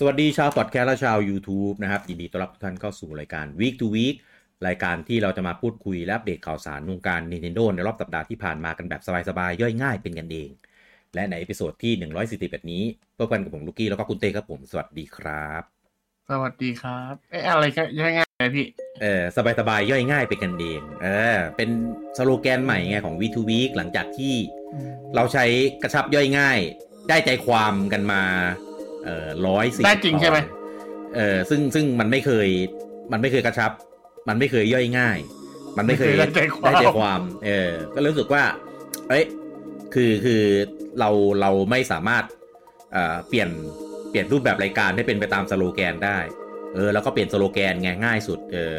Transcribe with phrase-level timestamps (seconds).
[0.00, 4.16] สวัสดีชาวพอดแคสต์และชาว YouTube นะครับยินดีต้อนรับทุกท่านเข้าสู่รายการ Week to Week
[4.66, 10.50] รายการที่เราจะมาพูดคุยและอัปเดตข่าวสารวงการ Nintendo ในรอบสัปดาห์ที่ผ่านมากันแบบสบายๆ ย่อยง่ายเป็นกันเอง
[11.14, 11.92] และใน episode ที่
[12.32, 12.82] 141 นี้
[13.18, 15.62] พบกันกับผมลูกี้แล้วก็คุณเต้ครับผม สวัสดีครับ
[16.30, 18.66] สวัสดีครับเอ๊ะอะไรก็ง่ายๆเลยพี่
[19.02, 19.22] เออ
[19.58, 21.70] สบายๆย่อยง่ายเป็นกันเองเออเป็น
[22.16, 24.34] สโลแกนใหม่ไงของ Week to Week หลังจากที่
[25.14, 25.44] เราใช้
[25.82, 26.58] กระชับย่อยง่าย
[27.08, 28.22] ได้ใจความกันมา
[29.08, 30.38] เอ่อร้อยสี่ได้จริงใช่ไหม
[31.16, 32.48] เออซึ่งซึ่งมันไม่เคย
[33.12, 33.70] มันไม่เคยกระชับ
[34.28, 35.18] มันไม่เคยย่อยง่าย
[35.76, 38.42] มันไม่เคยได้ใจความได้ใจความเออ ก็รู้สึกว่า
[39.08, 39.24] เอ้ย
[39.94, 40.42] คือคือ
[41.00, 42.24] เราเราไม่สามารถ
[42.92, 43.50] เอ่อเปลี่ยน
[44.10, 46.18] เปลี่ยนรูปแบบรายการให้เป็นไปตามสโลแกนได้
[46.74, 48.74] เออ แล้วก็เปลี่ยนสโลแกนไงง่ายสุด เออ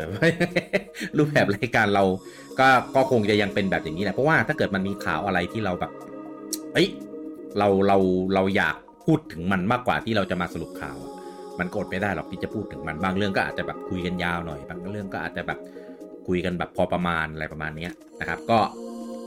[1.18, 2.04] รูปแบบรายการเรา
[2.60, 5.92] ก็ก็คงจะยังเป็นแบบอย่างนี้แหละ เพราะว่าถ้าเกิดมันมีข่าวอะไรที่เราแบบ
[6.74, 6.88] เอ้ย
[7.58, 7.98] เราเรา
[8.36, 8.76] เราอยาก
[9.10, 11.14] พูดถึงมันมากกว่าที่เราจะมาสรุปข่าวอะ
[11.60, 15.60] มันกดไม่ได้หรอกที่จะพูดถึงมันบางเรื่องก็อาจจะแบบคุยกันยาวหน่อย บางเรื่องก็อาจจะแบบ
[16.28, 18.60] คุยกันแบบพอประมาณอะไรประมาณเนี้ยนะครับ ก็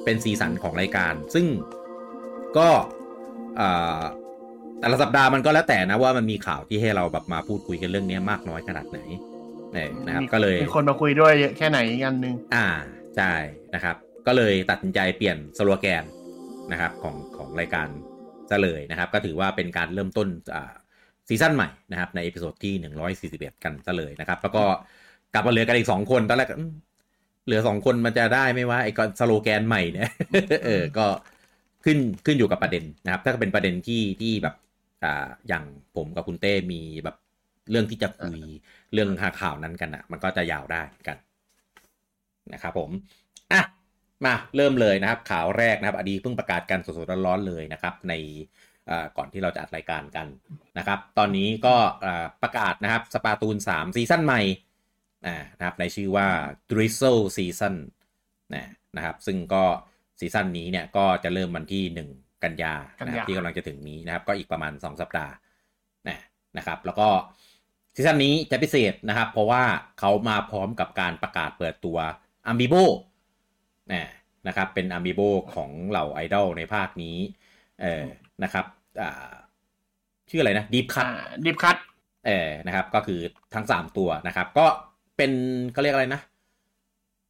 [0.05, 1.47] เป็นสีสันของรายการ ซึ่ง
[2.59, 2.69] ก็
[3.57, 4.01] เอ่อ
[4.81, 8.99] แต่ละสัปดาห์มันก็แล้วแต่นะว่ามันมีข่าวที่ให้เราแบบมาพูดคุยกันเรื่องนี้มากน้อยขนาดไหน
[9.73, 12.67] เนี่ยนะครับก็เลยมีคนมาคุยด้วยเยอะแค่ไหนอีกอันหนึ่งอ่า
[13.17, 13.33] ใช่
[13.75, 16.05] นะครับ ก็เลยตัดสินใจเปลี่ยนสโลแกน
[16.73, 17.89] นะครับของของรายการ
[18.53, 20.73] ซะเลยนะครับ ก็ถือว่าเป็นการเริ่มต้นอ่า
[21.29, 22.75] season ใหม่นะครับ ใน episode ที่
[23.55, 24.65] 141 กันซะเลยนะครับ แล้วก็
[25.35, 26.51] กลับมาเหลือกันอีก 2 คนตอนแรก
[27.47, 30.11] เหลือ 2 คนมันจะได้ไหมว่าไอ้ก่อนสโลแกนใหม่เนี่ย
[30.65, 31.07] เออก็
[31.85, 34.55] ขึ้นขึ้นอยู่กับประเด็นนะครับ ถ้าเป็นประเด็นที่ที่แบบ
[35.05, 35.65] อ่าอย่าง
[35.97, 37.17] ผมกับคุณเต้มีแบบ
[37.71, 38.39] เรื่องที่จะคุย
[38.93, 39.09] เรื่อง
[39.41, 41.17] ข่าวนั้นกันอะ มันก็จะยาวได้กัน
[42.53, 42.91] นะครับผม
[43.53, 43.63] อะ
[44.27, 48.15] มาเริ่มเลยนะครับข่าวแรกนะครับอดีเพิ่งประกาศกันสดๆร้อนๆเลยนะครับ ใน
[48.87, 50.27] เอ่อก่อนที่เราจะอัดรายการกัน
[50.79, 54.41] นะครับ ตอนนี้ก็เอ่อประกาศนะครับสปาตูน 3 ซีซั่นใหม่
[55.27, 56.29] อ่านะครับในชื่อว่า
[56.71, 57.75] Drizzle Season
[58.55, 58.67] นะ
[58.97, 59.65] นะครับ ซึ่งก็
[60.21, 61.85] season นี้เนี่ยก็จะเริ่มวันที่
[62.17, 62.75] 1 กันยา
[63.07, 65.33] นะครับที่กำลังจะถึงนี้นะครับ ก็อีกประมาณ 2 สัปดาห์
[66.09, 66.19] นะ
[66.57, 67.09] นะครับ แล้วก็
[67.95, 69.63] season นี้จะพิเศษนะครับ เพราะว่า
[69.99, 71.99] เขามาพร้อมกับการประกาศเปิดตัว
[72.51, 72.83] a m b i b o
[73.95, 74.07] นะ
[74.49, 77.17] นะครับเป็น a m b i b o ของเหล่าไอดอลในภาคนี้
[77.83, 78.05] เออ
[78.43, 78.67] นะครับ
[79.01, 79.33] อ่า
[80.31, 81.07] ชื่ออะไรนะ Deep Cut
[81.45, 81.77] Deep Cut
[82.27, 83.21] เออนะครับ ก็คือ
[83.55, 84.67] ทั้งสามตัวนะครับ ก็
[85.17, 85.33] เป็น
[85.73, 86.21] เขาเรียกอะไรนะ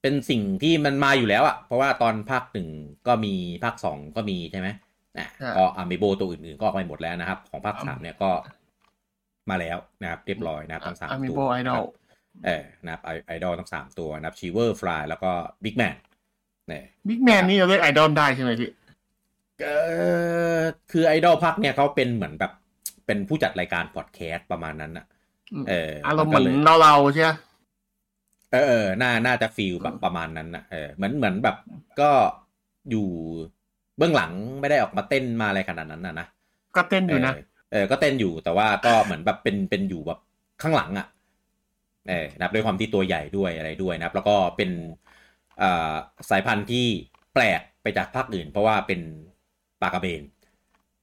[0.03, 2.69] เป็นสิ่งที่มันมาอยู่แล้วอะเพราะว่าตอนภาคหนึ่ง
[3.06, 3.34] ก็มี
[3.65, 4.69] ภาคสองก็มีใช่ไหม
[5.19, 8.31] นะก็ amiibo ตัวอื่นๆก็ออกไปหมดแล้วนะครับ ของภาคสามเนี่ยก็
[9.50, 11.83] มาแล้วนะครับ เรียบร้อยนะครับทั้งสามตัว amiibo ไอดอล
[12.44, 15.31] เออนะครับไอไอดอลทั้งสามตัวนะครับ Shiver Frye แล้วก็
[15.65, 16.12] บิ๊กแมนเนี่ย
[17.09, 18.71] Big Man นี่เราเรียกไอดอลได้ใช่ไหมพี่
[19.62, 19.69] เอ
[20.59, 22.53] อคือไอดอลพักเนี่ยเขาเป็นเหมือนแบบ
[23.06, 25.06] เป็นผู้จัดรายการพอดแคสต์ประมาณนั้นอะ
[25.69, 27.31] เอออารมณ์เหก็มือนเลยเราเราๆใช่ไหม
[28.53, 31.56] เออเออน่าน่าจะฟีลแบบประมาณนั้นนะเออเหมือนเหมือนแบบ
[32.00, 32.11] ก็
[32.91, 33.09] อยู่
[33.97, 36.27] เบื้องหลังไม่ได้ออกมาเต้นมาอะไรขนาดนั้นนะนะ
[36.77, 40.19] ก็เต้นอยู่นะเออเออก็เต้นอยู่แต่ว่าก็เหมือนแบบเป็นเป็นอยู่แบบ
[40.62, 41.06] ข้างหลังอะ่ะ
[42.09, 44.71] เออนะครับด้วยความที่ตัวใหญ่ด้วยอะไรด้วยนะครับ แล้วก็เป็น
[45.06, 45.12] อ่า
[46.31, 46.87] สายพันธุ์ที่
[47.35, 49.01] แปลกไปจากภาคอื่น เพราะว่าเป็น
[49.81, 50.23] ปลากระเบน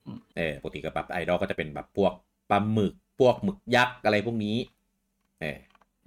[0.06, 2.14] อืมเออปกติกับแบบไอดอลก็จะเป็นแบบพวก
[2.50, 4.58] ปลาหมึกพวกหมึกยักษ์อะไรพวกนี้
[5.42, 5.58] เออ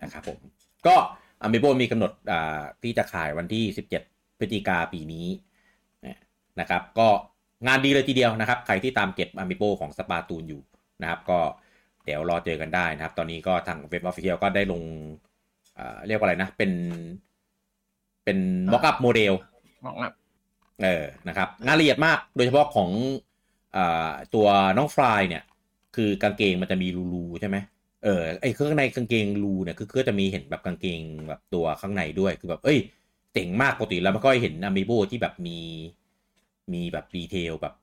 [0.02, 0.38] นะครับผม
[0.86, 0.94] ก็
[1.42, 3.64] อ m ม b โบมีกำหนดอ่าที่จะขายวันที่
[4.02, 5.26] 17 พฤศจิกาปีนี้
[6.60, 7.08] นะครับ ก็
[7.66, 10.62] งานดีเลยทีเดียวนะครับ ใครที่ตามเก็บอ m ม b โบของสปาตูนอยู่
[11.02, 11.38] นะครับ ก็
[12.04, 14.82] เดี๋ยวรอเจอกันได้นะครับ ตอนนี้ก็ทางเว็บ official ก็ได้ลง
[15.78, 16.70] อ่าเรียกว่าอะไรนะ เป็น
[18.24, 18.38] เป็น
[18.72, 19.34] mock-up model
[19.86, 20.08] บอกว่า
[20.82, 22.90] เออนะครับงานละเอียดมากโดยเฉพาะของ
[23.76, 24.46] อ่าตัว
[24.78, 25.42] น้องฟลายเนี่ย
[25.96, 27.56] คือกางเกงมันจะมีรูๆใช่ไหม
[28.04, 32.78] เออไอ้ข้างในกางเกงรูเนี่ยคือก็จะมีเห็นแบบกางเกงแบบตัวข้างในด้วยคือแบบเอ้ย
[33.32, 35.58] เจ๋งมากปกติแล้วไม่ค่อยเห็นอ m ม b โบที่แบบมี
[36.72, 37.75] มีแบบดีเทลแบบ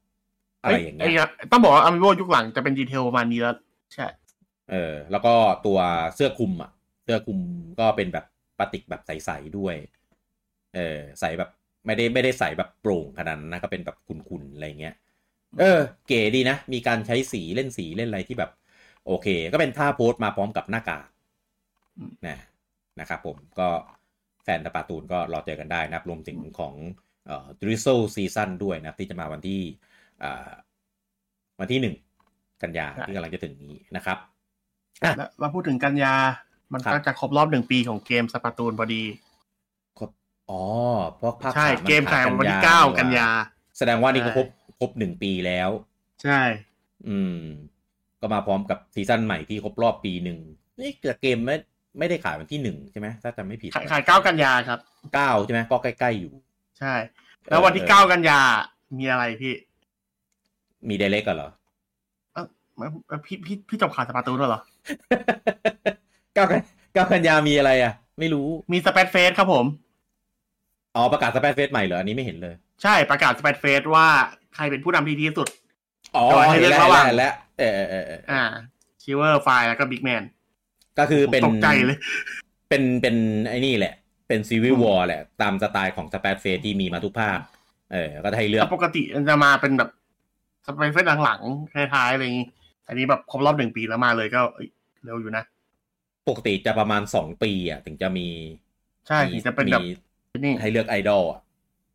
[0.63, 3.55] อะไรอย่างเงี้ยยต้องบอกว่าอามิโบยุคหลังจะเป็นดีเทลประมาณนี้แล้ว
[3.93, 4.07] ใช่
[4.71, 5.33] เออ แล้วก็
[5.65, 5.79] ตัว
[6.15, 6.71] เสื้อคลุมอะ
[7.03, 7.39] เสื้อคลุม
[7.79, 8.25] ก็เป็นแบบ
[8.59, 9.75] ปาติกแบบใสๆด้วย
[10.75, 11.49] เออใส่แบบ
[11.85, 14.95] ไม่ได้ไม่ได้ใส่แบบโปร่งขนาดนั้นนะก็เป็นแบบขุ่นๆอะไรเงี้ย
[15.59, 18.51] เออ เก๋ดีนะ มีการใช้สีเล่นสีเล่นอะไรที่แบบ
[19.05, 21.07] โอเค ก็เป็นท่าโพสต์มาพร้อมกับหน้ากาก
[21.97, 22.37] อืมนะ
[22.99, 23.69] นะครับผมก็
[24.43, 26.73] แฟนตาปาตูนก็รอเจอกันได้นะครับรวมถึงของ
[27.25, 29.61] เอ่อ Drizzle Season ด้วยนะครับที่จะมาวันที่
[30.23, 30.51] อ่า
[31.59, 31.95] วันที่หนึ่ง
[32.61, 34.17] กันยาที่กำลังจะถึงนี้นะครับ
[35.03, 36.13] อะแล้วเราพูดถึงกันยา
[36.73, 39.28] มันครับก็จะครบรอบหนึ่งปีของเกมสปาตูนพอดีครบ
[40.49, 40.63] อ๋อ
[41.17, 43.29] เพราะภาคใช่สามนเกมขายวันที่ยเก้านี่หกันยา
[43.77, 44.47] แสดงว่านี่ก็ใช่ครบ
[44.79, 45.69] ครบหนึ่งปีแล้ว
[46.23, 46.41] ใช่
[47.07, 47.39] อืม
[48.21, 50.39] ก็มาพร้อมกับซีซั่นใหม่ที่ครบรอบปีหนึ่ง
[50.79, 51.55] นี่แต่เกมไม่
[51.99, 54.79] ไม่ได้ขายวันที่หนึ่งใช่ไหมถ้าจำไม่ผิดขายขายเก้ากันยาครับ
[55.13, 56.33] เก้าใช่ไหมก็ใกล้ๆอยู่
[56.79, 56.93] ใช่
[57.49, 58.39] แล้ววันที่เออเก้ากันยา
[58.99, 59.53] มีอะไรพี่
[60.89, 61.49] มีไดเรกกันเหรอ
[62.33, 62.43] เอ้า
[63.07, 64.61] เอ้าพี่พี่พี่จบข่าวสปาร์ตูนด้วยเหรอ
[66.33, 66.61] เก้ากัน
[66.93, 69.65] เก้ากันยามีอะไรอะ ไม่รู้มีสเปซเฟสครับผม
[70.99, 74.07] อ๋อประกาศสเปซเฟสใหม่เหรออันนี้ไม่เห็นเลย ใช่ประกาศสเปซเฟสว่า
[74.55, 75.47] ใครเป็นผู้นำที่ดีที่สุด
[76.15, 78.43] อ๋อโดยให้เห็นเลืแล้อกวระหว่างเห็นแล้วเออเออเออเอออ่า
[79.01, 80.23] ชิเวอร์ไฟแล้วก็บิ๊กแมน
[80.99, 81.97] ก็คือเป็นตกใจเลย
[82.69, 83.15] เป็นเป็น
[83.49, 83.93] ไอ้นี่แหละ
[84.27, 87.39] เป็นซีวิววอร์แหละ ตามสไตล์ของสเปซเฟสที่มีมาทุกภาค
[87.93, 89.89] เออ ก็ให้เลือกแต่ปกติมันจะมาเป็นแบบ
[90.65, 92.47] สเปซเฟสหลังๆท้ายๆอะไรอย่างงี้
[92.87, 94.69] อันนี้แบบครบรอบหนึ่งปีแล้วมาเลยก็เอ้ย
[95.03, 95.43] เร็วอยู่นะ
[96.29, 98.27] ปกติจะประมาณสองปีอะ ถึงจะมี
[99.07, 99.89] ใช่มีถึงจะเป็นแบบมี
[100.37, 101.39] นี่ให้เลือกไอดอลอะ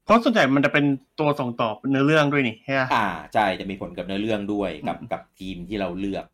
[0.05, 0.85] เพราะส่วนใหญ่มันจะเป็น
[1.21, 6.25] ตัวส่งต่อเนื้อเรื่องด้วยนี่ใช่ไหมอ่าใช่จะมีผลกับเนื้อเรื่องด้วยกับกับทีมที่เราเลือก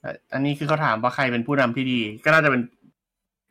[0.00, 2.62] แต่อันนี้คือเขาถามว่าใครเป็นผู้นำที่ดี ก็น่าจะเป็น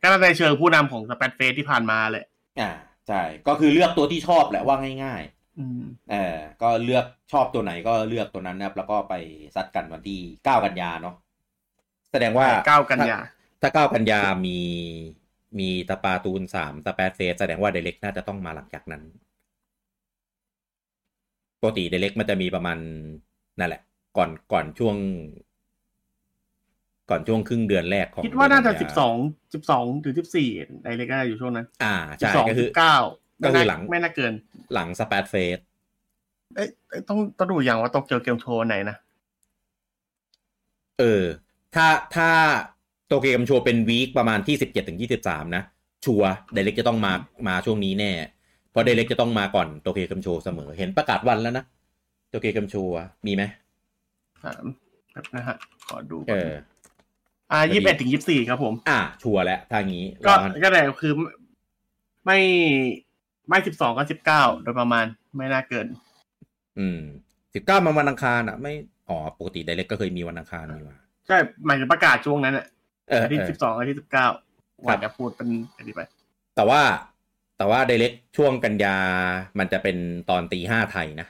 [0.01, 2.25] ก็น่าจะเชิงผู้นำของสเปซเฟสที่ผ่านมาแหละ
[2.59, 2.71] อ่า
[3.07, 5.23] ใช่ก็คือเลือกตัวที่ชอบแหละว่าง่าย
[5.59, 9.13] อืมๆเออก็เลือกชอบตัวไหนก็เลือกตัวนั้นนะครับ แล้วก็ไป
[9.55, 11.15] ซัดกันวันที่เก้ากันยาเนาะ
[12.11, 13.17] แสดงว่าเก้ากันยา
[13.61, 14.59] ถ้าเก้ากันยามี
[15.59, 19.03] มีตาปาตูนสามตาแปดเฟสแสดงว่าเดเล็กน่าจะต้องมาหลังจากนั้น
[21.61, 22.77] ปกติเดเล็กมันจะมีประมาณ
[23.59, 23.81] นั่นแหละ
[24.17, 24.95] ก่อนก่อนช่วง
[27.09, 29.15] ก่อนช่วงครึ่งเดือนแรกของคิดว่าน่าจะเดืสิอนบกัสยอง
[29.53, 30.49] สิบสองถึงสิบสี่
[30.83, 32.95] ในเล็กน่าจะอยู่ช่วงนั้น อ่าสิบใช่สองก็คืสิอบเก้า
[33.43, 34.33] ก็คือหลังไม่น่าเกิน
[34.73, 35.59] หลังสเปซเฟส
[36.55, 38.97] เอ้ยเอ้ยต้องต้องดูอย่างว่าโตเกียวเกมโชว์ไหนนะ
[40.99, 41.23] เออ
[41.75, 42.29] ถ้าถ้า
[43.07, 45.63] โตเกียวกมโชว์เป็นวีคประมาณที่สิบเจ็ดถึงยี่สิบสามนะ
[46.05, 46.23] ชัว
[46.53, 47.13] เดเล็กจะต้องมา
[47.47, 48.11] มาช่วงนี้แน่
[48.71, 51.65] เพราะเดเล็กจะต้องมาก่อนโตเกียวกมโชว์เสมอเห็นประกาศวันแล้วนะ
[52.29, 53.43] โตเกียวกมโชว์อะมีไหม
[54.43, 54.65] สาม
[55.13, 55.57] แบบนะฮะ
[55.87, 56.51] ขอดูเออ
[57.51, 61.13] อ่าพอดียี่สิบเอ็ดถึงยี่สิบสี่ครับผม อ่า ชัวร์แล้วทางนี้ ก็แล้วก็แต่คือ
[62.25, 62.39] ไม่
[63.49, 65.05] ไม่สิบสองก็สิบเก้าโดยประมาณ
[65.37, 65.87] ไม่น่าเกิน
[66.79, 66.99] อืม
[67.53, 68.73] สิบเก้ามาวันอังคารอะ ไม่
[69.09, 70.97] อ๋อปกติเดเล็กก็เคยมีวันอังคารนี่หว่า
[71.27, 74.27] ใช่หมายถึงประกาศช่วงนั้นอะเอออาทิตเอย์อสิบสองอาทิตย์สิบเก้า
[74.87, 76.01] ครัว่าบจะพูดเป็นอะไรไป
[76.55, 76.81] แต่ว่า
[77.57, 78.97] แต่ว่าเดเล็กช่วงกันยา
[79.59, 79.97] มันจะเป็น
[80.29, 81.27] ตอนตีห้าไทยนะ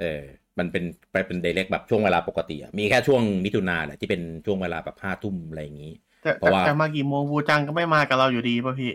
[0.00, 0.22] เออ
[0.58, 5.92] มันเป็นไปเป็นเดเล็กแบบช่วงเวลาปกติอะมีแค่ช่วงมิถุนาแหละที่เป็นช่วงเวลาแบบห้าทุ่มอะไรอย่างนี้
[6.22, 8.92] แต่เพราะว่าแต่มากี่โมงวูจังก็ไม่มากับเราอยู่ดีป่ะพี่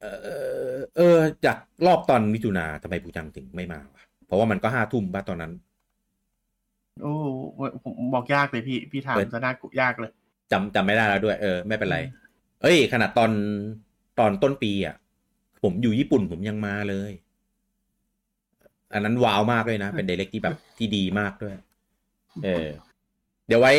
[0.00, 0.16] เออ
[0.96, 1.56] เออ จาก
[1.86, 5.52] รอบตอนมิถุนาทำไมปูจังถึงไม่มาวะเพราะว่ามันก็ห้าทุ่มป่ะตอนนั้น
[7.00, 7.12] โอ้
[7.84, 10.10] ผมบอกยากเลยพี่ พี่ถามเปิดซะน่ากยากเลย
[10.52, 11.98] จำจำไม่ได้แล้วด้วย เออ ไม่เป็นไร
[12.62, 13.30] เอ้ย ขนาดตอน
[14.18, 14.94] ตอนต้นปีอะ
[15.62, 17.12] ผมอยู่ญี่ปุ่นผมยังมาเลย
[18.92, 21.54] อันนั้นว้าวมากเลยนะ เป็นเดเล็กที่แบบที่ดีมากด้วย
[22.44, 22.68] เออ
[23.46, 23.72] เดี๋ยวไว้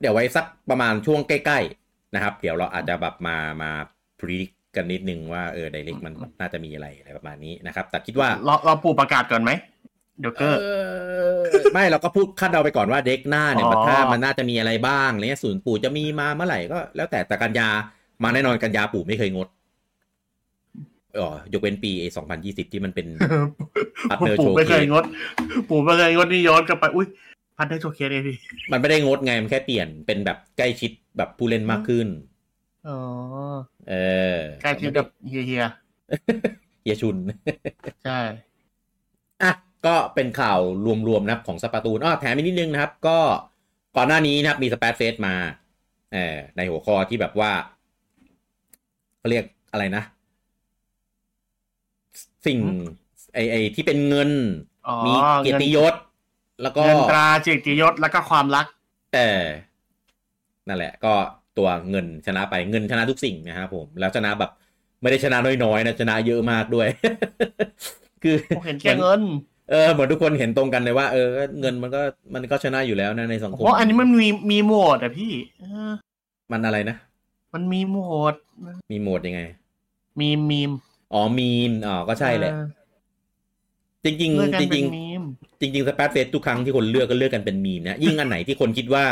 [0.00, 3.70] เดี๋ยวไว้สักประมาณช่วงใกล้ๆนะครับ เดี๋ยวเราอาจจะแบบมามา
[4.20, 4.36] พรี
[4.76, 10.66] กันนิดนึงว่าเออไดเล็กมันน่าจะมีอะไรอะไรประมาณนี้นะครับ แต่คิดว่าเราเราปูประกาศก่อนไหมเดี๋ยวเกอร์เอ
[11.36, 11.40] อ
[11.72, 17.68] ไม่เราก็พูดคาดเดาไปก่อนว่าเด็กหน้าเนี่ยอ๋อมันถ้ามันน่าจะมีอะไรบ้างอะไรเงี้ยศูนย์ปู่จะมีมาเมื่อไหร่ก็แล้วแต่แต่กันยา
[18.22, 19.48] มาแน่นอนกันยาปู่ไม่เคยงด
[21.18, 23.06] อ๋อยกเว้นปีสองพันยี่สิบที่มันเป็น
[24.10, 25.04] Partner ปู่ไม่เคย Showcase งด
[25.68, 27.06] ปู่ไม่เคยงดนี่ย้อนกลับไป อุ้ย
[27.56, 28.36] พันได้โชว์เคสเองพี่
[28.72, 32.08] มันไม่ได้งดไง มันแค่เปลี่ยนเป็นแบบใกล้ชิดแบบผู้เล่นมากขึ้น
[32.88, 32.98] อ๋อ
[33.88, 33.94] เอ
[34.36, 35.64] อใกล้ชิดกับเฮียเฮีย
[36.82, 37.16] เฮียชุน
[38.04, 38.18] ใช่
[39.42, 39.52] อะ
[39.86, 40.58] ก็เป็นข่าว
[41.08, 43.18] รวมๆนะครับของสปาตูนอ้อแถมอีกนิดนึงนะครับ ก็
[43.96, 45.34] ก่อนหน้านี้นะครับมีสเปซเฟสมา
[46.12, 47.52] เออในหัวข้อที่แบบว่า
[49.18, 50.02] เขาเรียกอะไรนะ
[52.46, 52.58] สิ่ง
[53.34, 54.30] ไอไอที่เป็นเงิน
[54.88, 55.94] อ๋อมีเกียรติยศ
[56.62, 58.66] แล้วก็เงินตราเกียรติยศแล้วก็ความรัก
[59.14, 59.44] เออ
[60.68, 61.14] นั่นแหละ ก็
[61.58, 64.50] ตัวเงินชนะไปเงินชนะทุกสิ่งนะครับผม แล้วชนะแบบ
[65.02, 66.88] ไม่ได้ชนะน้อยๆนะชนะเยอะมากด้วย
[68.22, 69.22] คือผมเห็นแค่เงิน
[69.70, 71.28] เออเหมือนทุกคนเห็นตรงกันเลยว่าเออ
[71.60, 72.00] เงินมันก็
[72.34, 75.92] มันก็ชนะอยู่แล้วนะในสังคมเพราะอันนี้มันมีมีโหมดอะพี่เออ
[76.52, 76.96] มันอะไรนะ
[77.54, 77.98] มันมีโหม
[78.32, 78.34] ด
[78.90, 79.40] มีโหมดยังไง
[80.20, 80.72] มีมีม
[81.12, 82.64] อ๋อมีมอ๋อก็ใช่แหละเออ
[84.04, 89.04] จริงเลือกๆกันจเป็รินงมีมๆจริงๆสเปซเฟสทุกครั้งที่คนเลือกก็เลือกกันเป็นมีมนะยิ่งอันไหนที่คนคิดว่า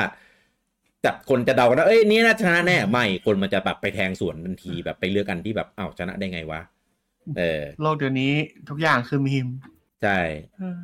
[1.04, 6.60] จับคนจะเดากันว่าเอ้ยนี่น่าชนะแน่ไม่คนมันจะแบบไปแทงสวนทันทีแบบไปเลือกกันที่แบบอ้าวชนะได้ไงวะ
[7.38, 8.32] เออโลกเดี๋ยวนี้
[8.68, 9.46] ทุกอย่างคือมีม
[10.04, 10.18] ใช่
[10.58, 10.78] เออ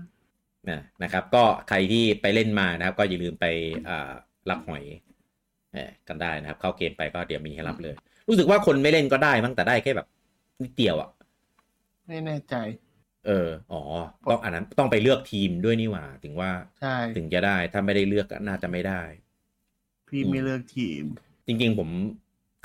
[0.70, 3.46] นะนะครับ ก็ใครที่ไปเล่นมานะครับ ก็อย่าลืมไป
[3.88, 4.10] อ่า
[4.50, 4.84] รับหอย
[5.72, 7.94] เออกันได้นะครับ เข้าเกมไปก็เดี๋ยวมีให้รับเลย
[8.28, 10.06] รู้สึกว่าคนไม่เล่นก็ได้มั้งแต่ได้แค่แบบ
[10.62, 11.10] นิดเดียวอะ
[12.06, 12.54] ไม่แน่ใจ
[13.26, 13.82] เออ อ๋อ
[14.30, 16.50] ต้องอันนั้นต้องไปเลือกทีมด้วยนี่หว่า ถึงว่า
[16.80, 19.02] ใช่ถึงจะได้ ถ้าไม่ได้เลือกก็น่าจะไม่ได้
[20.08, 21.04] พี่ไม่เลือกทีม
[21.46, 21.88] จริง ๆ ผม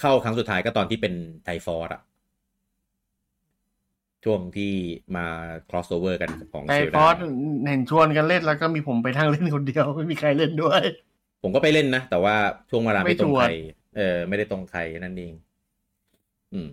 [0.01, 2.01] เข้าครั้งสุดท้ายก็ตอนที่เป็นไทฟอร์ดอะ
[4.25, 4.73] ช่วงที่
[5.15, 5.25] มา
[5.69, 7.15] crossover กันของไอเซลฟอดาส
[7.69, 10.81] เห็นชวนกันเล่นแล้วก็มีผมไปทั้งเล่นคนเดียว ไม่มีใครเล่นด้วย
[11.43, 12.35] ผมก็ไปเล่นนะ แต่ว่า
[12.69, 13.49] ช่วงเวลาไม่ตรงไม่ชวนใคร
[13.95, 15.33] เออ ไม่ได้ตรงใครนั่นเอง
[16.53, 16.69] อืม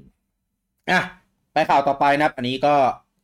[0.91, 1.01] อะ
[1.53, 2.75] ไปข่าวต่อไปนะครับอันนี้ก็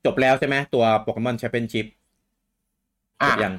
[0.07, 3.53] จบแล้วใช่ไหมตัว Pokémon Championship จบยัง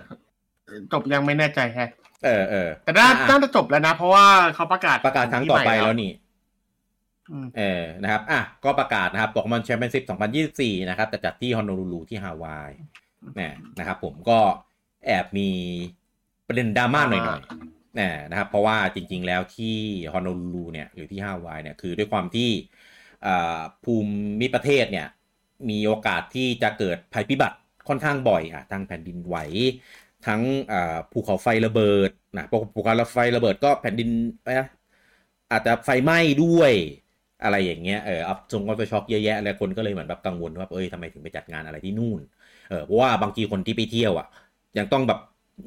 [0.93, 1.89] จบยังไม่แน่ใจแฮะ
[2.25, 6.28] เออเออแต่น่าอะน่าจะจบแล้วนะ เพราะว่าเขาประกาศประกาศครั้งต่อไปแล้วนี่อืม
[7.57, 10.03] เออนะครับอะก็ประกาศนะครับ Pokémon Championship
[10.45, 12.71] 2024 นะครับจะจัดที่โฮโนลูลูที่ฮาวาย
[13.36, 14.39] เนี่ยนะครับผมก็
[15.05, 15.50] แอบมี
[16.48, 19.77] ประเด็นดราม่าหน่อยๆเนี่ยนะครับ เพราะว่าจริง ๆ แล้วที่
[20.13, 22.50] โฮโนลูลูเนี่ยหรือที่ฮาวายเนี่ยคือด้วยความที่
[23.25, 23.93] อ่าภู
[24.39, 25.07] มิประเทศเนี่ย
[25.69, 27.57] มีโอกาสที่จะเกิดภัยพิบัติ
[27.88, 29.36] ค่อนข้างบ่อยอะทั้งแผ่นดินไหว
[30.27, 34.09] ทั้งอ่าภูเขาไฟระเบิดนะพวกภูเขาไฟระเบิดก็แผ่นดิน
[34.39, 34.69] อะไรนะ
[35.51, 36.71] อาจจะไฟไหม้ด้วย
[37.43, 42.22] อะไรอย่างเงี้ย เอออัพจงก็ไปช็อกเยอะแยะแล้วคนก็เลยเหมือนแบบกังวลว่าเอ้ยทำไมถึงไปจัดงานอะไรที่นู่น
[42.69, 44.27] เออเพราะว่าบางทีคนที่ไปเที่ยวอะ
[44.77, 45.19] ยังต้องแบบ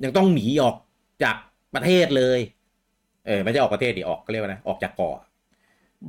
[0.04, 0.76] ยังต้องหนีออก
[1.22, 1.36] จาก
[1.74, 2.40] ประเทศเลย
[3.26, 5.16] เออไม่ใช่ออกประเทศดิออกก็เรียกว่านะออกจากเกาะ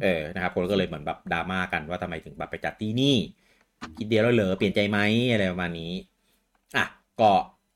[0.03, 3.15] เออนะครับคนก็เลยเหมือนแบบดราม่ากันว่าทำไมถึงแบบไปจัดที่นี่
[3.98, 5.00] คิดเดียวแล้วเหรอเปลี่ยนใจไหม
[5.32, 5.93] อะไรประมาณนี้
[6.77, 6.86] อะ
[7.22, 7.32] ก็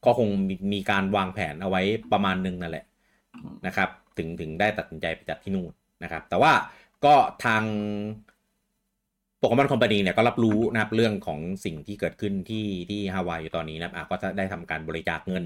[0.05, 2.85] ก็คงมีมีการวางแผนเอาไว้ประมาณนึงนั่นแหละ
[3.67, 5.71] นะครับ ถึงถึงได้ตัดสินใจไปจัดที่นู่น
[6.03, 6.51] นะครับ แต่ว่า
[7.05, 7.63] ก็ทาง
[9.39, 15.43] โปเกมอนคอมพานีเนี่ยก็รับรู้นะครับเรื่องของสิ่งที่เกิดขึ้นที่ที่ฮาวายอยู่ตอนนี้นะครับอะก็จะได้ทำการบริจาคเงิน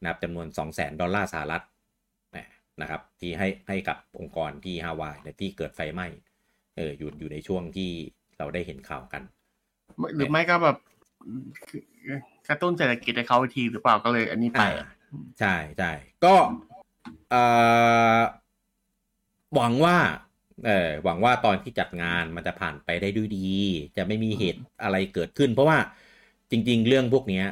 [0.00, 1.64] นะครับจำนวน 2 0 0 0 0 0ดอลลาร์สหรัฐ
[2.80, 6.06] นะครับที่ให้ให้กับองค์กรที่ฮาวายเนี่ยที่เกิดไฟไหม้
[6.76, 7.90] เอออยู่อยู่ในช่วงที่
[8.38, 9.22] เราได้เห็นข่าวกัน
[10.16, 10.76] หรือไม่ก็แบบ
[12.48, 14.88] กระตุ้นเศรษฐกิจให้เขาอีกทีหรือเปล่าก็เลยอันนี้ไปอ่า
[15.40, 15.92] ใช่ใช่
[16.24, 16.34] ก็
[17.30, 17.42] เอ่
[18.16, 18.20] อ
[19.54, 19.96] หวังว่า
[20.66, 23.48] เออหวังว่าตอนที่จัดงานมันจะผ่านไปได้ด้วยดี
[23.96, 25.78] จะไม่มีเหตุอะไรเกิดขึ้น เพราะว่า
[26.50, 27.44] จริง ๆ เรื่องพวกเนี้ย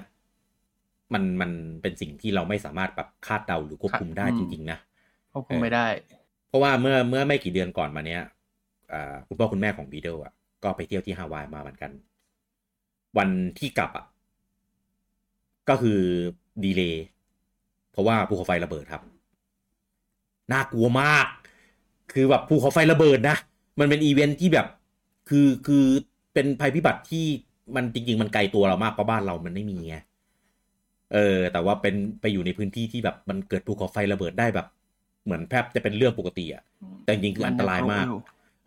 [1.15, 1.50] มันมัน
[1.83, 4.79] เป็นสิ่งที่เราไม่สามารถแบบคาดเดาหรือควบคุมได้อืมจริง ๆ นะ
[5.33, 5.87] ควบคุมไม่ได้
[6.49, 8.23] เพราะว่าเมื่อเมื่อไม่กี่เดือนก่อนมาเนี้ย
[8.93, 10.33] อ่าคุณพ่อคุณแม่ของบีเดลอะ
[10.65, 11.91] ก็ไปเที่ยวที่ฮาวายมาเหมือนกัน
[13.19, 14.07] วันที่กลับอะ
[15.69, 16.00] ก็คือ
[16.64, 17.04] delay
[17.93, 19.03] เพราะว่าภูเขาไฟระเบิดครับ
[20.53, 21.27] น่ากลัวมาก
[22.12, 23.37] คือแบบภูเขาไฟระเบิดนะ
[23.81, 24.67] มันเป็นอีเวนท์ที่แบบ
[25.29, 25.85] คือคือ
[26.35, 27.27] เป็นภัยพิบัติที่
[27.77, 29.97] มันจริง ๆ มันไกลตัวเรามากเพราะบ้านเรามันไม่มีไง
[31.15, 34.67] เออ แต่ว่าเป็นไปอยู่ในพื้นที่ที่แบบมันเกิดภูเขาไฟระเบิดได้แบบ
[35.25, 36.62] เหมือนแทบจะเป็นเรื่องปกติอะ
[37.05, 38.07] แต่จริงๆคืออันตรายมาก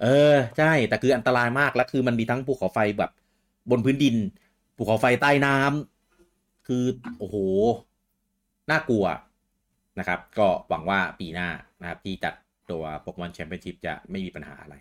[0.01, 3.11] เออใช่แต่คืออันตรายมากแล้วคือมันมีทั้งภูเขาไฟแบบ
[3.71, 4.15] บนพื้นดิน
[4.77, 6.83] ภูเขาไฟใต้น้ำคือ
[7.19, 7.35] โอ้โห
[8.71, 9.05] น่ากลัว
[9.99, 11.49] นะครับ ก็หวังว่าปีหน้า
[11.81, 12.33] นะครับ ที่จัด
[12.71, 14.75] ตัวโปเกมอนแชมเปี้ยนชิพจะไม่มีปัญหาอะไร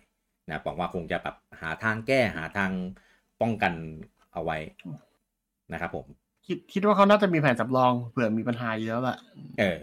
[0.49, 2.71] นะหวังว่าคงจะแบบหาทางแก้หาทาง
[3.41, 3.73] ป้องกัน
[4.33, 4.57] เอาไว้
[5.73, 6.05] นะครับผม
[6.47, 9.17] คิดคิดว่าเขาน่าจะมีแผนสำรองเผื่อมีปัญหาอยู่แล้วแหละ
[9.59, 9.77] เออ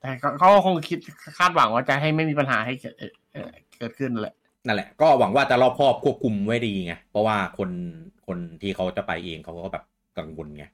[0.00, 0.98] แต่เขาเขาก็คงคิด
[1.38, 4.34] คาดหวังว่าจะให้ไม่มีปัญหาให้เกิดเอ่อเอ่อเกิดขึ้นแหละ
[4.66, 7.70] นั่นแหละ ก็หวังว่าจะรอบครอบควบคุมไว้ดีไง เพราะว่าคน
[8.26, 9.84] คนที่เขาจะไปเองเขาก็แบบ
[10.18, 10.64] กังวลไง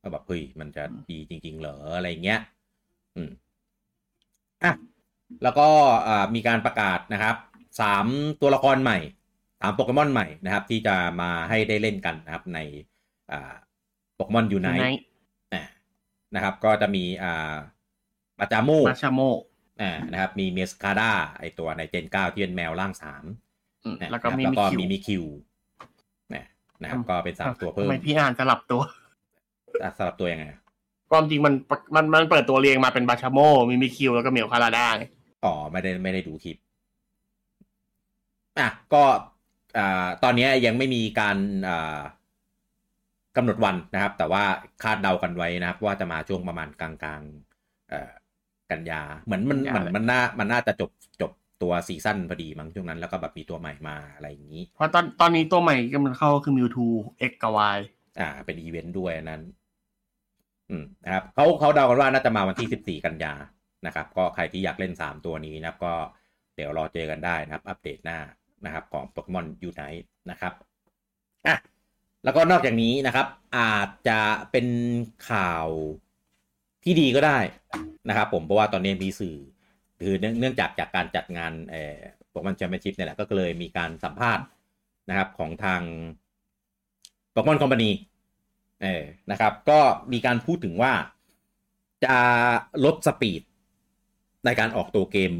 [0.00, 2.40] ว่าแบบเฮ้ยมันจะดีจริง ๆ เหรออะไรเงี้ย
[3.16, 3.30] อืม
[4.64, 4.72] อะ
[5.42, 5.68] แล้วก็
[6.08, 7.36] อ่ามีการประกาศนะครับ
[7.80, 8.06] สาม
[8.40, 8.98] ตัวละครใหม่
[9.60, 12.58] สามโปเกมอนใหม่นะครับ ที่จะมาให้ได้เล่นกันนะครับใน
[13.32, 13.54] อ่า
[14.14, 15.56] Pokémon Unite
[16.34, 17.54] นะครับ ก็จะมีอ่า
[18.38, 19.20] บาชาโม บาชาโม
[19.80, 23.24] อ่านะครับ มี Meowscarada ไอตัวใน Gen เก้าที่เป็นแมวร่างสาม
[23.84, 25.24] อืมนะแล้วก็ครับมีแล้วก็ Mimikyu มี Mimikyu
[26.34, 26.44] นะ
[26.82, 28.82] นะครับ ก็เป็นสามตัวเพิ่ทำมไมพี่อ่านสลับตัว
[29.82, 30.44] อะสลับตัวยังไง
[31.10, 31.54] ความจริงมัน
[31.94, 33.38] มันมันเปิดตัวเรียงมาเป็นบาชาโม
[33.70, 35.04] มีมิคิวแล้วก็เหมียวคาราด้าไง
[35.44, 36.56] อ๋อไม่ได้ไม่ได้ดูคลิป
[38.58, 39.04] อะ ก็
[39.78, 41.36] อ่าตอนนี้ยังไม่มีการ
[41.68, 42.00] อ่า
[43.36, 44.44] กำหนดวันนะครับ แต่ว่า
[44.82, 48.12] คาดเดากันไว้นะครับ ว่าจะมาช่วงประมาณกลางกลางๆเอ่อ
[48.70, 51.32] กันยา เหมือนมันเหมือนมันน่ามันน่าจะจบจบ
[51.62, 57.78] ตัว season พอดีมั้งช่วงนั้นแล้วก็แบบมีตัวใหม่มาอะไรอย่างนี้ เพราะตอนตอนนี้ตัวใหม่กำลังเข้าคือ Mewtwo X กับ Y
[58.20, 59.42] อ่า เป็นอีเวนต์ด้วยอันนั้น
[60.70, 63.32] อืมนะครับเขาเขาเดากันว่าน่าจะมาวันที่สิบสี่กันยา
[63.86, 65.94] นะครับก็ใครที่อยากเล่นสามตัวนี้นะครับก็
[66.54, 68.18] เดี๋ยวรอเจอกันได้นะครับ อัปเดตหน้า
[68.64, 70.52] นะครับของ Pokémon Unite นะครับ
[71.46, 71.56] อะ
[72.24, 73.26] แล้วก็นอกจากนี้นะครับ
[73.56, 74.66] อาจจะเป็น
[75.30, 75.66] ข่าว
[76.84, 77.38] ที่ดีก็ได้
[78.08, 79.36] นะครับ ผมเพราะว่าตอนนี้มีสื่อ
[80.00, 81.98] คือเนื่องเนื่องจากจากการจัดงานเอ่อ
[82.30, 84.44] Pokémon Championship เนี่ยแหละก็เลยมีการสัมภาษณ์
[85.08, 85.82] นะครับของทาง
[87.32, 87.90] Pokémon Company
[88.82, 89.80] เออนะครับ ก็
[90.12, 90.92] มีการพูดถึงว่า
[92.04, 92.16] จะ
[92.84, 93.42] ลด speed
[94.44, 95.32] ในการออกตัวเกม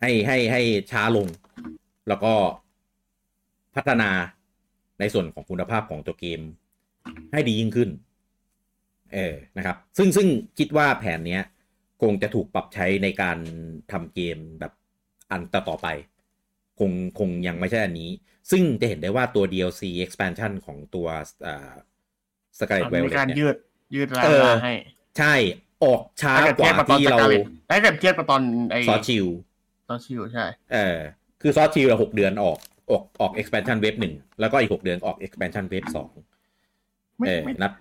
[0.00, 1.26] ให้ให้ให้ช้าลง
[2.08, 2.34] แล้วก็
[3.74, 4.10] พัฒนา
[5.00, 6.40] ในส่วนของคุณภาพของตัวเกม
[7.32, 7.90] ให้ดียิ่งขึ้น
[9.14, 11.42] เออนะครับ ซึ่งซึ่งคิดว่าแผนเนี้ย
[12.02, 13.38] คงจะถูกปรับใช้ในการ
[13.92, 14.72] ทำเกมแบบ
[15.30, 15.88] อันต่อต่อไป
[16.78, 18.10] คงคงยังไม่ใช่อันนี้
[18.50, 21.06] ซึ่งจะเห็นได้ว่าตัว DLC expansion ของตัว
[21.46, 21.72] อ่า
[22.58, 23.56] Scarlet มี Violet การเนี่ยยืด
[23.94, 24.74] ยืดเวเออลาให้
[25.18, 25.34] ใช่
[25.84, 27.40] ออกช้าถ้าเกิดกเทียว่าบกับตอนที่สเรากาเลต
[27.70, 29.26] ถ้าเกิดเทียบกับตอนไอซอสชิล
[29.88, 30.98] ตอนชิวใช่ เออ
[31.42, 32.58] คือซอสชิลหกเดือนออก
[32.90, 36.10] ออกออก expansion wave หนึ่งแล้วก็อีกหกเดือนออก expansion wave สอง
[37.18, 37.72] ไม่เออไม่นับ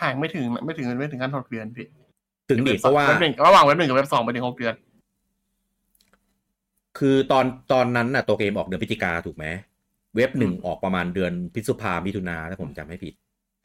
[0.00, 1.86] ห่างไม่ถึงไม่ถึงไม่ถึงกันหกเดือนพี่
[2.50, 4.74] ถึงดิเพราะว่าเว็บหนึ่งระหว่างเว็บหนึ่งกับเว็บสองไปถึงหกเดือน
[6.98, 9.46] คือตอนตอนนั้นน่ะตัวเกมออกเดือนพฤศจิกาถูกไหม
[10.16, 13.14] เว็บหนึ่งออกประมาณเดือนพฤษภามิถุนาถ้าผมจำไม่ผิด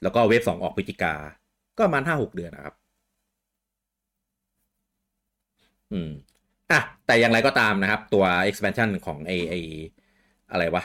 [0.03, 1.13] แล้วก็เว็บสองออกพฤศจิกา
[1.77, 2.75] ก็ประมาณห้าหกเดือนนะครับ
[5.93, 6.09] อืม
[6.71, 9.53] อะแต่อย่างไรก็ตามนะครับ ตัว expansion ของไอไอ
[10.51, 10.83] อะไรวะ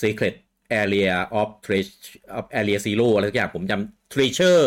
[0.00, 0.34] secret
[0.82, 4.66] area of treasure of area zero อะไรสักอย่างผมจำ treasure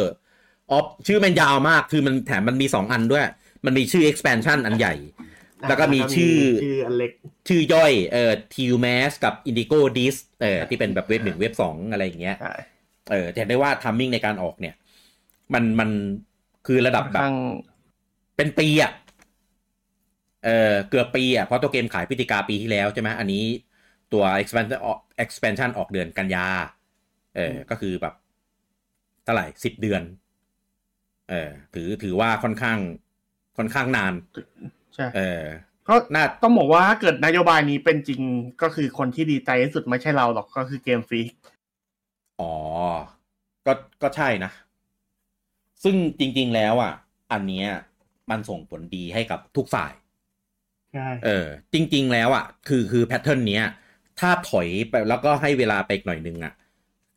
[0.78, 3.26] of ชื่อมันยาวมาก คือมันแถมมันมีสองอันด้วย
[3.66, 4.96] มันมีชื่อ expansion อันใหญ่
[5.68, 7.12] แล้วก็มีชื่อชื่ออันเล็ก
[7.48, 12.56] ชื่อย่อยเอ่อ t u m a s กับ Indigo Dis เอ่อที่เป็นแบบเว็บหนึ่งเว็บสองอะไรอย่างเงี้ยใช่
[13.12, 14.76] เออจะเห็นได้ว่าทัมมิ่งในการออกเนี่ย
[15.54, 15.90] มันมัน
[16.68, 17.36] คือระดับค่อนแบบข้าง
[18.38, 18.92] เป็นปีอะ
[20.46, 23.44] เออเกือบปีอะเพราะตัวเกมขายพฤศจิกาปีที่แล้วใช่ไหมอันนี้
[24.14, 26.48] ตัว expansion ออก expansion ออกเดือนกันยา
[27.36, 28.14] เออก็คือแบบ
[29.24, 30.02] เท่าไหร่สิบเดือน
[31.30, 32.80] เออถือถือว่าค่อนข้าง
[33.58, 34.14] ค่อนข้างนาน
[34.96, 35.44] ใช่เออ
[35.88, 38.22] ก็น่าต้องบอกว่าถ้าเกิดนโยบายนี้เป็นจริง
[38.62, 41.22] ก็คือคนที่ดีใจที่สุดไม่ใช่เราหรอกก็คือเกมฟรี
[42.40, 42.52] อ๋อ
[43.66, 44.52] ก็ก็ใช่นะ
[45.84, 46.94] ซึ่งจริง ๆ แล้วอะ
[47.32, 47.68] อันเนี้ย
[48.30, 49.92] มันส่งผลดีให้กับทุกฝ่าย
[50.92, 53.64] ใช่เออจริง ๆ แล้วอะคือคือแพทเทิร์นเนี้ย
[54.20, 56.54] ถ้าถอยไปแล้วก็ให้เวลาไปอีกหน่อยนึงอะ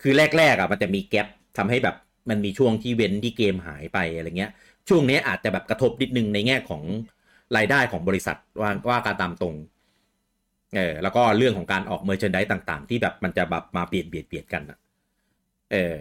[0.03, 1.27] คือแรกๆอะมันจะมีแกลบ
[1.59, 1.97] ทำให้แบบ
[2.31, 4.51] มันมีช่วงที่เว้นที่เกมหายไปอะไรเงี้ย
[4.89, 6.83] ช่วงนี้อาจจะแบบกระทบนิดนึงในแง่ของ
[7.57, 9.55] รายได้ของบริษัทว่าว่าการตามตรง
[10.77, 14.79] เออแล้วก็เรื่องของการออก merchandise ต่าง ๆ ที่แบบมันจะแบบมาเปลี่ยนเบียดเบียดกันอะ
[15.73, 15.95] เออ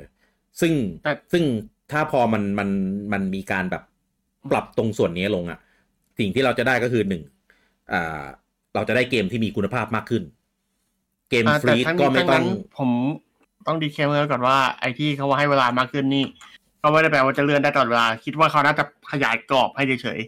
[0.61, 1.43] ซึ่งแต่ซึ่ง
[1.91, 2.69] ถ้าพอมันมัน
[3.13, 3.83] มันมีการแบบ
[4.51, 5.59] ปรับตรงส่วนนี้ลงอะ่ะ
[6.19, 7.42] สิ่งที่เราจะได้ก็คือหนึ่งอ่า
[8.75, 10.23] เราจะได้เกมที่มีคุณภาพมากขึ้น
[11.29, 12.45] เกมอ่าฟรีแต่ทั้งก็นี้ไม่ทั้งต้อนั้งน
[12.77, 12.89] ผม
[13.67, 16.25] ต้อง disclaimer ก่อนว่าไอ้ที่เขาว่าให้เวลามากขึ้นนี่
[16.81, 20.19] ก็ไม่ได้แปลว่าจะเลื่อนได้ตลอดเวลา คิดว่าเขาน่าจะขยายกรอบให้เฉย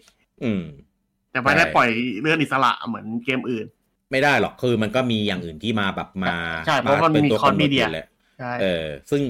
[0.44, 1.90] อืมๆแต่ไม่ได้ใช่ปล่อย
[2.22, 3.66] เลื่อนอิสระเหมือนเกมอื่น
[4.12, 6.36] ไม่ได้หรอกคือมันก็มีอย่างอื่นที่มาแบบมา
[6.68, 8.08] ใช่เพราะมันป็มีตัวคอร์สกำหดมีเดียอยู่แหละ
[8.40, 9.22] ใช่เออ ซึ่ง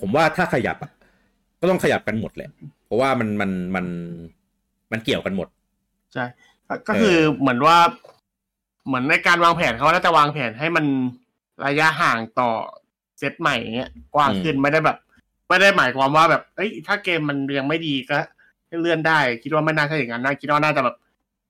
[0.00, 0.90] ผมว่าถ้าขยับอะ
[1.60, 2.50] ก็ต้องขยับกันหมดแหละ
[2.86, 3.86] เพราะว่ามันมันมัน
[4.92, 5.48] มันเกี่ยวกันหมด
[6.14, 6.24] ใช่
[6.68, 7.78] ก็ก็คือเหมือนว่า
[8.86, 10.84] เหมือนในการวางแผนเขาน่าจะวางแผนให้มัน
[11.66, 12.50] ระยะห่างต่อ
[13.18, 14.98] เซตใหม่อย่างเงี้ยกว้างขึ้นอืมไม่ได้แบบ
[15.48, 18.16] ไม่ได้หมายความว่าแบบ เอ้ย ถ้าเกมมันยังไม่ดีก็
[18.66, 20.96] ให้เลื่อนได้ คิดว่าไม่น่าใช่อย่างนั้นนะคิดว่าน่าจะแบบ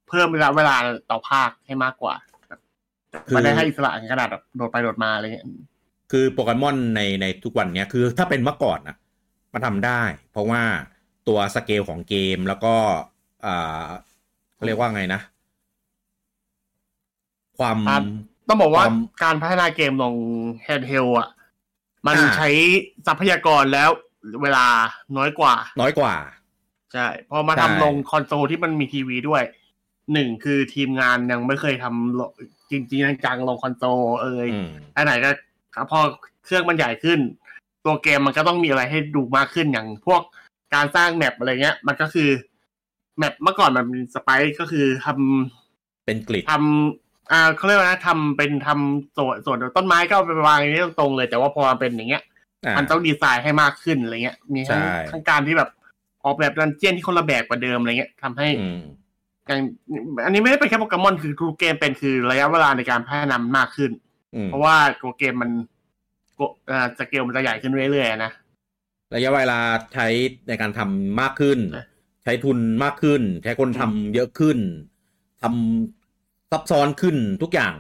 [0.09, 0.77] เพิ่มเวลาเวลา
[1.11, 2.15] ต่อภาคให้มากกว่า
[2.49, 2.61] แบบ
[3.27, 5.47] ไม่ได้ให้อิสระขนาดแบบโดดไปโดดมาอะไรเงี้ย
[6.11, 8.97] คือโปเกมอนในในทุกวันเนี้ยคือถ้าเป็นเมื่อก่อนอะ
[9.53, 10.63] มันทำได้ เพราะว่า
[11.29, 12.75] ตัวสเกลของเกมแล้วก็
[13.47, 13.89] อ่า
[14.55, 15.21] เขาเรียกว่าไงนะ
[17.59, 18.03] ความครับ
[18.49, 20.15] ต้องบอกว่าความการพัฒนาเกมลง
[20.63, 21.29] handheld อะ
[22.07, 22.49] มันอ่าใช้
[23.07, 23.91] ทรัพยากรและ
[24.43, 24.67] เวลา
[25.17, 26.15] น้อยกว่า น้อยกว่า
[26.93, 29.43] ใช่ พอมาใช่ทำลงคอนโซลที่มันมีทีวีด้วย
[30.13, 32.31] หนึ่งคือทีมงานยังไม่เคยทำลง
[32.71, 35.31] จริงๆจังๆลงคอนโซลเอ่ยอืมอันไหนก็
[35.75, 36.01] ครับพอ
[36.45, 37.19] เครื่องมันใหญ่ขึ้น
[37.85, 40.23] ตัวเกมมันก็ต้องมีอะไรให้ดูมากขึ้นอย่างพวก
[40.75, 42.29] การสร้าง map อะไรเงี้ย มันก็คือ
[43.19, 52.23] map เมื่อก่อนมันเป็น sprite ก็คือทำเป็นกริดทำอ่าเขาเรียกว่านะทำเป็นทำส่วนส่วนต้นไม้ก็เอาไปวางอย่างนี้ตรงๆเลย แต่ว่าพอมันเป็นอย่างเงี้ย
[52.65, 55.71] อ่ามันต้องดีไซน์ให้มากขึ้นอะไรเงี้ย มีทั้งใช่ทั้งการที่แบบ
[56.25, 58.81] ออกแบบดันเจียนที่คนละแบบกว่าเดิมอะไรเงี้ยทำให้อืม
[59.47, 59.61] อย่าง
[60.25, 63.91] อันนี้ไม่ได้เป็นแค่โปเกมอนคือทุกเกมเป็นคือระยะเวลาในการพัฒนามากขึ้น
[64.35, 65.51] อืมเพราะว่าตัวเกมมัน
[66.35, 68.33] โกอ่าสเกลมันจะใหญ่ขึ้นเรื่อยๆนะ
[69.15, 69.59] ระยะเวลา
[69.95, 70.07] ใช้
[70.49, 71.59] ในการทำมากขึ้น
[72.25, 74.59] ใช่ใช้ทุนมากขึ้น ใช้คนทำเยอะขึ้น
[75.43, 77.75] ทำซับซ้อนขึ้นทุกอย่าง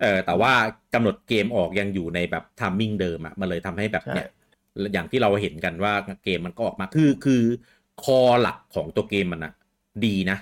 [0.00, 0.52] เออแต่ว่า
[0.94, 4.26] กำหนดเกมออกยังอยู่ในแบบทัมมิ่งเดิมอะมันเลยทำให้แบบเนี่ย
[4.94, 5.92] อย่างที่เราเห็นกันว่า
[6.24, 7.42] เกมมันก็ออกมาคือคือ
[7.98, 9.52] คอหลักของตัวเกมมันอะ
[10.06, 10.38] ดีนะ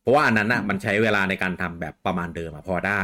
[0.00, 3.02] เพราะว่าอันนั้นอะมันใช้เวลาในการทำแบบประมาณเดิมอะพอได้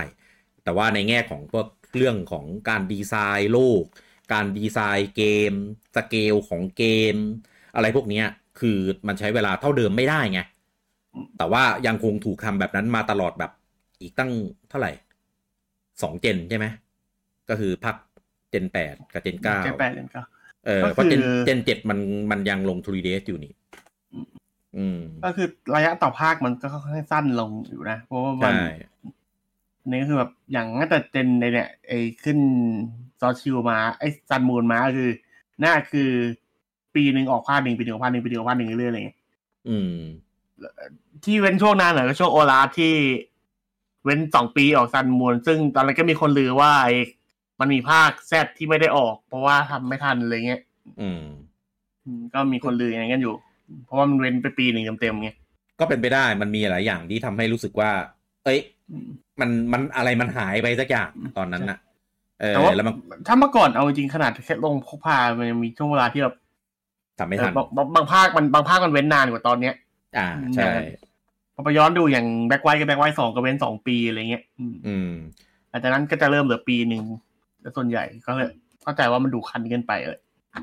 [0.63, 1.67] แต่ว่าในแง่ของพวก
[1.97, 3.85] เรื่องของการดีไซน์โลก
[4.33, 5.53] การดีไซน์เกม
[5.97, 7.15] สเกลของเกม
[7.75, 8.25] อะไรพวกเนี้ย
[8.61, 10.41] คือมันใช้เวลาเท่าเดิมไม่ได้ไง
[11.39, 13.53] แต่ว่ายังคงถูกทำแบบนั้นมาตลอดแบบ
[14.01, 14.31] อีกตั้ง
[14.71, 14.93] เท่าไหร่
[16.03, 16.67] สองเจนใช่ไหม
[17.49, 17.97] ก็คือพัก
[18.51, 20.23] เจนแปดกับเจนเก้าเจนแปดเจนเก้า
[20.67, 21.99] เออก็คือเพราะเจนเจนเจ็ดมัน
[22.31, 23.53] มันยังลงทูรีเดสอยู่นี่
[24.15, 24.27] อืม
[24.77, 28.67] อืมก็คือระยะต่อภาคมันก็ค่อนข้างสั้นลงอยู่นะ เพราะว่ามันใช่
[29.89, 32.39] นี่ก็คือแบบอย่างตั้งแต่เจนในเนี่ยไอ้ขึ้น
[33.21, 35.11] Sword Shield มาไอ้ Sun Moon มาก็คือ
[35.65, 36.11] น่าคือ
[36.97, 39.19] ปีหนึ่งออกภาคหนึ่งปีหนึ่งออกภาคหนึ่งปีหนึ่งออกภาคหนึ่งเรื่อยๆอะไรอย่างเงี้ย
[39.69, 39.93] อืม
[41.25, 42.95] ที่เว้นช่วงนานหน่อยก็ช่วง ORAS ที่
[44.05, 46.95] เว้นสองปีออก Sun Moon ซึ่งตอนนั้นก็มีคนลือว่าไอ้
[47.61, 50.61] มันมีภาค Z ที่ไม่ได้ออก เพราะว่าทำไม่ทันอะไรเงี้ย
[51.01, 51.23] อืม
[52.05, 53.35] อืม ก็มีคนลืออย่างนั้นกันอยู่
[53.85, 55.31] เพราะว่ามันเว้นไปปีหนึ่งเต็มๆไง
[55.81, 57.91] ก็เป็นไปได้มันมีหลายอย่างที่ทำให้รู้สึกว่า
[58.45, 58.59] เอ้ย
[58.91, 59.09] อืม
[59.41, 61.79] มันมันอะไรมันหายไปสักอย่างตอนนั้นน่ะ
[62.41, 62.95] เออแต่ว่าแล้วมัน
[63.27, 66.35] ถ้าเมื่อก่อนเอาจริงๆขนาดแค่ลงพกพามันยังมีช่วงเวลาที่แบบ
[67.19, 69.75] ทำไม่ทันเออบางบางภาคมันบางภาคมันเว้นนานกว่าตอนเนี้ย
[70.19, 70.71] อ่าใช่
[71.55, 75.11] พอไปย้อนดูอย่างแบ็คไวท์กับแบ็คไวท์สองก็เว้นสองปีอะไรเงี้ยอืมอืม
[75.71, 77.03] หลังจากนั้นก็จะเริ่มเหลือปีหนึ่ง
[77.61, 78.51] แต่ส่วนใหญ่ก็เลย
[78.83, 80.21] เข้าใจว่ามันดูคันเกินไปเลย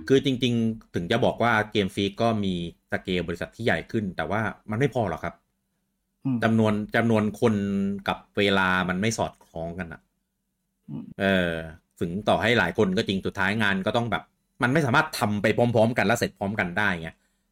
[0.07, 2.53] คือจริง ๆ ถึงจะบอกว่าเกมฟรีก็มี
[2.91, 5.35] สเกลบริษัทที่ใหญ่ขึ้น แต่ว่ามันไม่พอหรอกครับ
[6.25, 7.55] อืมจำนวนจำนวนคน
[8.07, 10.01] กับเวลามันไม่สอดคล้องกันอะ
[10.89, 11.51] อืมเออ
[11.99, 14.23] ถึงต่อให้หลายคนก็จริงสุดท้ายงานก็ต้องแบบ
[14.63, 17.10] มันไม่สามารถทำไปพร้อม ๆ กันแล้วเสร็จพร้อมกันได้ไง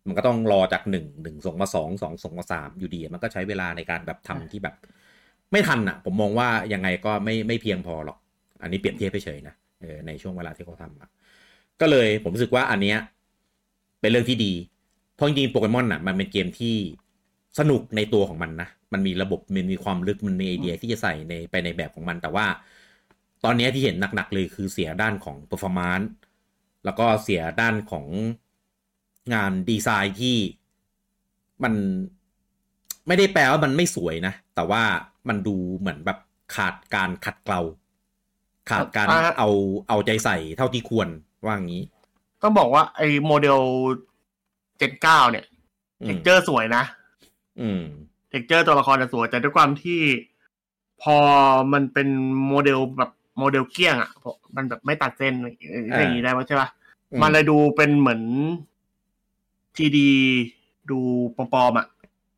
[0.07, 4.75] มันก็ต้องรอจากหนึ่งหนึ่งส่งมาสองสองส่งมาสามอยู่ดี มันก็ใช้เวลาในการแบบทำที่แบบ
[5.51, 8.17] ไม่ทันอะ ผมมองว่ายังไงก็ไม่ไม่เพียงพอหรอก
[8.61, 11.09] อันนี้เปรียบเทียบเฉยนะเออในช่วงเวลาที่เขาทำอะ
[11.81, 12.97] ก็เลยผมรู้สึกว่าอันเนี้ย
[14.01, 14.53] เป็นเรื่องที่ดี
[15.15, 16.75] เพราะจริงโปเกมอนอะมันเป็นเกมที่
[17.59, 22.45] สนุกในตัวของมันนะ มันมีระบบ มันมีความลึก มันมีไอเดียที่จะใส่ในไปในแบบของมัน แต่ว่า
[23.45, 26.07] ตอนนี้ที่เห็นหนักๆเลยคือเสียด้านของ performance
[26.85, 28.05] แล้วก็เสียด้านของ
[29.33, 30.37] งานดีไซน์ที่
[31.63, 31.73] มัน
[33.07, 34.83] ไม่ได้แปลว่ามันไม่สวยนะ แต่ว่า
[35.27, 36.19] มันดูเหมือนแบบ
[36.55, 37.61] ขาดการขัดเกลา
[38.69, 39.49] ขาดการอ่าเอา
[39.89, 41.07] เอาใจใส่เท่าที่ควร
[41.45, 41.83] ว่างี้
[42.41, 43.59] ต้องบอกว่าไอ้โมเดล
[44.79, 45.45] เจนเก้าเนี่ย
[46.03, 46.83] texture สวยนะ
[47.61, 47.83] อืม
[48.29, 50.01] texture ตัวละครจะสวยแต่ด้วยความที่
[51.01, 51.17] พอ
[51.73, 52.07] มันเป็น
[52.47, 55.33] โมเดลแบบ โมเดลเกลี้ยงอะเพราะมันแบบไม่ตัดเส้น
[55.69, 56.69] เอออย่างนี้ได้ไหมใช่ปะ
[57.11, 58.21] อืมมันเลยดูเป็นเหมือน
[59.77, 60.09] 3D
[60.91, 60.99] ดู
[61.35, 61.87] ปลอมๆอะ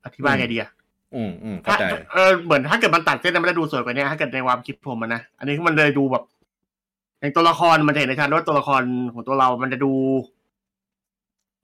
[0.06, 0.70] อธิบายไงดีอะ
[1.16, 6.24] อืมอืมเข้าถ้าใจเออเหมือนถ้าเกิดมันตัดเส้นมันจะดูสวยกว่านี้ถ้าเกิดในความคิดผมอะนะอันนี้มันเลยดูแบบ
[7.20, 8.82] อย่างตัวละครมันจะเห็นในชัดว่าตัวละคร
[9.14, 9.94] ของตัวเรา มันจะดู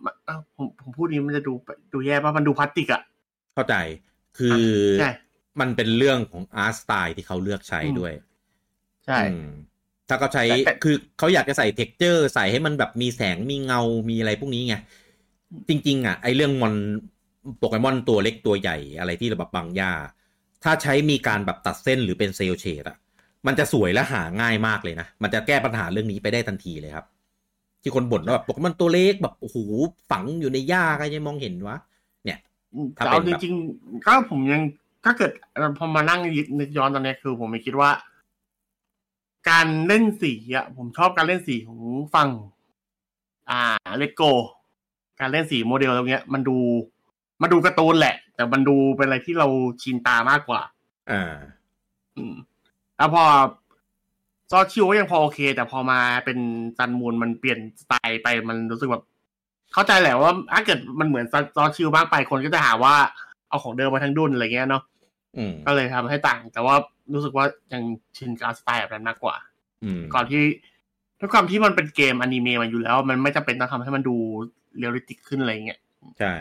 [0.03, 1.53] มันเอ้าผมผมพูดนี้มันจะดู
[1.93, 3.01] ดูแย่ป่ะมันดูพลาสติกอะ
[3.53, 3.75] เข้าใจ
[4.37, 4.59] คือ
[4.99, 5.11] ใช่
[5.59, 8.13] มันเป็นเรื่องของอาร์ตสไตล์ที่เขาเลือกใช้อืมด้วย
[9.09, 9.49] ใช่อืม
[10.09, 14.75] ถ้าเขาใช้แต่แต่คือเขาอยากจะใส่เท็กเจอร์ ใส่ให้มันแบบมีแสงมีเงามีอะไรพวกนี้ไง
[15.69, 16.75] จริง ๆ อะ ไอเรื่องมอน
[17.59, 19.91] โปเกมอนตัวเล็กตัวใหญ่อะไรที่แบบบางหญ้า
[20.63, 22.97] ถ้าใช้มีการแบบตัดเส้นหรือเป็นเซลเชดอะ
[23.47, 27.05] มันจะสวยและหาง่ายมากเลยนะ มันจะแก้ปัญหาเรื่องนี้ไปได้ทันทีเลยครับ
[27.81, 29.57] ที่คนบ่นว่าแบบโปเกมอนตัวเล็กแบบโอ้โห
[30.11, 31.77] ฝังอยู่ในหญ้าใครจะมองเห็นวะ
[32.25, 32.39] เนี่ย
[32.97, 34.61] ถ้าแต่เอาเป็นจแบบริงๆก็ผมยัง
[35.05, 35.31] ถ้าเกิด
[35.77, 36.19] พอมานั่ง
[36.59, 37.89] นึกย้อนตอนเนี้ยคือ ผมไม่คิดว่า
[39.49, 41.81] การเล่นสีอะผมชอบการเล่นสีของ
[42.13, 42.29] ฝั่ง
[43.49, 44.21] อ่า Let's Go
[45.19, 46.57] การเล่นสีโมเดลตรงเนี้ย มันดู
[47.41, 49.47] มันดูการ์ตูนแหละ แต่มันดูเป็นอะไรที่เรา
[49.81, 50.61] ชินตามากกว่า
[51.11, 51.35] อ่า
[52.17, 52.35] อืม
[52.97, 53.23] แล้วพอ
[54.51, 56.39] ซอชิวก็ยังพอโอเค แต่พอมาเป็น
[56.77, 59.03] Sun Moon มันเปลี่ยนสไตล์ไปมันรู้สึกแบบ
[59.73, 61.25] เข้าใจแหละว่าถ้าเกิดมันเหมือน
[61.55, 62.95] ซอชิวมากไปคนก็จะหาว่า
[63.49, 64.83] เอาของเดิมมาทั้งดุนอะไรเงี้ยเนาะ
[65.37, 66.75] อืมก็เลยทำให้ต่าง แต่ว่า
[67.13, 67.83] รู้สึกว่ายัง
[68.17, 69.35] ชินกับสไตล์แบบนั้นมากกว่า
[69.83, 70.41] อืมก่อนที่
[71.19, 74.15] ด้วยความที่มันเป็นเกมอนิเมะมาอยู่แล้ว มันไม่จำเป็นต้องทำให้มันดู
[74.77, 75.79] realistic ขึ้นอะไรเงี้ย
[76.19, 76.33] ใช่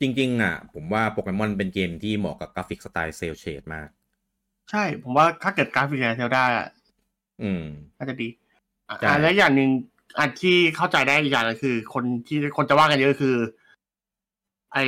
[0.00, 3.88] จริง ๆ อะ ผมว่าโปเกมอนเป็นเกมที่เหมาะกับกราฟิกสไตล์ cel shade มาก
[4.70, 6.66] ใช่ ผมว่าถ้าเกิดกราฟิกใน Tales ได้อะ
[7.42, 7.64] อืม
[7.98, 8.28] น่าจะดี
[8.88, 9.70] อะใช่อะและอย่างหนึ่ง
[10.18, 13.36] อันที่เข้าใจได้อีกอย่างก็คือ คนที่คนจะว่ากันเยอะคือ
[14.72, 14.78] ไอ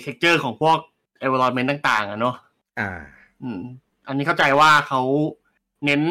[0.00, 0.78] texture ของพวก
[1.18, 2.36] environment ต่าง ๆอะเนาะ
[2.80, 2.90] อ่า
[3.42, 3.60] อืม
[4.08, 5.02] อันนี้เข้าใจว่าเขา
[5.84, 6.02] เน้น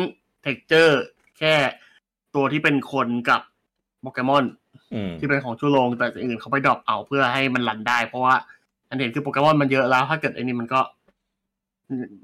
[0.42, 1.02] texture
[1.38, 1.54] แค่
[2.36, 3.42] ตัวที่เป็นคนกับ
[4.02, 4.46] โปเกมอน
[4.94, 8.36] อืมที่เป็นของชูโรงแต่อื่นเขาไป drop เอาเพื่อให้มัน run ได้ เพราะว่า
[8.90, 10.82] อันเห็นคือโปเกมอนมันเยอะแล้ว ถ้าเกิดไอ้นี่มันก็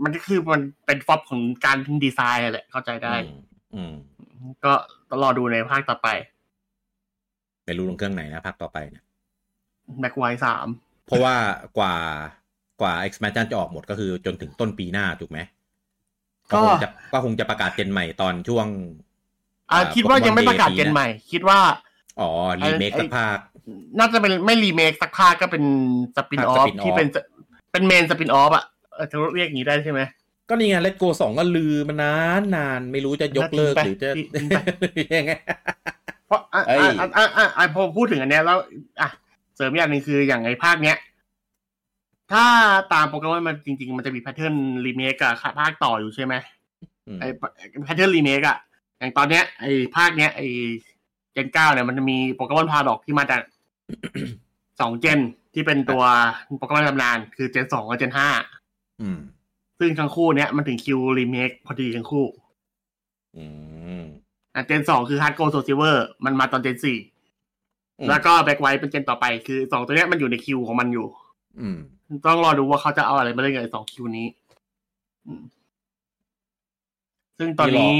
[0.03, 3.13] มันก็คือมันเป็นฟอปของการดีไซน์แหละ เข้าใจได้
[3.75, 3.93] อืม
[4.65, 4.73] ก็
[5.23, 6.07] รอดูในภาคต่อไป
[7.65, 9.03] ไม่รู้ลงเครื่องไหนนะภาคต่อไปเนี่ย
[9.99, 10.67] แบ็กไวสาม
[11.05, 11.35] เพราะว่า
[11.77, 11.93] กว่า
[12.81, 15.39] กว่า expansion จะออกหมดก็คือจนถึงต้นปีหน้าถูกไหม
[16.53, 18.67] ก็ก็คงจะก็คงจะประกาศเจนใหม่ตอนช่วง
[19.71, 21.59] อ่าอ่าคิดว่ายังไม่ Pokemon ประกาศ Day เจนใหม่ คิดว่า
[22.19, 22.29] อ๋อ
[22.65, 23.37] รีเมคไอ้สักภาค
[23.97, 25.63] น่าจะเป็นไม่รีเมคสักภาคก็เป็น
[26.15, 27.07] สปินออภาคฟ spin-off ที่เป็น
[27.71, 30.01] เป็นเมนสปินออฟอะเออจะเรียกอย่างนี้ได้ใช่ไหม
[30.49, 34.47] ก็นี่ไงเลตโกสองก็ลือมานานนานไม่รู้จะยกเลิกหรือจะทิ้ง
[34.79, 34.83] ไป
[35.15, 35.31] ยังไง
[36.27, 38.57] เพราะอะเอ้ยอะอะอะอะพอพูดถึงอันเนี้ยแล้ว
[39.01, 39.09] อะ
[39.55, 40.97] เสริมอย่างหนึ่งคืออย่างไอ้ภาคเนี้ย
[42.31, 42.45] ถ้า
[42.93, 46.33] ตามโปรแกรมมันจริง ๆ มันจะมี pattern remake กับภาคต่ออยู่ใช่ไหม
[47.07, 47.27] อืมไอ้
[47.85, 48.57] pattern remake อะ
[48.99, 50.47] อย่างตอนเนี้ยไอ้ภาคเนี้ยไอ้
[51.33, 53.41] เจนเก้าเนี่ยมันจะมีโปเกมอน Paradox ที่มาจาก
[54.79, 55.19] สองเจน
[55.53, 56.03] ที่เป็นตัว
[56.57, 58.29] โปเกมอนตำนาน คือเจนสองกับเจนห้า
[59.01, 59.19] อืม
[59.79, 62.25] ซึ่งทั้งคู่เนี้ยมันถึงคิวรีเมคพอดีทั้งคู่
[63.37, 63.45] อื
[64.01, 64.03] ม
[64.55, 66.97] อะเจนสองคือ HeartGold SoulSilver มันมาตอนเจนสี่
[67.99, 71.07] อืมแล้วก็ Black White เป็นเจนต่อไป คือสองตัวเนี้ยมันอยู่ในคิวของมันอยู่
[71.59, 71.77] อืม
[72.25, 74.27] ต้องรอดูว่าเขาจะเอาอะไรมาเล่นกับไอ้สองคิวนี้
[75.27, 75.43] อืม
[77.37, 77.95] ซึ่งตอนนี้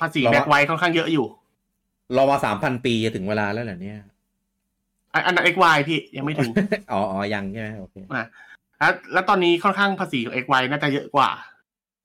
[0.00, 1.26] ภาษี Black White ค่อนข้างเยอะอยู่
[2.16, 4.00] รอมาสามพันปีจะถึงเวลาแล้วเหรอเนี่ย
[5.12, 6.50] อันอันนั้น XY พี่ยังไม่ถึง
[6.92, 8.26] อ๋ออ๋อยังใช่ไหมโอเคอะ
[8.78, 11.28] แล้วแล้วตอนนี้ค่อนข้างภาษีของ XY น่าจะเยอะกว่า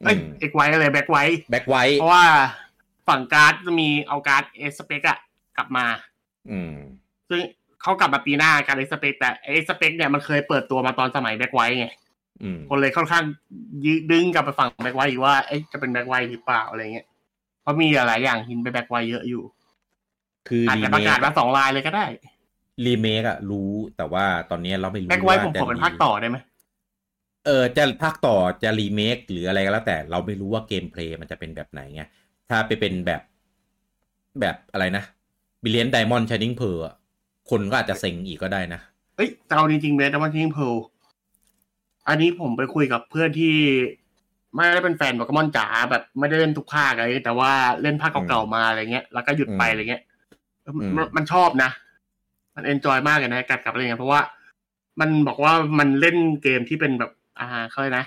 [0.01, 2.25] เอ้ยอืม XY อะไรแบ็คไว้แบ็คไวท์เพราะว่า
[3.07, 5.19] ฝั่งการ์ดจะมีเอาการ์ดเอสเปกอะ
[5.57, 5.85] กลับมา
[6.51, 6.73] อืม
[7.29, 7.41] ซึ่ง
[7.81, 11.87] เขากลับมาปีหน้าการเอสเปกแต่เอสเปกเนี่ยมันเคยเปิดตัวมาตอนสมัยแบ็คไว้ไง
[12.43, 13.23] อืมคนเลยค่อนข้าง
[13.85, 17.07] ยืดึงกลับไปฝั่งแบ็คไว้อีกว่าเอ๊ะจะเป็นแบ็คไว้หรือเปล่าอะไรเงี้ย
[17.61, 19.43] เพราะมีหลายๆอย่างหินไปแบ็คไว้เยอะอยู่
[20.49, 22.05] คืออาจรีจะเมประกาศคมาสองลายเลยก็ได้
[22.85, 26.37] รีเมคอะรู้แต่ว่าตอนนี้เราไม่รู้แบ็คไว้ว่าผมจะขอเป็นภาคต่อได้ไหม
[27.45, 32.03] เออจะภาคต่อจะรีเมคหรืออะไรก็แล้วแต่เราไม่รู้ว่า gameplay มันจะเป็นแบบไหนไง
[32.49, 33.21] ถ้าไปเป็นแบบ
[34.41, 35.03] แบบอะไรนะ
[35.63, 36.83] Brilliant Diamond Shining Pearl
[37.49, 38.81] คนก็อาจจะเซ็งอีกก็ได้นะ
[39.15, 40.75] เอ้ยแต่เอาจริงๆเบสแต่ว่าทิงเพล
[42.07, 43.53] อันนี้ผมไปคุยกับเพื่อนที่
[44.55, 50.01] ไม่ได้เป็นแฟนโปเกมอนจ๋าแบบไม่ได้เล่นทุกภาคอะไรแต่ว่าเล่นภาคเก่าๆมาอะไรเงี้ยแล้วก็หยุดไปอะไรเงี้ย
[50.61, 51.69] เออมันมันชอบนะ
[52.55, 54.21] มัน enjoy มากเลยนะกัดกับอะไรเงี้ยเพราะว่า
[54.99, 58.05] มันบอกว่ามันเล่นเกมที่เป็นแบบอ่าเขาเรียกนะ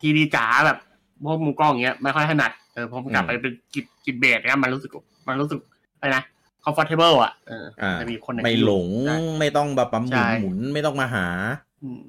[0.00, 0.78] 3D จ๋าแบบ
[1.24, 4.90] พวกมุมกล้องอย่างเงี้ยไม่ค่อยถนัดเออพอมันกลับไปเป็น grid grid base เนี่ยมันรู้สึก
[5.28, 5.60] มันรู้สึก
[5.98, 6.22] อะไรนะ
[6.64, 11.26] comfortable อะเอออ่าจะมีคนอย่างไม่นี้หลงใช่ไม่ต้องแบบปั๊มหใช่มุนหมุนไม่ต้องมาหา
[11.82, 12.00] อืม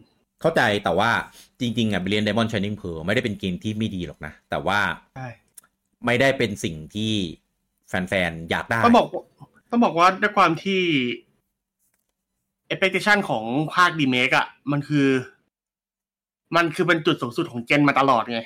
[0.41, 1.11] เข้าใจแต่ว่า
[1.59, 4.79] จริง ๆอะ Brilliant Diamond Shining Pearl ไม่ได้เป็นเกมที่ไม่ดีหรอกนะ แต่ว่า
[5.15, 5.27] ใช่
[6.05, 7.13] ไม่ได้เป็นสิ่งที่
[7.89, 9.07] แฟนๆ อยากได้ต้องบอก
[9.71, 10.81] ต้องบอกว่าด้วยความที่
[12.69, 13.43] expectation ของ
[13.75, 15.07] ภาคดีเมกอะมันคือ
[16.55, 18.39] มันคือเป็นจุดสูงสุดของเจนมาตลอดไง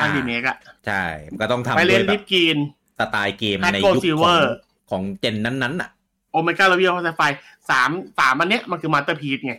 [0.00, 2.58] ภาคอ่าดีเมกอะใช่มันก็ต้องทำไปด้เล่วนยแบลิบฟกีน
[2.98, 4.42] สไตล์เกม Hard ใน Gold ยุคของ Silver
[4.92, 5.90] ของเจนนั้นๆอะ
[6.30, 7.22] โอเมก้าลาวิโอไซไฟ
[7.70, 9.54] สามสามอันเนี้ยมันคือมาสเตอร์พี e ไง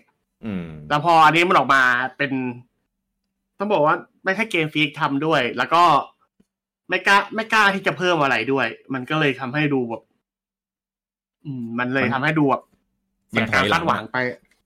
[0.45, 1.81] อืมแต่พออันนี้มันออกมา
[2.17, 2.31] เป็น
[3.59, 5.83] ต้องบอกว่าไม่ใช่เกมฟรีกทำด้วย แล้วก็
[6.89, 10.03] ไม่กล้าไม่กล้าที่จะเพิ่มอะไรด้วย มันก็เลยทำให้ดูแบบ
[11.45, 12.63] อืมมันเลยทำให้ดูแบบ
[13.29, 14.17] เสียการคาดหวังไป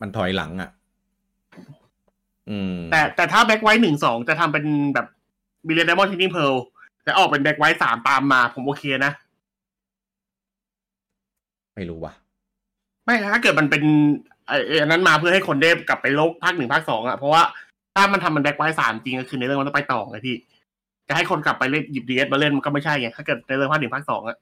[0.02, 0.70] มันถอยหลังอะ
[2.50, 5.08] อืมแต่แต่ถ้า Black White หนึ่งสองจะทำเป็นแบบ
[5.68, 6.54] Brilliant Diamond Shining Pearl
[7.04, 9.12] แต่ออกเป็น Black White สามตามมา ผมโอเคนะ
[11.78, 12.14] ไม่รู้ว่ะ
[13.06, 13.84] ไม่ถ้าเกิดมันเป็น
[14.48, 17.44] ไอ้ไอ้อันนั้นมาเพื่อให้คนได้กลับไปโลกภาคหนึ่งภาคสองอะเพราะว่า
[17.96, 20.36] ถ้ามันทำมัน Black White สามจริงก็คือในเรื่องมันต้องไปต่อไงพี่
[21.08, 24.38] จะให้คนกลับไปเล่นหยิบ DS มาเล่นมันก็ไม่ใช่ไงถ้าเกิดในเรื่องภาคหนึ่งภาคสองอะ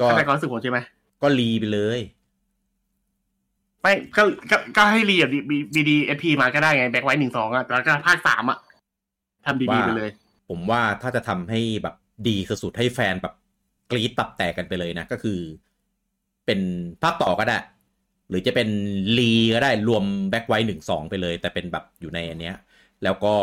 [0.00, 0.78] ก็เข้าใจความรู้สึกผมใช่ไหม
[1.22, 2.00] ก็รีไปเลย
[3.82, 5.30] ไม่ก็ก็ก็ให้รีแบบ
[5.74, 8.58] BDSP มาก็ได้ไง Black White หนึ่งสองอะแล้วก็ภาคสามอะ
[9.46, 10.10] ทำดีว่าๆไปเลย
[10.48, 11.94] ผมว่าถ้าจะทำให้แบบ
[12.28, 13.34] ดีสุดๆให้แฟนแบบ
[13.90, 15.38] กรี๊ดตับแตกกันไปเลยนะ ก็คือ
[16.46, 16.60] เป็น
[17.02, 17.58] ภาคต่อก็ได้
[18.28, 18.68] หรือจะเป็น
[19.18, 22.56] รีก็ได้รวมแบ็กไว้หนึ่งสองไปเลย แต่เป็นแบบอยู่ในอันเนี้ย
[23.04, 23.34] แล้วก็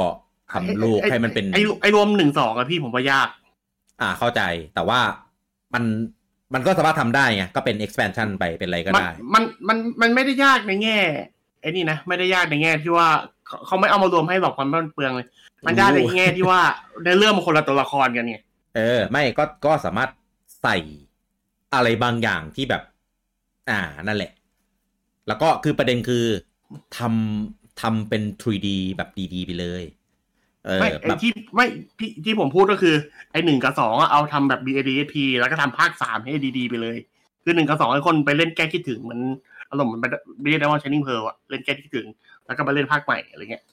[0.51, 3.29] ทำลูกให้มันเป็นไอ้ไอ้รวมหนึ่งสองอะพี่ผมว่ายาก
[4.01, 4.41] อ่าเข้าใจ
[4.75, 4.99] แต่ว่า
[5.73, 5.83] มัน
[6.53, 10.97] มันก็สามารถทำได้ไงก็เป็น expansion ไปเป็นอะไรก็มันได้ มันมันมันไม่ได้ยากในแง่
[11.61, 13.07] ไอ้นี่นะไม่ได้ยากในแง่ที่ว่า
[13.47, 15.27] เขาเขาไม่เอามารวมให้หรอกมันมันเปลืองเลย
[15.65, 16.61] มันยากในแง่ที่ว่า
[17.05, 18.37] ในเรื่องมันคนละตัวละครกันไง
[18.75, 20.09] เออ ไม่ก็ก็สามารถ
[20.61, 20.77] ใส่
[21.73, 22.83] อะไรบางอย่างที่แบบ
[23.69, 24.31] อ่านั่นแหละ
[25.27, 26.25] แล้วก็คือประเด็นคือ
[26.97, 28.67] ทำทำเป็น 3D
[28.97, 29.83] แบบดีๆ ไปเลย
[30.65, 31.67] เออไม่แบไอ้บที่ไม่
[31.99, 32.95] ที่ที่ผมพูดก็คือ
[33.31, 36.97] ไอ้หนึ่งกับสองอะเอาทำแบบ BADSP แล้วก็ทำภาคสามให้ดีๆ ไปเลย
[37.43, 39.19] คือหนึ่งกับสองให้คนไปเล่นแก้คิดถึงเหมัน
[39.69, 40.11] อารมณ์เหมัน
[40.43, 42.07] บีได้ว่าช i นิ่งเพลอะเล่นแก้คิดถึง
[42.45, 43.63] แล้วก็มาเล่นภาคใหม่อะไรเงี้ย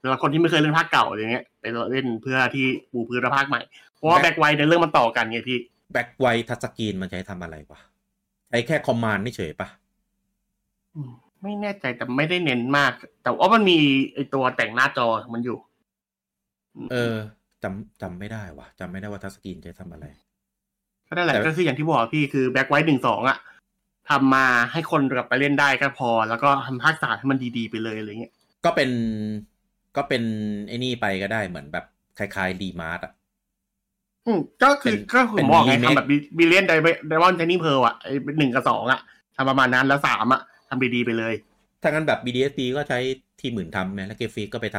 [0.00, 3.60] หรือว่าคนที่ไม่เคยเล่นภาคเก่าอะไรเงี้ยไปเล่นเพื่อที่ปูพื้นภาคใหม่
[3.94, 5.58] เพราะว่า Black White ในเรื่องมันต่อกันไงพี่
[5.92, 7.80] Black White touchscreen มันใช้ทำอะไรวะ
[8.54, 9.68] ใช้แค่ command ไม่เฉยปะ
[10.94, 11.10] อืม
[11.42, 13.78] ไม่แน่ใจแต่ไม่ได้เน้นมาก แต่ว่ามันมี
[14.14, 15.58] ไอตัวแต่งหน้าจอมันอยู่
[16.92, 17.16] เออ
[17.62, 20.06] จำจำไม่ได้วะจำไม่ได้ว่า touchscreen ใช้ทำอะไร
[21.08, 23.38] ก็นั่นแหละแต่ก็คืออย่างที่บอกพี่คือ Black White หนึ่งสองอะ
[24.10, 28.32] ทำมาให้คนกลับไปเล่นได้ก็พอ แล้วก็ทำภาคสามให้มันดีๆไปเลยอะไรเงี้ย
[28.64, 28.90] ก็เป็น
[29.96, 30.22] ก็เป็น
[30.68, 31.84] ไอ้นี่ไปก็ได้เหมือนแบบ
[32.18, 33.12] คล้ายๆ remaster อะ
[34.26, 36.08] อืมก็คือเป็นก็ผมบอกไงเป็น remake ทำแบบ
[36.38, 36.72] Brilliant Dia
[37.08, 38.08] Diamond Shining Pearl อะไอ
[38.38, 39.00] หนึ่งกับสองอะ
[39.36, 41.34] ทำประมาณนั้นแล้วสามอะทำดีๆไปเลย
[41.82, 42.98] ถ้างั้นแบบ BDSD ก็ใช้
[43.40, 44.78] ทีมหมื่นทำไหมแล้ว Game Freak ก็ไปท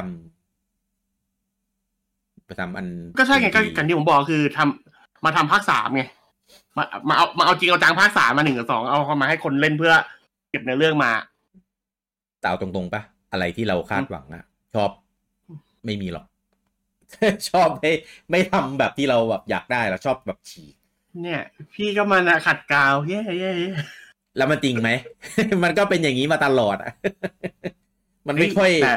[0.84, 2.88] ำไปทำอัน
[3.20, 6.04] ก็ใช่ไงก็ดีๆกันที่ผมบอกคือทำมาทำภาคสามไง
[6.78, 9.94] มามาเอามาเอาจริงเอาจังภาคสามมาหนึ่งกับสองเอาเข้ามาให้คนเล่นเพื่อ
[10.50, 11.12] เก็บในอเรื่องมา
[12.40, 14.44] แต่เอาตรงๆปะอะไรที่เราคาดหวังอะ
[14.76, 14.90] ชอบ
[15.86, 16.26] ไม่มีหรอก
[17.52, 17.92] ชอบไม่
[18.32, 20.76] ไม่ทำแบบที่เราแบบอยากได้เราชอบแบบฉีก
[21.22, 21.42] เนี่ย
[21.74, 23.70] พี่ก็มานะขัดกาวเย้เย้เย้
[24.38, 24.90] แล้วมันจริงไหม
[25.64, 26.92] มันก็เป็นอย่างนี้มาตลอดอะ
[28.28, 28.96] มันไม่ค่อยแต่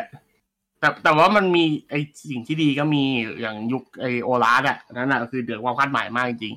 [0.81, 1.95] แต่แต่ว่ามันมีไอ
[2.31, 3.03] สิ่งที่ดีก็มี
[3.41, 6.55] อย่างยุคไอโอลาสอะนั่นอะคือเดือดความคาดหมายมากจริง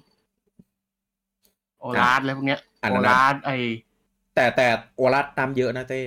[1.79, 3.51] โอลาสอะไรพวกเนี้ยอันโอนั้นลาอะสไอ
[4.35, 6.01] แต่แต่โอรัสน้ำเยอะนะเต้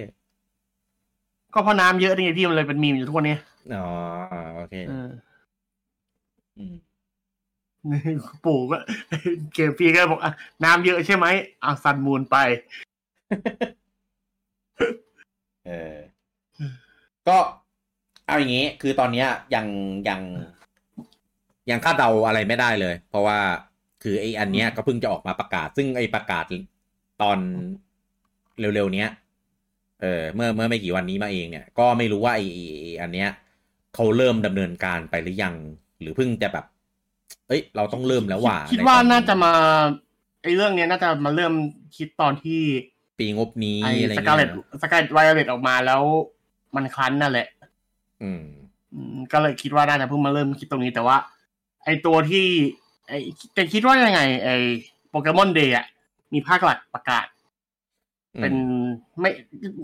[1.55, 3.37] ก็เพราะน้ำเยอะนี่ไงพี่มันเลยเป็นมีมอยู่ทุกวันนี้
[3.75, 3.87] อ๋อ
[4.57, 5.09] โอเคเอออืม
[8.45, 8.79] ปู่ก็
[9.55, 10.33] เกมพี่ก็บอกอะ
[10.65, 11.27] น้ำเยอะใช่ไหม
[11.61, 12.37] เอาซันมูนไป
[15.67, 15.97] เออ
[17.29, 17.37] ก็
[18.27, 19.67] เอาอย่างนี้ คือตอนเนี้ยยัง
[20.09, 20.21] ยัง
[21.71, 23.39] ยังคาดเดาอะไรไม่ได้เลย เพราะว่า
[24.03, 26.45] คือไอ้อันเนี้ยก็เพิ่งจะออกมาประกาศ ซึ่งไอ้ประกาศ
[27.23, 27.39] ตอน
[28.61, 29.11] เร็วๆเนี้ย
[30.01, 33.29] เออเมื่อเมื่อไม่กี่วันนี้มาเองเนี่ย ก็ไม่รู้ว่าไอ้ไอ้ไอ้อันเนี้ย
[33.95, 35.55] เขาเริ่มดำเนินการไปหรือยัง
[36.05, 36.65] หรือเพิ่งจะแบบ
[37.49, 39.53] เอ้ย เราต้องเริ่มแล้วว่า คิดว่าน่าจะมา
[40.43, 41.53] ไอเรื่องเนี้ยน่าจะมาเริ่ม
[41.97, 42.61] คิดตอนที่
[43.19, 46.03] ปีงบนี้ไออะไรเงี้กาเลตยเนอะ Scarlet Violet ออกมาแล้ว
[46.77, 47.49] มันคลั้นนั่นแหละ
[48.23, 48.43] อืม
[48.95, 51.17] อืมก็เลยคิดว่าน่าจะเพิ่งมาเริ่มคิดตรงนี้แต่ว่า
[51.85, 52.47] ไอตัวที่
[53.09, 53.13] ไอ
[53.55, 54.49] แต่คิดว่ายังไง ไอ
[55.11, 55.87] Pokémon Day อะ
[56.33, 57.27] มีภาคหลักประกาศ
[58.41, 58.55] เป็น
[59.21, 59.31] ไม่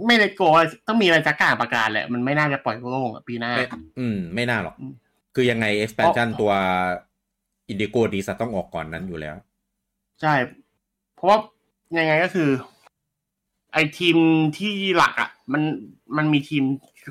[0.06, 3.66] ไม่ได้โกอะไรต้องมีอะไรสักอย่างประกาศแหละ มันไม่น่าจะปล่อยโล่งอะปีหน้าไม่
[3.98, 4.92] อืม ไม่น่าหรอกอืม
[5.34, 6.52] คือยังไง expansion เพราะตัว
[7.68, 9.36] Indigo Disk ต้องออกก่อนนั้นอยู่แล้ว
[10.20, 10.34] ใช่
[11.14, 11.38] เพราะว่า
[11.98, 12.50] ยังไงก็คือ
[13.72, 14.16] ไอทีม
[14.58, 15.62] ที่หลักอะ มัน
[16.16, 16.64] มันมีทีม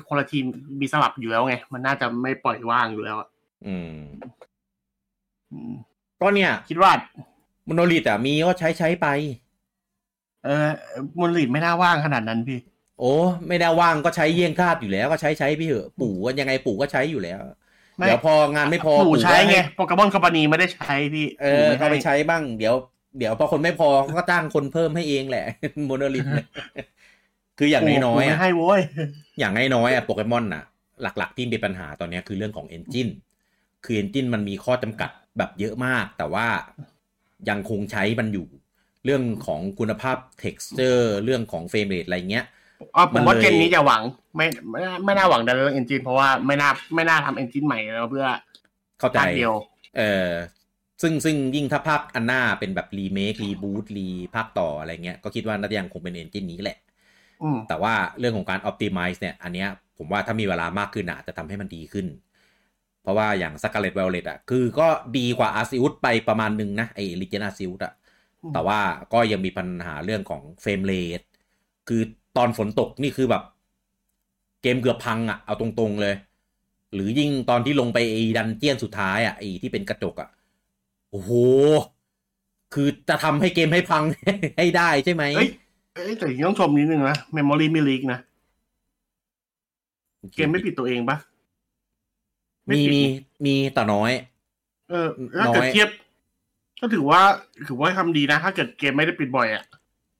[0.08, 0.44] คนละทีม
[0.80, 3.28] มีสลับอยู่แล้วไง มันน่าจะไม่ปล่อยว่างอยู่แล้วอะ
[3.66, 3.96] อืม
[5.52, 5.72] อืม
[6.20, 6.90] ก็เนี่ย คิดว่า
[7.68, 9.06] มโนลิตอะมีก็ใช้ใช้ไป
[10.44, 10.68] เออ
[11.18, 12.58] มูลลิดไม่น่าว่างขนาดนั้นพี่
[12.98, 13.14] โอ้
[13.48, 17.59] ไม่ได้ว่างก็ใช้เยี่ยงคาดอยู่แล้ว ก็ใช้ใช้พี่เหอะปู่ก็ยังไงปู่ก็ใช้อยู่แล้วไม่
[18.06, 22.74] เดี๋ยวพองานไม่พอปู่ใช้ก็ไงห้โปเกมอนคอมพานีไม่ได้ใช้พี่ เออปู่ม่ก็ไปให้ใช้บ้าง เดี๋ยว
[23.18, 25.44] เดี๋ยวพอคนไม่พอเขาก็จ้างคนเพิ่มให้เองแหละ
[25.86, 26.26] Monolith
[27.58, 28.80] คืออย่างน้อยๆปู่ไม่อะให้โว้ย
[29.38, 30.64] อย่างน้อยๆอะ Pokémon อะ
[31.02, 33.08] หลัก ๆ ที่มีปัญหาตอนเนี้ยคือเรื่องของ engine
[33.84, 36.46] คือ engine มันมีข้อจำกัดแบบเยอะมาก แต่ว่า
[37.48, 38.46] ยังคงใช้มันอยู่
[39.04, 42.44] เรื่องของคุณภาพ texture เรื่องของ frame rate อะไรเงี้ย
[42.96, 44.02] อ๋อผมว่ามันเลยเกมนี้จะหวัง
[44.36, 48.26] ไม่ไม่น่าไม่น่าหวังในเรื่อง engine เพราะว่าไม่น่าไม่น่าทำ engine ใหม่แล้วเพื่อ
[49.00, 49.52] เข้าใจภาคเดียว
[49.96, 50.30] เออ
[51.02, 56.78] ซึ่งซึ่งยิ่งถ้าภาคอันหน้าเป็นแบบรีเมครีบูตรีภาคต่ออะไรเงี้ยก็คิดว่าน่าจะยังคงเป็นเอนจินนี้แหละ
[57.42, 62.06] อืมแต่ว่าเรื่องของการ optimize เนี่ย อันเนี้ยผมว่าถ้ามีเวลามากขึ้นอะจะทำให้มันดีขึ้น
[63.02, 64.88] เพราะว่าอย่าง Scarlet Violet อะคือก็
[65.18, 67.92] ดีกว่า Arceus ไปประมาณนึงนะไอ้ Legend Arceus อะ
[68.42, 68.80] อืมแต่ว่า
[69.12, 71.20] ก็ยังมีปัญหาเรื่องของเฟรมเรท
[71.88, 72.02] คือ
[72.36, 73.42] ตอนฝนตกนี่คือแบบ
[74.62, 76.14] เกมเกือบพังอะเอาตรงๆเลย
[76.94, 80.28] หรือยิ่งตอนที่ลงไปไอ้ดันเจียนสุดท้ายอะไอ้ที่เป็นกระจกอะ
[81.10, 81.30] โอ้โห
[82.74, 84.02] คือจะทำให้เกมให้พัง
[84.58, 85.48] ให้ได้ใช่ไหมเอ้ย
[85.94, 88.18] เอ้ยแต่ต้องชมนิดนึงนะ Memory ไม่ลีกนะ
[90.34, 91.16] เกมไม่ปิดตัวเองปะ
[92.66, 93.02] ไม่มีปิดมี
[93.46, 94.12] มีแต่น้อย
[94.90, 95.88] เออถ้าเกิดน้อยเทียบ
[96.80, 97.20] ก็ถือว่า
[97.68, 99.64] ถือว่าทำดีนะ ถ้าเกิดเกมไม่ได้ปิดบ่อยอะ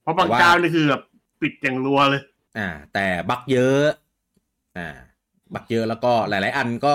[0.03, 1.03] เพราะบางแต่ว่าเจ้านี่คือแบบ
[1.41, 2.23] ปิดอย่างรัวเลย
[2.59, 3.85] อ่า แต่ bug เยอะ
[4.79, 4.89] อ่า
[5.55, 6.95] bug เยอะแล้วก็หลาย ๆ อันก็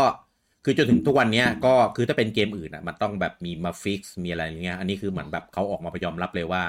[0.66, 6.64] คือจนถึงทุกวันเนี้ยก็คือถ้าเป็นเกมอื่นอะ มันต้องแบบมีมา fix มีอะไรอย่างเงี้ย อันนี้คือเหมือนแบบเขาออกมาพยอมรับเลยว่า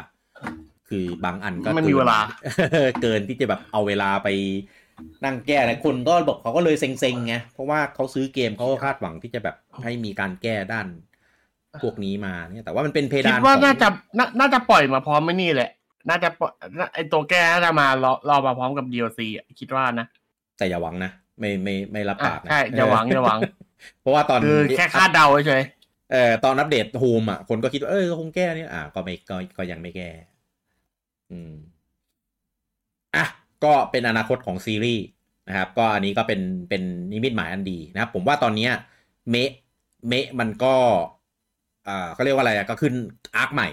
[0.88, 2.20] คือบางอันก็มันมีเวลา
[3.02, 4.28] เกินที่จะแบบเอาเวลาไป
[5.24, 10.86] นั่งแก้นะคนก็บอกเขาก็เลยเซ็งๆไงเพราะว่าเขาซื้อเกมเขาก็คาดหวังที่จะแบบให้มีการแก้ด้าน
[11.82, 15.70] พวกนี้มาเนี่ยแต่ว่ามันเป็นเพคิดาดนว่าของน่าจะน่าน่าจะปล่อยมาพร้อมไม่นี่แหละ
[16.08, 20.06] น่าจะปล่อยน่าไอตัวแก้น่าจะมารอรอมาพร้อมกับ DLC อะคิดว่านะ
[20.58, 23.40] แต่อย่าหวังนะ ไม่ไม่ไม่รับอะปากนะใช่อย่าหวังอย่าหวัง
[24.00, 25.62] เพราะว่าตอนคือแค่คาดเดาเฉย
[26.12, 30.10] เอ่อตอนอัปเดตโฮมอะ คนก็คิดว่าเออคงแก้เนี่ยอ่าก็ไม่ก็ก็ยังไม่แก้
[31.30, 31.54] อืม
[33.16, 33.24] อะ
[33.64, 35.04] ก็เป็นอนาคตของซีรีส์
[35.48, 36.82] นะครับ ก็อันนี้ก็เป็นเป็น
[37.12, 38.72] นิมิตหมายอันดีนะครับ ผมว่าตอนเนี้ย
[39.30, 39.50] เมะ
[40.08, 40.74] เมะมันก็
[41.88, 42.94] อ่าเขาเรียกว่าอะไรอะก็ขึ้น
[43.36, 43.68] อาร์คใหม่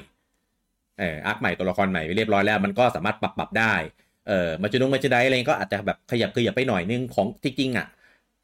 [1.00, 3.74] เอออาร์คใหม่ตัวละครใหม่ไปเรียบร้อยแล้ว มันก็สามารถปรับปรับได้
[4.28, 7.88] เออมาจุนงมาจุไดอะไรก็อาจจะแบบขยับขยับไปหน่อยนึงของจริงๆอะ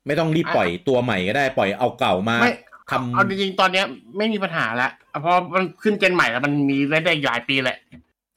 [0.08, 2.54] ไม่ต้องรีบปล่อยตัวใหม่ก็ได้ปล่อยเอาเก่ามาไม่
[2.92, 3.86] ทำเอาจริงๆตอนเนี้ย
[4.18, 4.90] ไม่มีปัญหาละ
[5.22, 7.78] เพราะมันขึ้นเจนใหม่แล้วมันมีเล่นได้อีกหลายปีแหละ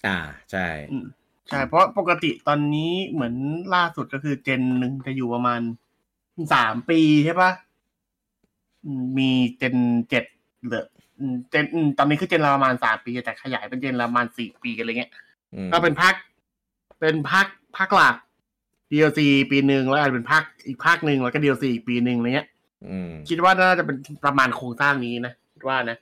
[0.07, 0.19] อ่า
[0.51, 1.05] ใช่อืม
[1.49, 3.35] ใช่เพราะปกติตอนนี้เหมือน
[3.75, 5.61] ล่าสุดก็คือเจนหนึ่งจะอยู่ประมาณ
[6.53, 7.51] สามปีใช่ปะ
[8.85, 9.77] อืมมีเจน
[10.09, 10.25] เจ็ด
[10.65, 11.02] เหลืออืม
[11.51, 15.11] เจนอืมตอนนี้คือเจนละประมาณสามปี แต่ขยายเป็นเจนละประมาณสี่ปีอะไรเงี้ย
[15.55, 16.15] อืมก็เป็นภาค
[17.01, 17.47] เป็นภาค
[17.77, 18.17] ภาคหลัก
[18.93, 22.49] DLC ปีหนึ่งแล้วอาจจะเป็นภาคอีกภาคหนึ่งแล้วก็ DLC อีกปีหนึ่งอะไรเงี้ย
[22.91, 25.97] อืมคิดว่าน่าจะเป็นประมาณโครงสร้างนี้นะคิดว่านะ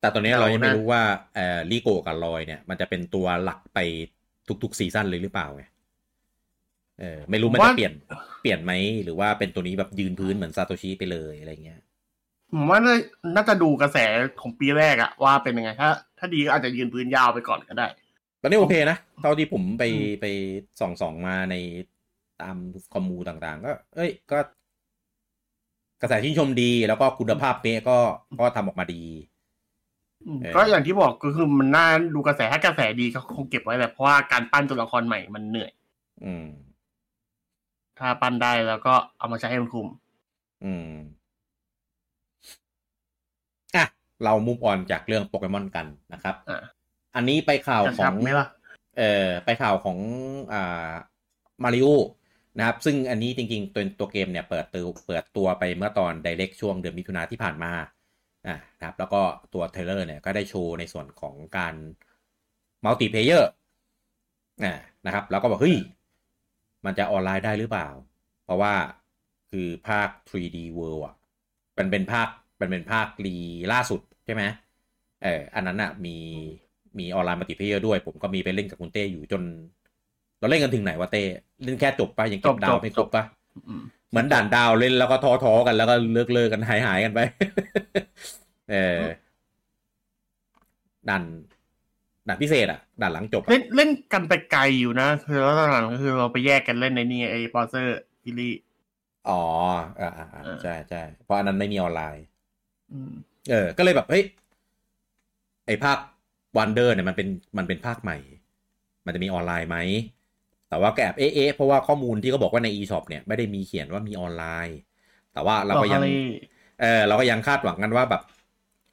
[0.00, 1.02] แต่ตอนนี้เรายังไม่เอานะรู้ว่า
[1.34, 3.78] เอ่อลีโกกับลอยเนี่ย มันจะเป็นตัวหลักไป
[4.62, 5.64] ทุกๆซีซั่นเลยหรือเปล่าไง
[7.00, 7.92] เออไม่รู้มันจะเปลี่ยน
[8.42, 8.72] เปลี่ยนไหม
[9.04, 11.80] หรือว่าเป็นตัวนี้แบบยืนพื้นเหมือนซาโตชิไปเลยอะไรเงี้ย
[12.52, 12.96] ผมว่าน่า
[13.36, 13.98] น่าจะดูกระแส
[14.40, 17.86] ของปีแรกอะว่าเป็นยังไงถ้า ถ้าดีก็อาจจะยืนพื้นยาวไปก่อนก็ได้
[18.40, 20.26] ตอนนี้โอเคนะเท่าที่ผมไปอืมไป
[20.80, 21.54] ส่องส่องมาใน
[22.42, 22.56] ตาม
[22.94, 24.38] คอมมูต่างๆ ก็ เอ้ย ก็
[26.02, 27.98] กระแสชื่นชมดีแล้วก็คุณภาพเป๊ะก็
[28.38, 29.02] ก็ทำออกมาดี
[30.26, 35.72] อืมเออก็อย่างที่บอกก็คือมันน่าดูกระแสถ้ากระแสดีก็คงเก็บไว้แหละเพราะว่าการปั้นตัวละครใหม่มันเหนื่อย
[36.24, 36.46] อืม
[37.98, 39.86] ถ้าปั้นได้แล้วก็เอามาใช้ให้มันคุ้ม
[40.64, 41.23] อืมอะ
[44.24, 46.58] เรามุฟออนจากเรื่องโปเกมอนกันนะครับอะ
[47.16, 48.46] อันนี้ไปข่าวกระขชัอบงไหมล่ะ
[48.96, 49.98] เอ่อไปข่าวของ
[50.52, 50.90] อ่า
[51.64, 51.88] มาริโอ
[52.58, 57.72] นะครับ ซึ่งอันนี้จริงๆ ตัวตัวเกมเนี่ยเปิดตัวเปิดตัวไปเมื่อตอน Direct ช่วงเดือนมิถุนาที่ผ่านมา
[58.46, 59.20] อ่านะครับ แล้วก็
[59.54, 61.74] ตัว trailer เนี่ยก็ได้โชว์ในส่วนของการ
[62.84, 63.50] multiplayer
[64.64, 64.74] อ่า
[65.06, 65.76] นะครับ แล้วก็บอกเฮ้ย
[66.84, 67.88] มันจะออนไลน์ได้หรือเปล่า
[68.44, 68.74] เพราะว่า
[69.50, 71.14] คือภาค 3D World อะ
[71.78, 72.28] มันเป็นภาค
[72.60, 73.36] มันเป็นภาครี
[73.72, 74.42] ล่าสุดใช่ไหม
[75.24, 76.16] เอออันนั้นอะมี
[76.98, 79.42] มีออนไลน์ multiplayer ด้วย ผมก็มีไปเล่นกับคุณเต้อยู่จน
[80.38, 81.22] เราเล่นกันถึงไหนวะเต้
[81.64, 83.24] เล่นแค่จบปะยังเก็บจบดาวจบไม่ครบปะ
[83.68, 87.20] อืมเหมือนด่านดาวเล่นแล้วก็ท้อท้อๆกันแล้วก็เลิกเลิกกันหายหายๆกันไป
[88.70, 88.98] เออ
[91.08, 91.22] ด่าน
[92.28, 98.60] ด่านพิเศษอะด่านหลังจบอะเล่นเล่นกันไปไกลอยู่นะคือแล้วตอนหลังก็คือเราไปแยกกันเล่นในนี่ไอ้ Bowser's Fury
[99.28, 99.42] อ๋อ
[100.00, 102.33] อ่าอ่าอ่าเออใช่ใช่เพราะอันนั้นไม่มีออนไลน์อืม
[103.50, 104.24] เออ ก็เลยแบบเฮ้ย
[105.66, 105.98] ไอภาค
[106.58, 107.28] Wonder เนี่ยมันเป็น
[107.58, 108.18] มันเป็นภาคใหม่
[109.06, 109.78] มันจะมีออนไลน์ไหม
[110.68, 114.78] แต่ว่าก็แอบเอ๊ะๆเพราะว่าข้อมูลที่เขาบอกว่าใน eShop เนี่ยไม่ได้มีเขียนว่ามีออนไลน์
[115.32, 116.12] แต่ว่าเราก็ยังบอกให้
[116.80, 118.22] เออเราก็ยังคาดหวังกันว่าแบบ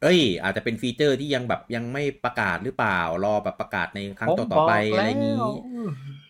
[0.02, 5.36] เอ้ย อาจจะเป็น feature ที่ยังแบบยังไม่ประกาศหรือเปล่ารอแบบประกาศในครั้งต่อๆไปอะไรอย่างนี้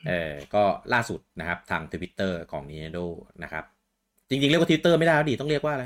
[0.08, 3.06] เออก็ล่าสุดนะครับทางทวิตเตอร์ของ Nintendo
[3.44, 3.64] นะครับ
[4.30, 5.86] จริงๆ เรียกว่าทวิตเตอร์ไม่ได้แล้วดิต้องเรียกว่าอะไร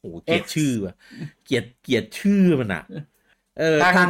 [0.00, 0.94] โอ้โหเกลียด X ชื่อว่ะ
[1.44, 2.82] เกลียดเกลียดชื่อมันอะ
[3.58, 4.08] เออทาง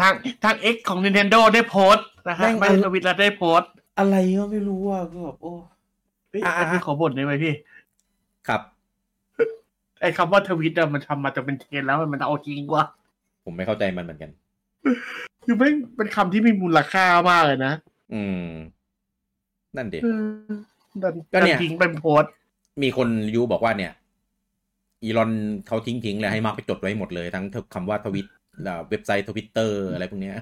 [0.00, 5.52] ทางทางทาง X ของ Nintendo ได้โพสต์นะฮะแม่งไม่ได้ทวิตแล้วได้โพสต์ อะไรก็ไม่รู้อะก็แบบโอ้
[6.30, 7.54] เฮ้ยอะอันนี้ขอบ่นได้ไหมพี่
[8.48, 8.60] ครับ
[10.00, 12.84] ไอ้คำว่าทวิตอะมันทำมาจะเป็นเทรนด์แล้วมันเอาจริงกว่า
[13.44, 14.30] ผมไม่เข้าใจมันเหมือนกัน
[15.44, 17.72] คือไม่งเป็นคำที่มีมูลค่ามากเลยนะ
[18.14, 18.48] อืม
[19.76, 20.52] นั่นดิเออ
[21.02, 22.32] ดันก็เนี่ยดัทิ้งเป็นโพสต์
[22.82, 23.92] มีคนยูบอกว่าเนี่ย
[25.04, 25.30] อีลอน
[25.66, 27.44] เขาทิ้งทิ้งๆเลยให้มาร์คไปจดไว้หมดเลยทั้ง
[27.74, 28.26] คำว่าทวิต
[28.66, 30.36] อ่าเว็บไซต์ทวิตเตอร์อะไรพวกเนี้ย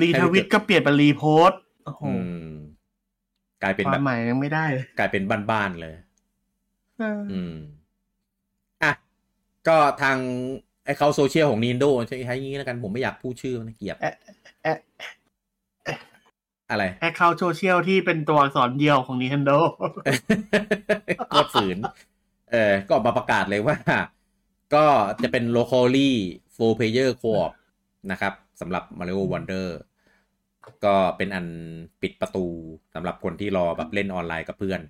[0.00, 2.12] retweet ก็เปลี่ยนเป็น repost โอ้โหอื
[2.46, 2.50] ม
[3.62, 5.94] กลายเป็นแบวามหมายยังไม่ได้เลยกลายเป็นบ้านๆเลย
[6.98, 7.54] เอออืม
[8.82, 8.92] อะ
[9.68, 10.18] ก็ทาง
[10.84, 14.14] ไอเขาโซเชียลของ Nintendo ใช้ใช้อย่างนี้แล้วกันผมไม่อยากพูดชื่อมันเกลียดเอ๊ะ
[14.62, 14.78] เอ๊ะ
[16.70, 19.58] อะไร account social ที่เป็นตัวอักษรเดียวของ Nintendo
[21.28, 21.78] โคตรฝืน
[22.52, 23.76] เออก็ออกมาประกาศเลยว่า
[24.74, 24.84] ก็
[25.22, 26.10] จะเป็น locally
[26.56, 27.52] four player co-op
[28.10, 29.66] นะครับสำหรับ Mario Wonder
[30.84, 31.46] ก็เป็นอัน
[32.02, 32.46] ปิดประตู
[32.94, 34.80] สำหรับคนที่รอแบบเล่นออนไลน์กับเพื่อน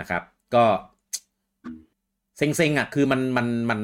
[0.00, 0.22] นะครับ
[0.54, 0.64] ก็
[2.36, 3.80] เซ็งๆอะคือมันมันมัน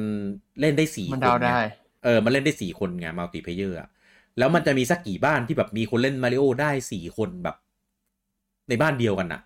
[0.60, 1.58] เล่นได้สี่มันคนเดาไงได้
[2.04, 3.88] เออ มันเล่นได้สี่คนไง multiplayer อะ
[4.38, 7.56] แล้วมันจะมีสักกี่บ้านที่แบบมีคนเล่นมาริโอได้สี่คนแบบ
[8.68, 9.40] ในบ้านเดียวกันน่ะ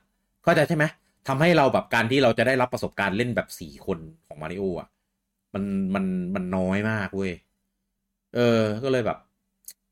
[0.44, 0.84] เข้าใจใช่ไหม
[1.28, 4.88] ทำให้เราแบบการที่เราจะได้รับประสบการณ์เล่นแบบสี่คนของมาริโออะ
[5.54, 5.64] มัน
[5.94, 6.04] มัน
[6.34, 7.32] มันน้อยมากเว้ย
[8.34, 9.18] เออ ก็เลยแบบ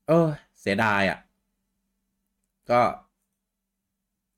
[0.07, 0.27] เออ
[0.61, 1.19] เสียดายอะ
[2.71, 2.81] ก็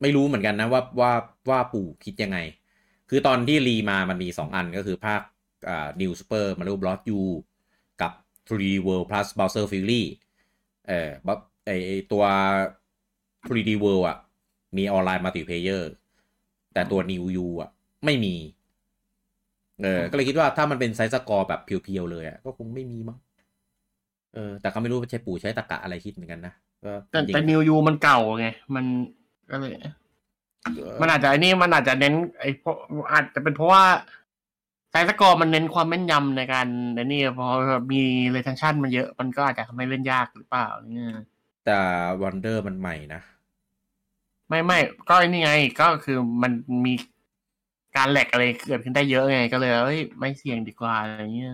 [0.02, 1.12] ไม่รู้เหมือนกันนะว่าว่า
[1.50, 2.38] ว่าปู่คิดยังไง
[3.10, 5.22] คือตอนที่รีมามันมีสองอันก็คือภาค
[5.70, 7.00] อ่า New Super Mario Bros.
[7.18, 7.22] U
[8.02, 8.12] กับ
[8.48, 10.04] 3D World Plus Bowser Fury
[10.88, 11.30] เออบ
[11.66, 11.72] ไอ
[12.12, 12.24] ตัว
[13.48, 14.18] 3D World อะ
[14.78, 15.92] มีออนไลน์ multiplayer
[16.74, 17.70] แต่ตัว New U อะ
[18.06, 18.36] ไม่มี
[19.84, 23.18] เออ ก็เลยคิดว่าถ้ามันเป็น side-scroll แบบ pure ๆเลยอะก็คงไม่มีมั้ง
[24.36, 26.54] เออ แต่ก็ไม่รู้ว่าใช้ปู่ใช้ตรรกะอะไรคิดเหมือนกันนะ
[26.86, 28.86] ก็แต่จริงแต่ New U มันเก่าไง มัน
[29.52, 29.74] ก็เลย
[31.02, 32.76] มันอาจจะไอ้นี่มันอาจจะเน้น ไอ้เพราะ
[33.12, 33.84] อาจจะเป็นเพราะว่า
[34.92, 37.48] side-scroll มันเน้นความแม่นยำในการไอ้นี่พอ
[37.92, 41.14] มี latency มันเยอะ มันก็อาจจะทำให้เล่นยากหรือเปล่าเนี่ย
[41.66, 41.78] แต่
[42.22, 43.22] วันเดอร์มันใหม่นะ
[44.52, 44.80] ไม่ไม่
[45.10, 46.52] ก็ไอ้นี่ไง ก็คือมัน
[46.86, 46.94] มี
[47.96, 51.54] การ lag อะไรเกิดขึ้นได้เยอะไงก็เลยเอ้ยไม่เสี่ยงดีกว่าอะไรเงี้ย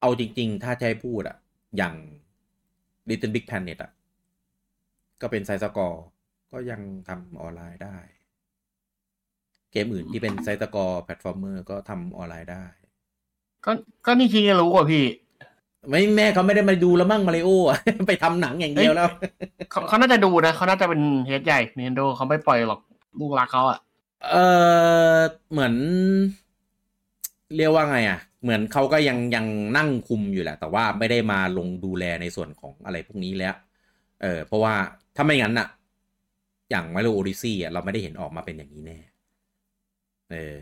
[0.00, 1.36] เอาจริง ๆ ถ้าจะให้พูดอะ
[1.76, 1.94] อย่าง
[3.08, 3.92] Little Big Planet อะ
[5.20, 6.04] ก็เป็น side-scroll
[6.52, 7.96] ก็ยังทำออนไลน์ได้
[9.72, 12.64] เกมอื่นที่เป็น side-scroll platformer ก็ทำออนไลน์ได้
[13.64, 13.70] ก็
[14.06, 15.04] ก็นี่คิดจะรู้กว่าพี่
[15.88, 17.78] ไม่แม่เขาไม่ได้มาดูแล้วมั่งมาริโออะ
[18.08, 19.08] ไปทำหนังอย่างเดียวแล้ว
[19.70, 22.80] เขาเขาน่าจะดูนะเขาน่าจะเป็นเฮดใหญ่ Nintendo เขาไม่ปล่อยหรอก
[23.20, 23.78] ลูกรักเขาอะ
[24.30, 24.36] เอ
[25.16, 25.18] อ
[25.50, 25.74] เหมือน
[27.56, 33.54] เรียกว่าไงอะเหมือนเขาก็ยังยังนั่งคุมอยู่แหละ แต่ว่าไม่ได้มาลงดูแลในส่วนของอะไรพวกนี้แล้ว
[34.22, 34.74] เออ เพราะว่า
[35.16, 35.68] ถ้าไม่งั้นอะ
[36.70, 38.98] อย่างมาริโอโอดิซี่อะเราไม่ได้เห็นออกมาเป็นอย่างนี้แน่
[40.30, 40.58] เออ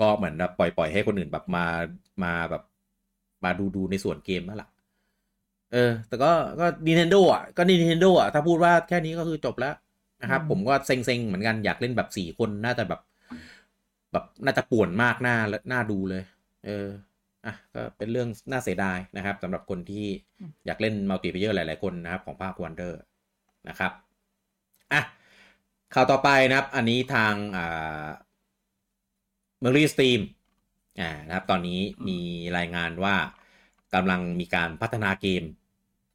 [0.00, 1.66] ก็เหมือนแบบปล่อยปล่อยให้คนอื่นแบบมา
[2.24, 2.62] มาแบบ
[3.44, 4.68] มาดูดูในส่วนเกมนั่นแหละ
[5.72, 9.74] เออ แต่ก็ก็ Nintendo อะก็ Nintendo อะถ้าพูดว่าแค่นี้ก็คือจบแล้ว
[10.22, 13.00] นะครับอืมผมก็เซ็งๆ เหมือนกันอยากเล่นแบบสี่คนน่าจะแบบ
[14.12, 15.36] แบบน่าจะป่วนมากหน้า
[15.68, 16.22] หน้าดูเลย
[16.66, 16.86] เออ
[17.46, 20.06] อะก็เป็นเรื่องน่าเสียดายนะครับสำหรับคนที่
[20.66, 23.00] อยากเล่น multiplayer หลาย ๆ คนนะครับ ของภาค Wonder
[23.68, 23.92] นะครับ
[24.92, 25.02] อะ
[25.94, 28.08] ข่าวต่อไปนะครับ อันนี้ทางอ่า
[29.60, 30.20] เมอรี่สตรีม
[31.00, 32.18] อ่านะครับ ตอนนี้มี
[32.58, 33.14] รายงานว่า
[33.94, 35.42] กำลังมีการพัฒนาเกม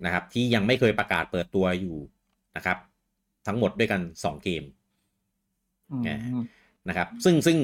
[0.06, 1.98] นะครับ ที่ยังไม่เคยประกาศเปิดตัวอยู่
[2.56, 2.78] นะครับ
[3.48, 4.64] ทั้งหมดด้วยกัน2เกม
[5.92, 6.10] อืมแหม
[6.88, 7.58] นะครับ ซึ่งซึ่ง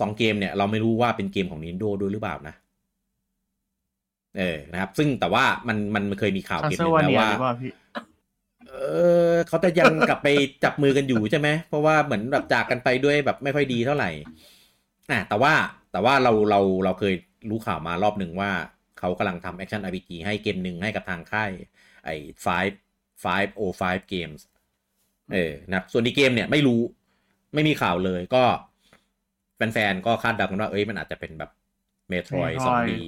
[0.00, 2.54] สองเกมเนี่ยเราไม่รู้ว่าเป็นเกมของ Nintendo ด้วยหรือเปล่านะ
[4.38, 7.72] เออนะครับ ซึ่งแต่ว่ามันมันเคยมีข่าวคาเกมเซหอนึ่ร์งวาแล้วว่าเนียหรือเปล่าพี่
[8.68, 8.72] เอ
[9.32, 10.28] อเขาจะยังกลับไป
[10.64, 14.10] จับมือกันอยู่ใช่ไหม เพราะว่าเหมือนแบบจากกันไปด้วยแบบไม่ค่อยดีเท่าไหร่
[15.10, 15.52] อะแต่ว่า
[15.92, 17.14] แต่ว่าเราเราเราเคย
[17.50, 18.50] รู้ข่าวมารอบหนึ่งว่า
[18.98, 21.50] เขากำลังทำแอคชั่น RPG ให้เกมหนึ่งให้กับทางค่าย
[22.04, 22.74] ไอ้ five
[23.24, 24.40] five o five games
[25.32, 26.80] เออนะครับส่วนอีกเกมเนี่ยไม่รู้
[27.54, 28.44] ไม่มีข่าวเลยก็
[29.56, 31.50] แฟนๆก็คาดเดากันว่า เอ้ยมันอาจจะเป็นแบบ
[32.08, 33.02] เมโทรย Metroid สองดี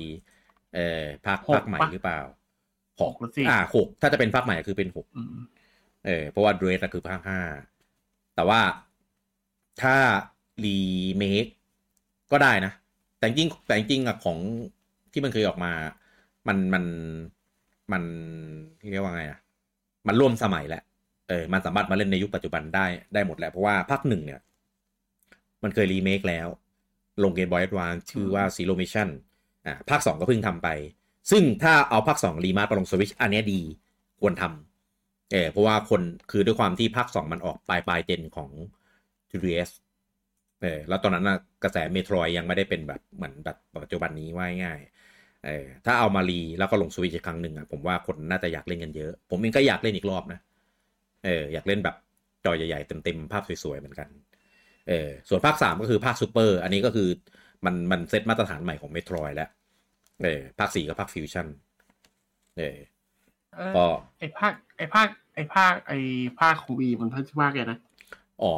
[0.74, 2.20] เออภาคหกภาคใหม่ปะหรือเปล่า
[3.00, 5.28] หกหรือสี่อ่าหกถ้าจะเป็นภาคใหม่คือเป็นหกอืม
[6.06, 7.40] เออเพราะว่าเดรสคือภาคห้า
[8.34, 8.60] แต่ว่า
[9.82, 9.96] ถ้า
[10.64, 10.78] รี
[11.18, 11.46] เมค
[12.32, 12.72] ก็ได้นะ
[13.18, 14.38] แต่จริงแต่จริงอะของ
[15.12, 15.72] ที่มันเคยออกมา
[16.48, 16.84] มันมัน
[17.92, 18.02] มัน
[18.90, 19.38] เรียกว่าไงอะ
[20.06, 20.82] มันร่วมสมัยแหละ
[21.28, 24.40] เออมันสามารถมาเล่นในยุคปัจจุบันได้ได้หมดแหละเพราะว่าภาคหนึ่งเนี่ย
[25.62, 26.48] มันเคยรีเมคแล้ว
[27.22, 29.08] ลงเกมบอย a d วานชื่อว่า Zero Mission
[29.66, 30.68] อ่าภาคสองก็เพิ่งทำไป
[31.30, 33.60] ซึ่งถ้าเอาภาคสองรีมาสมาลงสวิชอันเนี้ยดี
[34.20, 38.50] ควรทำเออเพราะว่าคนคือด้วยความที่ภาคสองมันออกปลายปลายเจนของ
[39.30, 39.70] 3DS
[40.62, 50.40] เออแล้วตอนนั้นนะกระแสเมโทรยยังไม่ได้เป็นแบบเหมือนแบบปัจจุบันนี้ว่าง่ายๆเออถ้าเอามารีแล้วก็ลงสวิชอีกครั้งหนึ่งอะผมว่าคนน่าจะอยากเล่นกันเยอะ ผมเองก็อยากเล่นอีกรอบนะ
[51.24, 51.96] เอออยากเล่นแบบ
[52.44, 54.08] จอใหญ่ๆเต็มๆภาพสวยๆเหมือนกัน
[54.88, 57.08] เออส่วนภาคสามก็คือภาคซูเปอร์ อันนี้ก็คือ
[57.64, 59.50] มันมันเซตมาตรฐานใหม่ของ Metroid แล้ว
[60.22, 61.46] เออภาคสี่ก็ภาคฟิวชั่น
[62.58, 62.78] เออ
[63.56, 63.86] เออก็
[64.18, 65.92] ไอภาคไอภาคไอภาคไอ
[66.40, 67.78] ภาคของวีมันเพิ่งชื่อภาคไงนะ
[68.42, 68.54] อ๋อ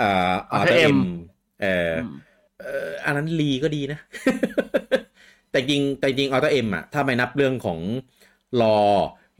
[0.00, 0.98] เอ่อ Other Other M M
[1.62, 2.14] เอออม
[2.60, 3.98] เอออันนั้นรีก็ดีนะ
[5.50, 7.78] แต่จริงแต่จริง Other M อะถ้าไม่นับเรื่องของ
[8.62, 8.78] รอ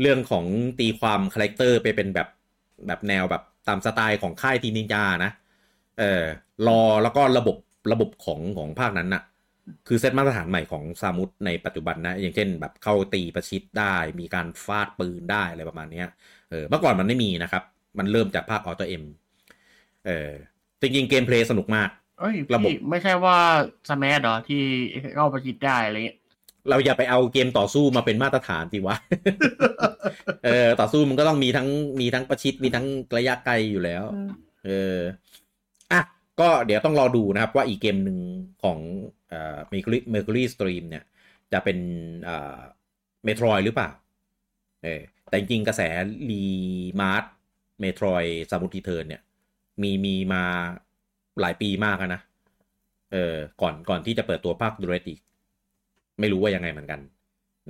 [0.01, 0.45] เรื่องของ
[0.81, 2.29] ตีความ character ไปเป็นแบบ
[2.87, 5.31] แบบแนวแบบตามสไตล์ของค่าย Team Ninja นะ
[5.99, 6.25] เออ
[6.67, 7.57] รอแล้วก็ระบบ
[7.93, 9.23] ระบบของของภาคนั้นน่ะ
[9.89, 16.09] คือเซตมาตรฐานใหม่ของซามุสในปัจจุบันนะ อย่างเช่นแบบเข้าตีประชิดได้ มีการฟาดปืนได้อะไรประมาณเนี้ย
[16.51, 17.63] เออเมื่อก่อนมันไม่มีนะครับ
[17.99, 19.05] มันเริ่มจากภาค Other M
[20.07, 20.31] เออ
[20.81, 21.89] จริงๆ gameplay สนุกมาก
[22.21, 23.39] เอ้ยระบบพี่ไม่ใช่ว่า
[23.91, 24.63] Smash เหรอที่
[25.17, 26.19] เข้าประชิดได้อะไรเงี้ย
[26.69, 28.97] เราอย่าไปเอาเกมต่อสู้มาเป็นมาตรฐานสิวะ
[30.45, 31.69] เออ ต่อสู้มันก็ต้องมีทั้ง
[32.01, 34.05] มีทั้งประชิดมีทั้งระยะไกลอยู่แล้ว
[34.67, 34.99] เออ
[35.93, 36.01] อะ
[36.41, 38.19] ก็เดี๋ยวต้องรอดูนะครับว่าอีกเกมหนึ่ง
[38.63, 38.79] ของ
[39.29, 41.05] เอ่อ Mercury MercurySteam เนี่ย
[41.53, 41.79] จะเป็น
[42.25, 42.59] เอ่อ
[43.25, 43.91] Metroid หรือเปล่า
[44.85, 45.81] เออ แต่จริงๆกระแส
[46.31, 49.23] remake Metroid Samus Returns เนี่ย
[49.83, 50.43] มีมีมา
[51.41, 52.21] หลายปีมากนะ
[53.13, 55.19] เออ ก่อนก่อนที่จะเปิดตัวภาคดูเรติก
[56.21, 57.01] ไม่รู้ว่ายังไงเหมือนกัน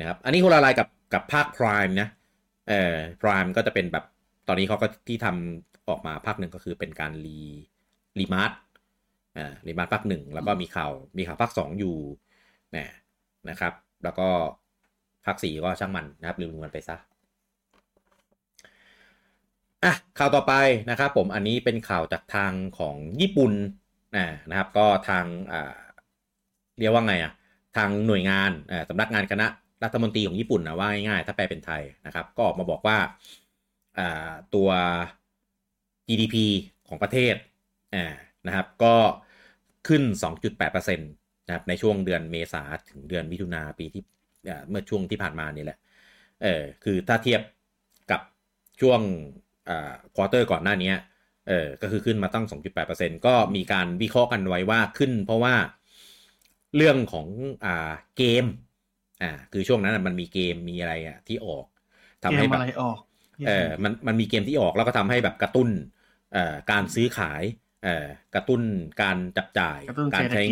[0.00, 2.08] นะครับ อันนี้คนละลายกับกับภาค Prime นะ
[2.68, 4.04] เอ่อ Prime ก็จะเป็นแบบ
[4.48, 7.40] ตอนนี้เขาก็ที่ทำออกมาภาคหนึ่งก็คือเป็นการรี
[8.18, 8.50] รีมาร์
[9.36, 11.96] อ่ารีมาร์ภาคหนึ่งแล้วก็มีข่าวมีข่าวภาคสองอยู่
[12.76, 12.86] นะ
[13.50, 13.72] นะครับ
[14.04, 14.28] แล้วก็
[15.26, 16.96] ภาคสี่ก็ช่างมันนะครับลืมมันไปซะ
[19.84, 20.54] อะข่าวต่อไป
[20.90, 23.52] นะครับผมอันนี้เป็นข่าวจากทางของญี่ปุ่น
[24.16, 25.78] นะนะครับก็ทางอ่า
[26.78, 27.32] เรียกว่าไงอะ
[27.76, 28.50] ทางหน่วยงาน
[28.88, 29.46] สำนักงานคณะ
[29.84, 32.98] รัฐมนตรีของญี่ปุ่นนะว่าง่ายๆถ้าแปลเป็นไทยนะครับ ก็ออกมาบอกว่า
[33.98, 34.68] อ่าตัว
[36.08, 36.36] GDP
[36.88, 37.34] ของประเทศ
[37.94, 38.14] อ่า
[38.46, 38.94] นะครับ ก็
[39.88, 44.02] ขึ้น 2.8%นะครับในช่วงเดือนเมษาถึงเดือนมิถุนาปีที่
[44.68, 45.78] เมื่อช่วงที่ผ่านมานี่แหละ
[46.42, 47.40] เออคือถ้าเทียบ
[48.10, 48.20] กับ
[48.80, 49.00] ช่วง
[50.14, 50.92] ควอเตอร์ก่อนหน้านี้
[51.48, 55.54] เออก็คือขึ้นมาตั้ง 2.8%ก็มีการวิเคราะห์กันไว้ว่าขึ้น เพราะว่า
[56.76, 57.26] เรื่องของ
[57.64, 58.44] อ่าเกม
[59.22, 61.66] อ่าคือช่วงนั้นมันมีเกมมีอะไรอะที่ออก
[62.24, 62.98] ทำให้แบบออก
[63.46, 65.68] เออมันมันมีเกมที่ออกแล้วก็ทำให้แบบกระตุ้น
[66.32, 67.42] เอ่อการซื้อขาย
[67.84, 68.62] เอ่อกระตุ้น
[69.02, 69.80] การจับจ่าย
[70.14, 70.42] การใช้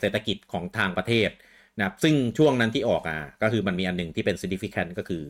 [0.00, 1.30] เศรษฐกิจของทางประเทศ
[1.78, 5.22] นะครับซึ่งช่วงนั้นที่ออกอะก็คือมันมีอันหนึ่งที่เป็น significant ก็คือ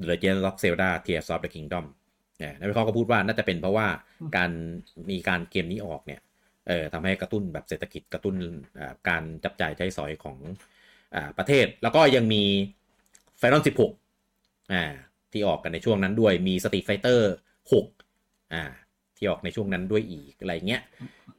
[0.00, 1.84] The Legend of Zelda Tears of the Kingdom
[2.40, 3.86] เนี่ยนักวิเคราะห์ก็พูดว่าน่าจะเป็นเพราะว่า
[4.36, 4.50] การ
[5.10, 6.20] มีการเกมนี้ออกเนี่ย
[6.68, 8.34] เอ่อทำให้กระตุ้นแบบเศรษฐกิจกระตุ้น
[9.08, 10.36] การจับจ่ายใช้สอยของ
[11.14, 12.44] อประเทศ แล้วก็ยังมี
[13.40, 13.62] Final
[14.16, 14.84] 16อ่า
[15.32, 17.20] ที่ออกกันในช่วงนั้นด้วยมี Street Fighter
[17.72, 18.62] 6อ่า
[19.16, 20.82] ที่ออกในช่วงนั้นด้วยอีกอะไรเงี้ย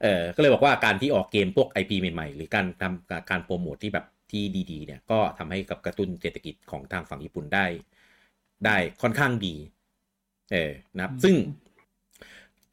[0.02, 7.66] เออก็เลยบอกว่าการที่ออกเกมพวก IP ใหม่ๆ หรือการทำการโปรโมทที่แบบที่ดีๆเนี่ยก็ทำให้กับกระตุ้นเศรษฐกิจของทางฝั่งญี่ปุ่นได้
[8.66, 9.56] ได้ค่อนข้างดี
[10.52, 11.36] เออนะครับซึ่ง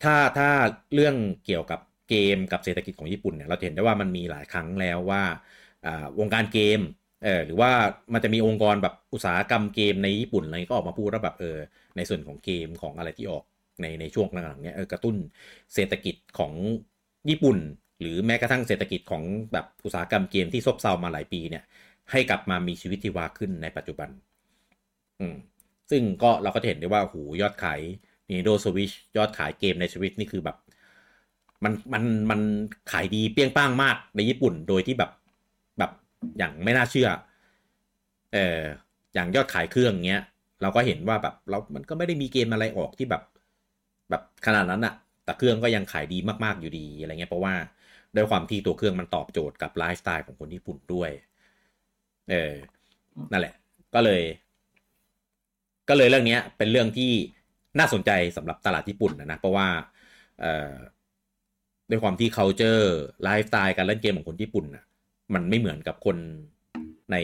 [0.02, 0.50] ถ้าถ้า
[0.94, 1.14] เรื่อง
[1.46, 5.22] เกี่ยวกับเกมกับเศรษฐกิจของญี่ปุ่นเนี่ยเราเห็นได้ว่ามันมีหลายครั้งแล้วว่า
[5.86, 6.80] อ่าวงการเกม
[7.24, 7.70] เออหรือว่า
[8.12, 11.58] มันจะมีองค์กรแบบอุตสาหกรรมเกมในญี่ปุ่นอะไรก็ออกมาพูดว่าแบบเออ
[11.96, 13.44] ในส่วนของเกมของอะไรที่ออก
[13.82, 15.16] ในในช่วงหลังๆเนี้ยเออกระตุ้น
[15.74, 16.52] เศรษฐกิจของ
[17.30, 17.58] ญี่ปุ่น
[18.00, 19.22] หรือแม้กระทั่งเศรษฐกิจของ
[19.52, 21.64] แบบอุตสาหกรรมเกมที่ซบเซามาหลายปีเนี่ย
[22.10, 24.10] ให้กลับมามีชีวิตที่วาขึ้นในปัจจุบัน
[25.20, 25.36] อืม
[25.90, 27.80] ซึ่งก็เราก็จะเห็นได้ว่าหูยอดขาย
[28.28, 30.56] Nintendo Switch ยอดขายเกมในชีวิตนี่คือแบบ
[31.64, 32.40] มันมันมัน
[32.92, 35.10] ขายดีเปี้ยงป้างมากในญี่ปุ่นโดยที่แบบ
[35.78, 35.90] แบบ
[36.38, 37.08] อย่างไม่น่าเชื่อ
[38.32, 38.60] เออ
[39.14, 40.22] อย่างยอดขายเครื่องเงี้ย
[40.62, 43.22] เราก็เห็นว่าแบบเรามันก็ไม่ได้มีเกมอะไรออกที่แบบ
[44.10, 47.54] แบบขนาดนั้นอะแต่เครื่องก็ยังขายดีมากๆอยู่ดีอะไรเงี้ยเพราะว่า
[48.16, 51.10] ด้วยความที่ตัวเครื่องมันตอบโจทย์กับไลฟ์สไตล์ของคนญี่ปุ่นด้วย
[52.30, 52.54] เออ
[53.32, 53.54] นั่นแหละ
[53.94, 54.22] ก็เลย
[55.88, 57.12] ก็เลยเรื่องนี้เป็นเรื่องที่
[57.78, 59.68] น่าสนใจสำหรับตลาดญี่ปุ่นนะนะเพราะว่า
[60.40, 60.72] เอ่อ
[61.90, 62.78] ด้วยความที่เขาเจาะ
[63.22, 64.84] ไลฟ์สไตล์การเล่นเกมของคนญี่ปุ่นนะ
[65.34, 66.16] มันไม่เหมือนกับคน
[67.12, 67.16] ใน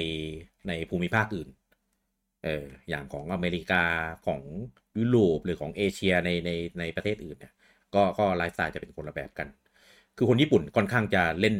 [0.68, 1.48] ในภูมิภาคอื่น
[2.44, 3.84] เอออย่างของอเมริกา
[4.26, 4.40] ของ
[4.98, 7.52] ยุโรปหรือของเอเชียในในในประเทศอื่นเนี่ย
[7.94, 9.48] ก็ก็ไลฟ์สไตล์จะเป็นคนละแบบกัน
[10.16, 11.56] คือคนญี่ปุ่นค่อนข้างจะเล่น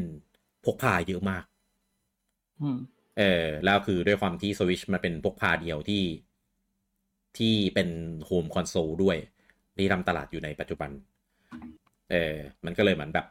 [0.64, 1.44] พกพาเยอะมาก
[3.18, 6.02] เออแล้วคือด้วยความที่สวิชมันเป็นพกพาเดียวที่
[7.38, 7.88] ที่เป็น
[8.26, 9.16] home console ด้วย
[9.76, 10.90] ที่ทำตลาดอยู่ในปัจจุบัน
[12.10, 13.26] เออมันก็เลยเหมือนแบบ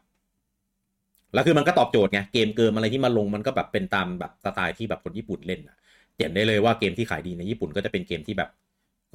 [1.34, 5.78] แล้วคือมันก็ตอบโจทย์ไง เกมเกิมอะไรที่มาลงมันก็แบบเป็นตามแบบสไตล์ที่แบบคนญี่ปุ่นเล่นอะ
[6.18, 8.50] เห็นได้เลยว่าเกมที่ขายดีในญี่ปุ่นก็จะเป็นเกมที่แบบ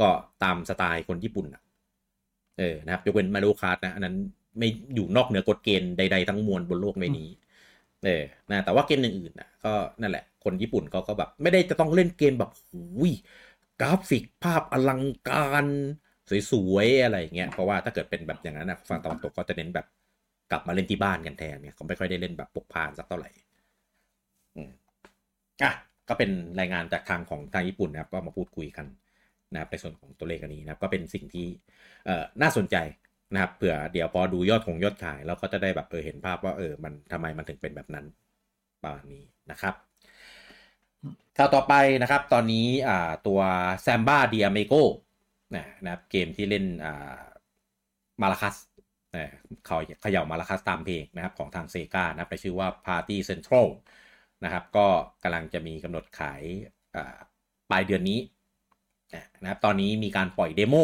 [0.00, 0.08] ก็
[0.42, 1.62] ตามสไตล์คนญี่ปุ่นอะ
[2.58, 4.16] เออนะครับยกเว้น Mario Kart นะอันนั้น
[4.58, 7.28] ไม่อยู่นอกเหนือกฎเกณฑ์ใด ๆ ทั้งมวลบนโลกใบนี้
[8.04, 13.12] เออนะแต่ว่าเกมอื่นๆนะก็นั่นแหละ คนญี่ปุ่นก็ก็แบบ ไม่ได้จะต้องเล่นเกมแบบหูย
[13.80, 15.66] กราฟิกภาพอลังการ
[16.50, 19.86] สวยๆอะไรเงี้ยเพราะว่าถ้าเกิดเป็นแบบอย่างนั้นนะฝั่งตะวันตกก็จะเน้นแบบ
[20.50, 23.30] กลับมาเล่นที่บ้านกันแทนเนี่ยเขาไม่ค่อยได้เล่นแบบปกพานสักเท่าไหร่
[24.56, 24.70] อืม
[25.62, 25.72] อะ
[26.08, 28.86] ก็เป็นรายงานจากทางของทางญี่ปุ่นนะครับก็มาพูดคุยกัน
[29.52, 31.46] นะครับในส่วนของตัวเลขอันนี้นะครับก็เป็นสิ่งที่
[32.06, 32.76] เอ่อน่าสนใจ
[33.32, 38.06] นะครับเผื่อเดี๋ยวพอดูยอดของยอดขายเราก็จะได้แบบเออเห็นภาพว่าเออมันทำไมมันถึงเป็นแบบนั้น
[38.82, 39.74] ประมาณนี้นะครับ
[41.36, 42.66] ข่าวต่อไปนะครับ ตอนนี้
[43.26, 43.40] ตัว
[43.82, 44.74] Samba de Amigo
[45.54, 46.64] นะครับเกมที่เล่น
[48.20, 48.56] maracas
[49.66, 53.68] เขาเขย่า maracas ตามเพลงนะครับของทางเซกานะครับชื่อว่า Party Central
[54.44, 54.86] นะครับ ก็
[55.22, 56.42] กำลังจะมีกำหนดขาย
[57.70, 58.20] ปลายเดือนนี้
[59.42, 60.74] นะครับ ตอนนี้มีการปล่อย demo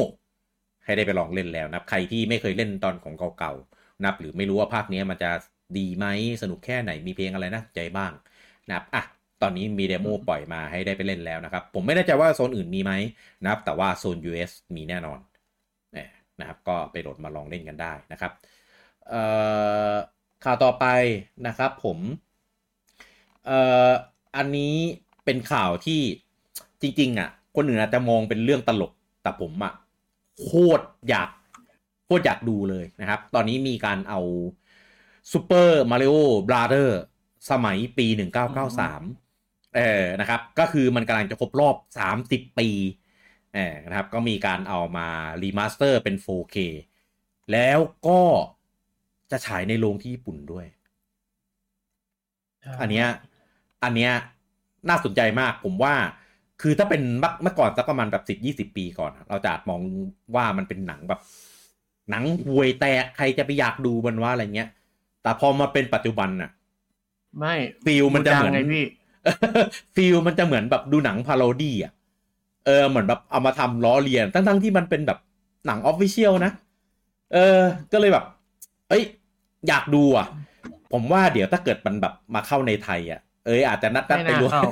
[0.85, 5.31] ให้ได้ไปลองเล่นแล้วนะใครที่ไม่เคยเล่นตอนของเก่าๆนับ หรือไม่รู้ว่าภาคนี้มันจะ
[5.79, 6.07] ดีไหม
[6.43, 8.13] สนุกแค่ไหนมีเพลงอะไรนะใจบ้าง
[8.69, 9.03] นะครับอะ
[9.45, 12.93] ตอนนี้มีเดโมปล่อยมาให้ได้ไปเล่นแล้วนะครับ ผมไม่แน่ใจว่าโซนอื่นมีไหม
[13.43, 15.19] นะครับ แต่ว่าโซน US มีแน่นอน
[16.41, 18.33] นะครับ ก็ไปโหลดมาลองเล่นกันได้นะครับ
[19.09, 19.23] เอ่
[19.91, 19.95] อ
[20.45, 20.87] ข่าวต่อไป
[21.47, 21.99] นะครับผม
[23.47, 23.91] เอ่อ
[24.37, 24.75] อันนี้
[25.25, 26.01] เป็นข่าวที่
[26.81, 28.93] จริงๆอะคนอื่นอาจจะมองเป็นเรื่องตลก
[29.23, 29.73] แต่ผมอะ
[30.41, 31.31] โคตรอยาก
[32.05, 34.21] โคตรอยากดูเลยนะครับ ตอนนี้มีการเอา
[35.33, 37.01] Super Mario Brothers
[37.51, 38.07] สมัยปี
[38.71, 39.24] 1993
[39.77, 41.77] เออนะครับ ก็คือมันกำลังจะครบรอบ
[42.17, 42.69] 30 ปี
[43.55, 45.09] เออนะครับ ก็มีการเอามา
[45.43, 46.57] remaster เป็น 4K
[47.53, 48.21] แล้วก็
[49.31, 50.67] จะฉายในโรงที่ญี่ปุ่นด้วย
[52.81, 53.07] อันเนี้ย
[53.85, 54.13] อันเนี้ย
[54.89, 55.95] น่าสนใจมากผมว่า
[56.63, 57.03] คือถ้าเป็น
[57.43, 59.81] เมื่อก่อนสักประมาณแบบสิบยี่สิบปีก่อน เราจะอาจมอง
[60.35, 61.21] ว่ามันเป็นหนังแบบ
[62.11, 64.69] หนังห่วยแตกใครจะไปอยากดูมันว่าอะไรเงี้ย
[65.23, 66.51] แต่พอมาเป็นปัจจุบันน่ะ
[67.39, 67.55] ไม่
[67.85, 68.85] feel มันจะเหมือนไงพี่
[69.95, 71.93] feel มันจะเหมือนแบบดูหนัง parody อะ
[72.67, 75.19] เออเหมือนแบบเอามาทำล้อเลียนทั้งๆที่มันเป็นแบบ
[75.67, 76.53] หนัง official นะ
[77.35, 77.61] เออ
[77.93, 78.25] ก็เลยแบบ
[78.89, 79.03] เอ้ย
[79.69, 80.27] อยากดูอะ
[80.93, 84.63] ผมว่าเดี๋ยวถ้าเกิดมันแบบมาเข้าในไทย อะ เอยอาจจะนัดนัดไปดูไม่น่าเข้า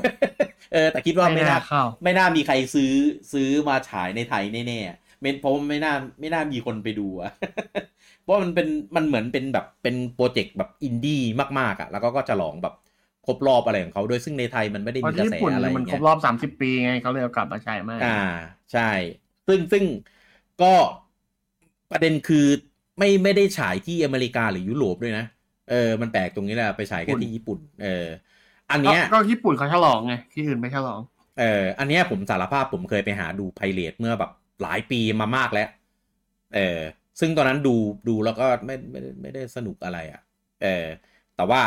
[0.72, 2.92] เออ แต่คิดว่าไม่น่าเข้าไม่น่ามีใครซื้อ
[3.32, 7.30] ซื้อมาฉายในไทยแน่ๆเมนเพราะว่าไม่น่าไม่น่ามีคนไปดูอะ
[8.22, 11.20] เพราะมันเป็นมันเหมือนเป็นแบบเป็นโปรเจกต์แบบอินดี้
[11.58, 12.74] มากๆอะแล้วก็ก็จะลองแบบ
[13.26, 18.18] ครบรอบอะไรของเขาด้วยซึ่งในไทยมันไม่ได้เพมีราะกระที่แสญี่ปุ่นอะไรมันครเงี้บยรอบสามสิบปีไงเขาเลยเอากลับมาฉายมากอ่า
[18.72, 18.90] ใช่
[19.46, 19.84] ซึ่งซึ่ง
[20.62, 20.74] ก็
[21.90, 22.46] ประเด็นคือ
[22.98, 25.24] ไม่ไม่ได้ฉายที่อเมริกาหรือยุโรปด้วยนะ
[25.70, 28.06] เออมันแปลกตรงนี้แหละไปฉายแค่ที่ญี่ปุ่น เออ
[28.70, 31.00] อันเนี้ยก็ก็ญี่ปุ่นเขาฉลองไงที่อื่นไม่ฉลอง
[31.38, 34.30] เออ อันเนี้ยผมสารภาพผมเคยไปหาดูไพเรตเมื่อแบบ
[34.62, 35.68] หลายปีมามากแล้ว
[36.54, 36.78] เออ
[37.20, 37.74] ซึ่งตอนนั้นดู
[38.08, 40.20] ดูแล้วก็ไม่ไม่ได้ไม่ได้สนุกอะไรอะ่ะ
[40.62, 40.86] เออ
[41.36, 41.60] แต่ว่า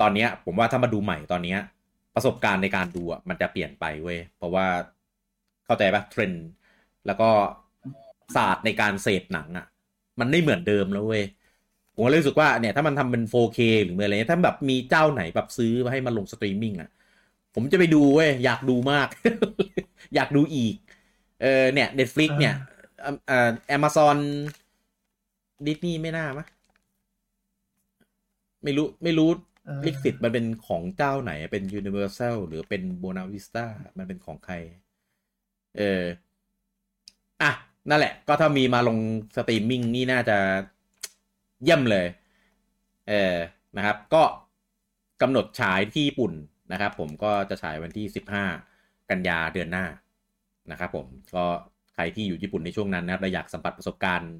[0.00, 1.58] ตอนเนี้ย ผมว่าถ้ามาดูใหม่ตอนเนี้ย
[2.14, 4.66] ประสบการณ์ในการดูอะมันจะเปลี่ยนไปเว้ยเพราะว่า
[5.64, 6.46] เข้าใจปะเทรนด์
[7.06, 7.30] แล้วก็
[8.36, 9.66] ศาสตร์ในการเสพหนังอะ
[10.20, 11.24] มันไม่เหมือนเดิมแล้วเว้ย
[11.94, 16.90] ผมก็เลยรู้สึกว่าเนี่ยถ้ามันทำเป็น 4K หรืออะไรเงี้ยถ้าแบบมีเจ้าไหนแบบซื้อมาให้มาลงสตรีมมิ่งอะ
[17.54, 19.08] ผมจะไปดูเว้ยอยากดูมาก
[20.14, 20.76] อยากดูอีก
[21.42, 22.54] เออเนี่ย Netflix เนี่ย
[23.28, 24.18] เอ่อ Amazon
[25.66, 26.46] Disney ไม่น่ามะ
[28.62, 29.47] ไม่รู้ไม่รู้เออ
[29.86, 33.66] ลิขสิทธิ์มันเป็นของเจ้าไหนเป็น Universal หรือเป็น Buena Vista
[33.98, 34.54] มันเป็นของใคร
[35.76, 36.02] เออ
[37.42, 37.50] อะ
[37.90, 38.98] นั่นแหละ ก็ถ้ามีมาลง
[39.36, 40.38] สตรีมมิ่งนี่น่าจะ
[41.62, 42.06] เยี่ยมเลย
[43.08, 43.36] เออ
[43.76, 44.22] นะครับ ก็
[45.22, 46.32] กำหนดฉายที่ญี่ปุ่น
[46.72, 48.06] นะครับ ผมก็จะฉายวันที่
[48.58, 49.84] 15 กันยาเดือนหน้า
[50.70, 51.06] นะครับผม
[51.36, 51.44] ก็
[51.94, 54.34] ใครที่อยู่ญี่ปุ่นในช่วงนั้นนะครับและอยากสัมผัสประสบการณ์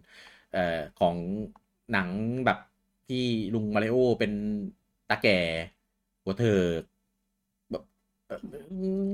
[0.54, 1.16] เอ่อของ
[1.92, 2.08] หนัง
[2.46, 2.58] แบบ
[3.08, 3.24] ที่
[3.54, 4.32] ลุงมาริโอเป็น
[5.08, 5.38] ตาแก่
[6.22, 6.62] หัวเถิก
[7.70, 7.82] แบบ
[8.26, 8.38] เอ่อ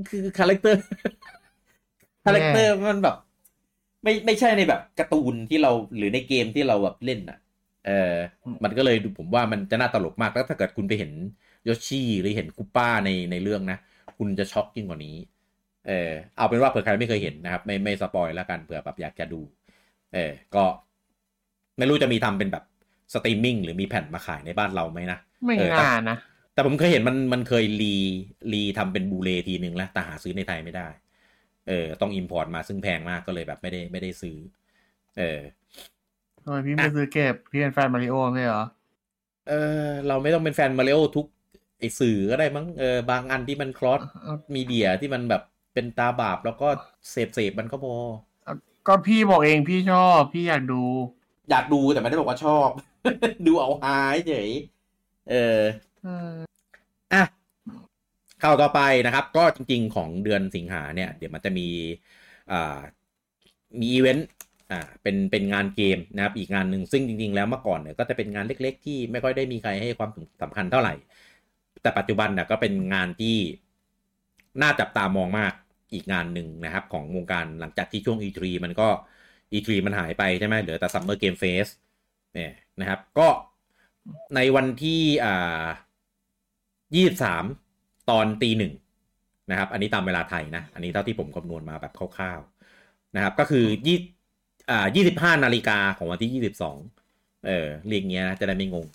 [0.08, 3.16] คือ character character มันแบบ
[4.02, 7.38] ไม่ไม่ใช่ในแบบการ์ตูนที่เราหรือในเกมที่เราแบบเล่นอะ
[7.86, 8.14] เออ
[8.64, 11.12] มันก็เลยดูผมว่ามันจะน่าตลกมากแล้วถ้าเกิดคุณไปเห็น
[11.64, 13.78] โยชิหรือเห็นคูป้าในในเรื่องนะ
[14.18, 15.16] คุณจะช็อกยิ่งกว่านี้
[15.86, 19.40] เออเอาเป็นว่าเผื่อใครไม่เคยเห็นนะครับ ไม่ไม่ spoil แล้วกันเผื่อแบบอยากจะดู
[20.14, 20.64] เออ ก็
[21.78, 22.64] ไม่รู้จะมีทำเป็นแบบ
[23.14, 26.16] สตรีมมิ่งหรือมีแผ่นมาขายในบ้านเราไหมนะ ไม่เออน่านะ
[26.54, 27.94] แต่ผมเคยเห็นมันมันเคยรี
[28.52, 30.88] รีทำเป็น Blu-ray ทีนึงแล้วแต่หาซื้อในไทยไม่ได้
[31.68, 34.36] เออ ต้อง import มาซึ่งแพงมากก็เลยแบบไม่ได้ไม่ได้ซื้อ
[35.18, 35.40] เออ
[36.42, 38.64] ทำไมพี่ไม่ซื้อเก็บ พี่เป็นแฟนมาริโอไม่ใช่เหรอ
[39.48, 41.26] เออ เราไม่ต้องเป็นแฟนมาริโอทุก
[41.78, 44.00] ไอสื่อก็ได้มั้งเออบางอันที่มัน cross
[44.54, 45.42] media ที่มันแบบ
[45.74, 46.68] เป็นตราบาปแล้วก็
[47.10, 47.94] เสพเสพมันก็พอ
[48.86, 50.82] ก็พี่บอกเองพี่ชอบ พี่อยากดู
[51.50, 52.68] อยากดูแต่ไม่ได้บอกว่าชอบ
[53.46, 54.50] ดูเอาหายเฉย
[55.30, 55.60] เออ
[56.02, 56.36] เออ
[57.12, 57.24] อะ
[58.42, 61.68] ข่าวต่อไปนะครับ ก็จริง ๆ ของเดือนสิงหาเนี่ย เดี๋ยวมันจะมี
[62.52, 62.78] อ่า
[63.80, 64.28] มีอีเวนต์
[64.70, 70.10] อ่าเป็นเป็นงานเกมนะครับ อีกงานหนึ่งซึ่งจริง ๆ แล้วเมื่อก่อนเนี่ยก็จะเป็นงานเล็ก ๆ ที่ไม่ค่อยได้มีใครให้ความ
[70.42, 70.94] สำคัญเท่าไหร่
[71.82, 73.36] แต่ปัจจุบันเนี่ยก็เป็นงานที่
[74.62, 75.52] น่าจับตามองมาก
[75.92, 78.88] อีกงานหนึ่งนะครับ ของวงการหลังจากที่ช่วง E3 มันก็
[79.52, 81.72] E3 มันหายไปใช่ไหมเหลือแต่ Summer Game Fest
[82.34, 83.28] เนี่ยนะครับ ก็
[84.36, 85.64] ในวันที่อ่า
[86.94, 87.44] ยี่สาม
[88.10, 88.72] ตอนตีหนึ่ง
[89.50, 93.98] นะครับ อันนี้ตามเวลาไทยนะ อันนี้เท่าที่ผมคำนวณมาแบบคร่าวๆนะครับ ก็คือยี่
[94.70, 96.76] อ่ายี่สิบห้านาฬิกาของวันที่ยี่สิบสอง
[97.46, 98.86] เออเรียกเงี้ยนะจะได้ไม่งง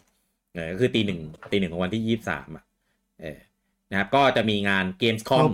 [0.54, 1.20] เออก็คือตีหนึ่ง
[1.52, 2.64] ตีหนึ่งของวันที่ยี่สามอะ
[3.22, 3.40] เออ
[3.92, 5.52] นะครับ ก็จะมีงาน Gamescom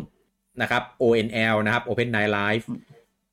[0.61, 2.65] นะครับ ONL นะครับ Open Night Live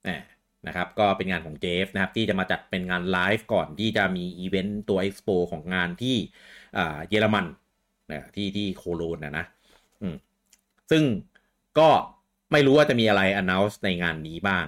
[0.05, 0.23] เออ
[0.67, 6.17] นะครับก็เป็นงานของ Geoff นะครับที่จะมาจัดเป็นงานไลฟ์ก่อนที่จะมีอีเวนต์ตัว Expo ของงานที่
[6.77, 7.47] เยอรมัน
[8.13, 9.45] นะที่ที่โคโลนนะนะ
[10.91, 11.03] ซึ่ง
[11.79, 11.89] ก็
[12.53, 14.67] ไม่รู้ว่าจะมีอะไร announce ในงานนี้บ้าง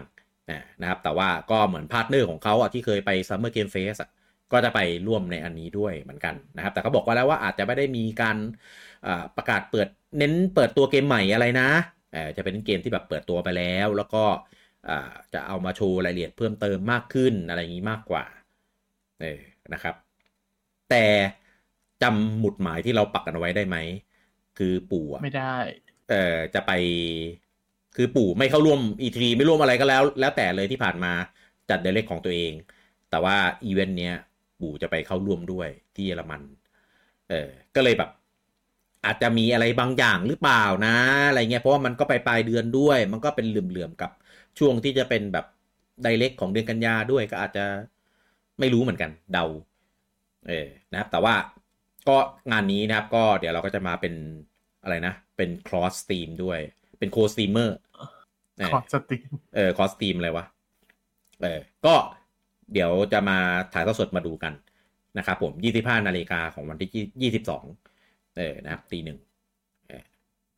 [0.80, 4.10] นะครับ แต่ว่าก็เหมือน partner ของเขาอะที่เคยไป Summer Game Fest อะ
[4.52, 8.36] ก็จะไปร่วมในอันนี้ด้วยเหมือนกันนะครับ แต่เขาบอกว่าแล้วว่าอาจจะไม่ได้มีการ
[9.36, 9.88] ประกาศเปิด
[10.18, 11.68] เน้นเปิดตัวเกมใหม่อะไรนะ
[12.14, 14.24] ออจะเป็นเกมที่แบบเปิดตัวไปแล้ว แล้วก็
[15.34, 18.24] จะเอามาโชว์รายละเอียดเพิ่มเติมมากขึ้นอะไรอย่างนี้มากกว่า
[19.20, 19.40] เออ
[19.72, 19.94] นะครับ
[20.90, 21.04] แต่
[22.02, 23.76] จำหมุดหมายที่เราปักกันเอาไว้ได้ไหม
[24.58, 25.54] คือปู่อะไม่ได้
[26.10, 26.72] เอ่อจะไป
[27.96, 31.12] คือปู่ไม่เข้าร่วม E3 ไม่ร่วมอะไรก็แล้ว แล้วแต่เลยที่ผ่านมา
[31.70, 32.52] จัดเดเล็กของตัวเอง
[33.10, 34.14] แต่ว่าอีเวนต์เนี้ย
[34.60, 36.42] ปู่จะไปเข้าร่วมด้วยที่เยอรมัน
[37.30, 38.10] เออก็เลยแบบ
[39.06, 40.96] อาจจะมีอะไรบางอย่างหรือเปล่านะ
[41.28, 44.10] อะไรเงี้ยเพราะว่ามันก็ไปปลายเดือนด้วย มันก็เป็นเหลื่อมๆกับ
[44.58, 45.46] ช่วงที่จะเป็นแบบ
[46.02, 47.64] ไดเล็กของเดือนกันยาด้วยก็อาจจะ
[48.58, 49.44] ไม่รู้เหมือนกันเดา
[50.48, 51.34] เออนะครับ แต่ว่า
[52.08, 52.16] ก็
[52.52, 54.14] งานนี้นะครับ ก็เดี๋ยวเราก็จะมาเป็น
[54.82, 56.60] อะไรนะ เป็น cross stream ด้วย
[56.98, 57.70] เป็น co streamer
[58.58, 60.44] เออขอสตรีมเออ cross stream อะไรวะ
[61.42, 61.94] เออ ก็
[62.72, 63.38] เดี๋ยวจะมา
[63.72, 64.52] ถ่ายทอดสดมาดูกัน
[65.18, 69.18] นะครับผม 25 นาฬิกาของวันที่ 22 เออ นะครับ ตีหนึ่ง
[69.88, 70.02] เออ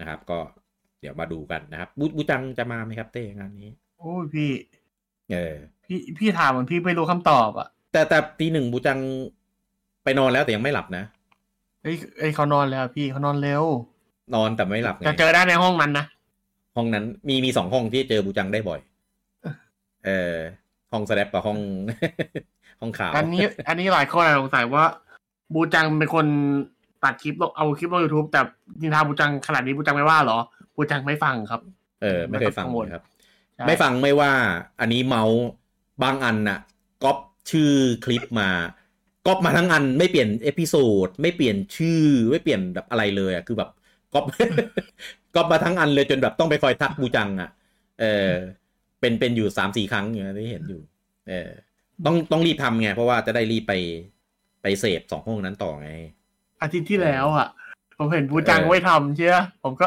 [0.01, 0.39] นะครับ ก็
[1.01, 4.51] เดี๋ยวมาดูกันนะครับ บูบูจังจะมาไหมครับเต้งานนี้ โอ้ยพี่
[5.33, 8.99] เออ พี่พี่ถามเหมือนพี่ไม่รู้คำตอบอะ แต่แต่ตีหนึ่งบูจัง
[10.05, 11.05] ไปนอนแล้วแต่ยังไม่หลับนะ
[11.83, 13.65] เอ้ยเอ้ยเขานอนแล้วพี่เขานอนเร็ว
[14.35, 16.07] นอนแต่ไม่หลับไงจะเจอได้ในห้องนั้นนะ
[16.77, 18.81] ห้องนั้นมีมีสองห้องที่เจอบูจังได้บ่อย
[20.05, 20.37] เออ
[20.93, 21.59] ห้องสแลปกับห้อง
[22.81, 24.85] ห้องขาว อันนี้ อันนี้หลายคนอาจจะสงสัยว่า
[25.55, 26.27] บูจังเป็นคน
[27.05, 28.41] ตัดคลิปลงเอาคลิปลงยูทูบแต่
[28.81, 30.39] นินทาบูจังขนาดนี้บูจังไม่ว่าเหรอ
[30.77, 31.61] บูจังไม่ฟังครับ
[32.03, 33.16] เออ ไม่เคยฟังไม่ต้องกังวลเลยครับใช่
[33.67, 34.33] ไม่ฟังไม่ว่า
[34.81, 35.41] อันนี้เมาส์
[36.03, 36.59] บางอันน่ะ
[37.05, 37.19] ก๊อป
[37.51, 37.71] ชื่อ
[38.05, 38.51] คลิปมา
[39.27, 43.71] ก๊อปมาทั้งอันไม่เปลี่ยน episode ไม่เปลี่ยนชื่อไม่เปลี่ยนแบบอะไรเลยอะคือแบบ
[44.15, 44.25] ก๊อป
[45.35, 47.51] ก๊อปมาทั้งอันเลยจนแบบต้องไปคอยทักบูจังอะ
[48.01, 48.31] เออ
[49.01, 50.81] เป็นเป็นอยู่สามสี่ครั้งอย่างที่เห็นอยู่
[51.29, 51.51] เออ
[52.05, 53.73] ต้องต้องรีบทำไงเพราะว่าจะได้รีบไป
[54.63, 55.91] ไปเสพสองห้องนั้นต่อไง
[56.61, 57.49] อาทิตย์ที่แล้วอะ
[57.97, 59.87] ผมเห็นบูจังเออไม่ทำเชื่อผมก็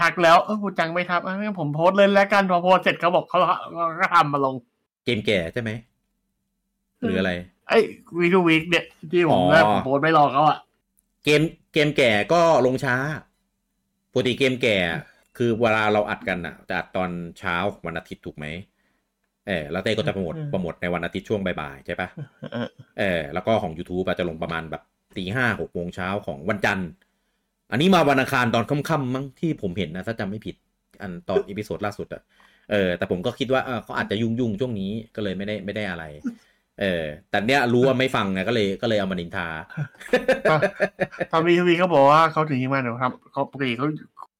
[0.00, 3.38] ทักแล้วเออบูจังไม่ทำอะงั้นผมโพสต์เลยแล้วกันพอโพสต์เสร็จเขาบอกเขา
[3.74, 4.54] เขาก็ทำมาลง
[5.04, 5.70] เกมแก่ใช่ไหม
[7.00, 7.32] หรืออะไร
[7.68, 7.78] ไอ้
[8.18, 10.58] วีทูวีคเนี่ยที่ผมอ๋อแล้วผมโพสต์ไม่รอเขาอะ
[11.24, 11.42] เกม
[11.72, 12.94] เกมแก่ก็ลงช้า
[14.12, 14.76] ปกติเกมแก่
[15.36, 18.46] คือเวลาเราอัดกันอะจะอัดตอนเช้าของวันอาทิตย์ถูกไหม
[19.46, 22.08] เออแล้วเต้ก็จะโปรโมทโปรโมทในวันอาทิตย์ช่วงบ่ายๆใช่ปะ
[22.52, 24.82] เออเออแล้วก็ของ YouTube อาจจะลงประมาณแบบ
[25.16, 26.88] ตีห้าหกโมงเช้าของวันจันทร์
[27.70, 30.54] อันนี้มาวันอังคารตอนค่ำๆมั้งที่ผมเห็นนะถ้าจำไม่ผิด
[31.02, 32.22] อันตอน episode ล่าสุดอะ
[32.70, 36.04] เออแต่ผมก็คิดว่าเออเขาอาจจะยุ่งๆช่วงนี้ก็เลยไม่ได้ไม่ได้อะไร
[36.80, 39.46] เออ แต่เนี้ยรู้ว่าไม่ฟังไงก็เลยก็เลยเอามานินทา
[41.30, 43.86] ตอนวีทูวีเขาบอกว่าเขาถึงที่มาเดี๋ยวทำเขาปกติเขา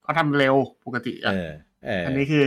[0.03, 0.55] เขาทำเร็ว
[0.87, 1.49] ปกติอะเออ
[1.87, 2.45] เอออันนี้คือ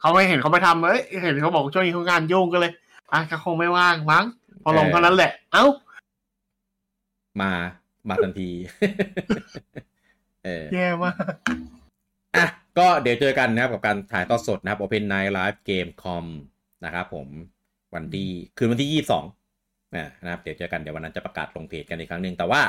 [0.00, 2.72] เขาไม่เห็นเขาไม่ทำเอ้ยเห็นเขาบอกช่วงนี้เขางานยุ่งก็เลย
[3.12, 4.24] อะก็คงไม่ว่างมั้ง
[4.62, 5.64] พอลงเท่านั้นแหละ เอ้า
[7.40, 7.50] มา
[8.08, 8.50] มาทันที
[9.30, 9.95] เออ
[10.74, 11.14] แย่มาก
[12.36, 12.46] อะ
[12.78, 16.24] ก็เดี๋ยวเจอกันนะครับกับการถ่ายทอดสดนะครับ Open Night Live Game Com
[16.84, 17.28] นะครับผม
[17.94, 19.24] วันที่คืนวันที่ยี่สิบสอง
[19.96, 22.62] นะครับเดี๋ยวเจอกันเดี๋ยววันนั้นจะประกาศลงเพจกันอีกครั้งหนึ่งแต่ว่า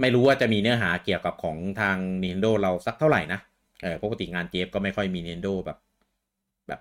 [0.00, 3.40] ไม่รู้ว่าจะมีเนื้อหาเกี่ยวกับของทาง Nintendo เราสักเท่าไหร่นะ
[3.82, 5.78] เออปกติงานเจฟก็ไม่ค่อยมี Nintendo แบบ
[6.68, 6.80] แบบ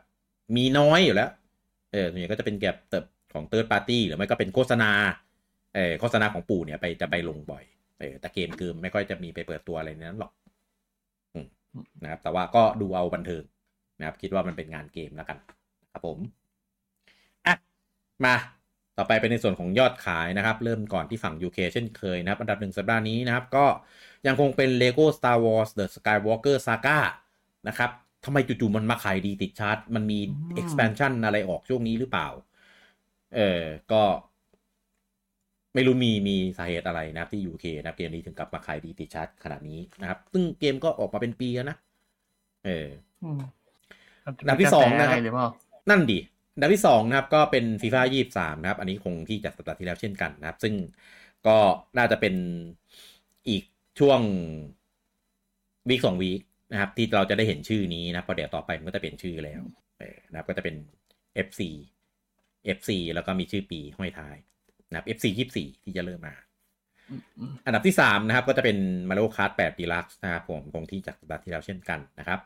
[0.56, 1.30] มีน้อยอยู่แล้ว
[1.92, 4.92] เออส่วนใหญ่ก็จะเป็นเกี่ยวกับเติบของ Third Party หรือไม่ก็เป็นโฆษณา
[5.76, 7.64] เออโฆษณาของปู่เนี่ยไปจะไปลงบ่อย
[8.00, 10.32] เออแต่เกมคือไม่ค่อยจะมีไปเปิดตัวอะไรในนั้นหรอก
[11.34, 11.48] อืม
[12.04, 13.44] นะครับ แต่ว่าก็ดูเอาบันเทิง
[14.00, 15.38] นะครับ คิดว่ามันเป็นงานเกมแล้วกัน
[15.92, 16.20] ครับผม
[17.48, 17.56] อะ
[18.26, 18.36] มา
[18.98, 23.66] ต่อไปเป็นในส่วนของยอดขายนะครับ เริ่มก่อนที่ฝั่ง UK เช่นเคยนะครับ อันดับหนึ่งสัปดาห์นี้นะครับ ก็
[24.28, 27.00] ยังคงเป็น Lego Star Wars The Skywalker Saga
[27.68, 27.92] นะครับ
[28.26, 32.28] ทำไมจู่ๆมันมาขายดีติดชาร์ตมันมีอืม expansion อะไรออกช่วงนี้หรือเปล่า
[33.36, 34.04] เออก็
[35.74, 41.78] ไม่รู้มีมีสาเหตุอะไรนะครับที่ UK นะครับเกมนี้ถึงกลับมาขายดีติดชาร์ตขนาดนี้นะครับ ซึ่งเกมก็ออกมาเป็นปีแล้วนะ
[42.66, 42.88] เออ
[43.24, 43.40] อืม
[44.26, 45.48] อันดับที่สองนะครับจแปลไรหรือเปล่า
[45.90, 46.20] นั่นดิ
[46.54, 50.74] อันดับที่สองนะครับ ก็เป็นฟีฟ่ายี่สามนะครับ อันนี้คงที่จัดสัปดาห์ที่แล้วเช่นกันนะครับ ซึ่ง
[51.48, 51.58] ก็
[51.98, 52.36] น่าจะเป็น
[53.50, 53.64] อีก
[54.00, 54.20] ช่วง
[55.90, 56.42] วีคสองวีค
[56.72, 59.62] นะครับ ที่เราจะได้เห็นชื่อนี้นะเพราะเดี๋ยวต่อไปมันก็จะเปลี่ยนชื่อแล้ว
[60.00, 60.76] เออนะครับ ก็จะเป็น
[61.48, 61.62] FC
[62.78, 64.36] FC แล้วก็มีชื่อปีห้อยท้าย
[64.90, 66.36] นะครับ FC ยี่สี่ที่จะเริ่มมา
[67.10, 67.16] อื
[67.52, 68.78] มอันดับที่ 3 นะครับ ก็จะเป็น
[69.10, 72.40] Mario Kart 8 Deluxe นะครับผมคงที่จากสัปดาห์ที่แล้วเช่นกันนะครับ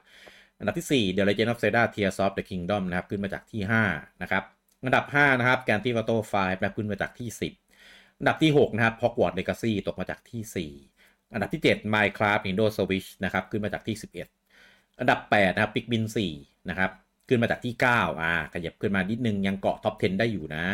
[0.59, 4.43] อันดับที่ 4 The Legend of Zelda Tears of the Kingdom นะครับ ขึ้นมาจากที่ 5 นะครับ
[4.85, 11.61] อันดับ 5 นะครับ Grand Theft Auto 5นะครับขึ้นมาจากที่ 10 อันดับที่ 6 นะครับ Hogwarts Legacy ตกมาจากที่ 4 อันดับที่
[11.77, 13.95] 7 Minecraft Nintendo Switch นะครับขึ้นมาจากที่
[14.43, 16.03] 11 อันดับ 8 นะครับ Pikmin
[16.37, 16.91] 4 นะครับ
[17.27, 20.65] ขึ้นมาจากที่ 9 อ่าขยับขึ้นมานิดนึงยังเกาะท็อป 10 ได้อยู่นะ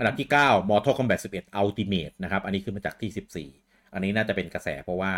[0.00, 5.12] อันดับที่ 9 Mortal Kombat 11 Ultimate นะครับ อันนี้ขึ้นมาจากที่ 14 อันนี้น่าจะเป็นกระแสเพราะว่า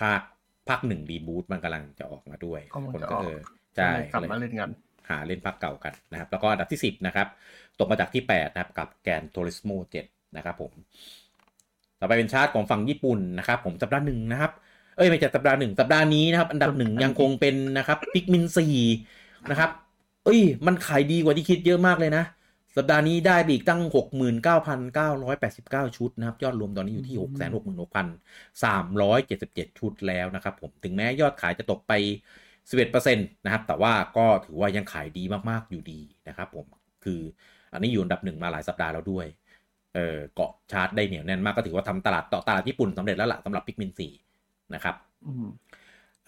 [0.00, 0.20] ภาค
[0.68, 3.40] ภาคหนึ่งรีบูตมันกำลังจะออกมาด้วยกำลังคนจะก็ออกเออ
[3.76, 4.70] ใช่กลับเลยมาเล่นกัน
[5.10, 7.28] หาเล่นภาคเก่ากันนะครับ แล้วก็อันดับที่ 10 นะครับ
[7.78, 9.70] ตกมาจากที่ 8 นะครับ กับแกนโทริสโม
[10.06, 10.72] 7นะครับผม
[12.00, 14.52] ต่อไปเป็นชาร์ตของฝั่งญี่ปุ่นนะครับ ผมสัปดาห์หนึ่งนะครับ
[14.96, 18.44] เอ้ยไม่ใช่สัปดาห์หนึ่งสัปดาห์นี้นะครับ อันดับหนึ่งยังคงเป็นนะครับพิกมิน
[18.96, 19.70] 4นะครับ
[20.24, 22.24] เอ้ย มันขายดีกว่าที่คิดเยอะมากเลยนะ
[22.76, 23.82] สัปดาห์นี้ได้ไปอีกตั้ง
[25.84, 27.16] 69,989 ชุดนะครับ ยอดรวมตอนนี้อยู่ที่
[29.68, 31.92] 666,377 ชุดแล้วนะครับผมถึงแม้ยอดขายจะตกไป
[32.70, 36.66] 11%นะครับ แต่ว่าก็ถือว่ายังขายดีมากๆอยู่ดีนะครับผม
[37.04, 37.20] คือ
[37.72, 39.26] อันนี้อยู่อันดับหนึ่งมาหลายสัปดาห์แล้วด้วย
[39.94, 43.90] เออเกาะชาร์ตได้เหนียวแน่นมากก็ถือว่าทำตลาดต่อตลาดญี่ปุ่นสำเร็จแล้วล่ะสำหรับพิกมิน
[44.32, 44.94] 4นะครับ
[45.26, 45.46] อืม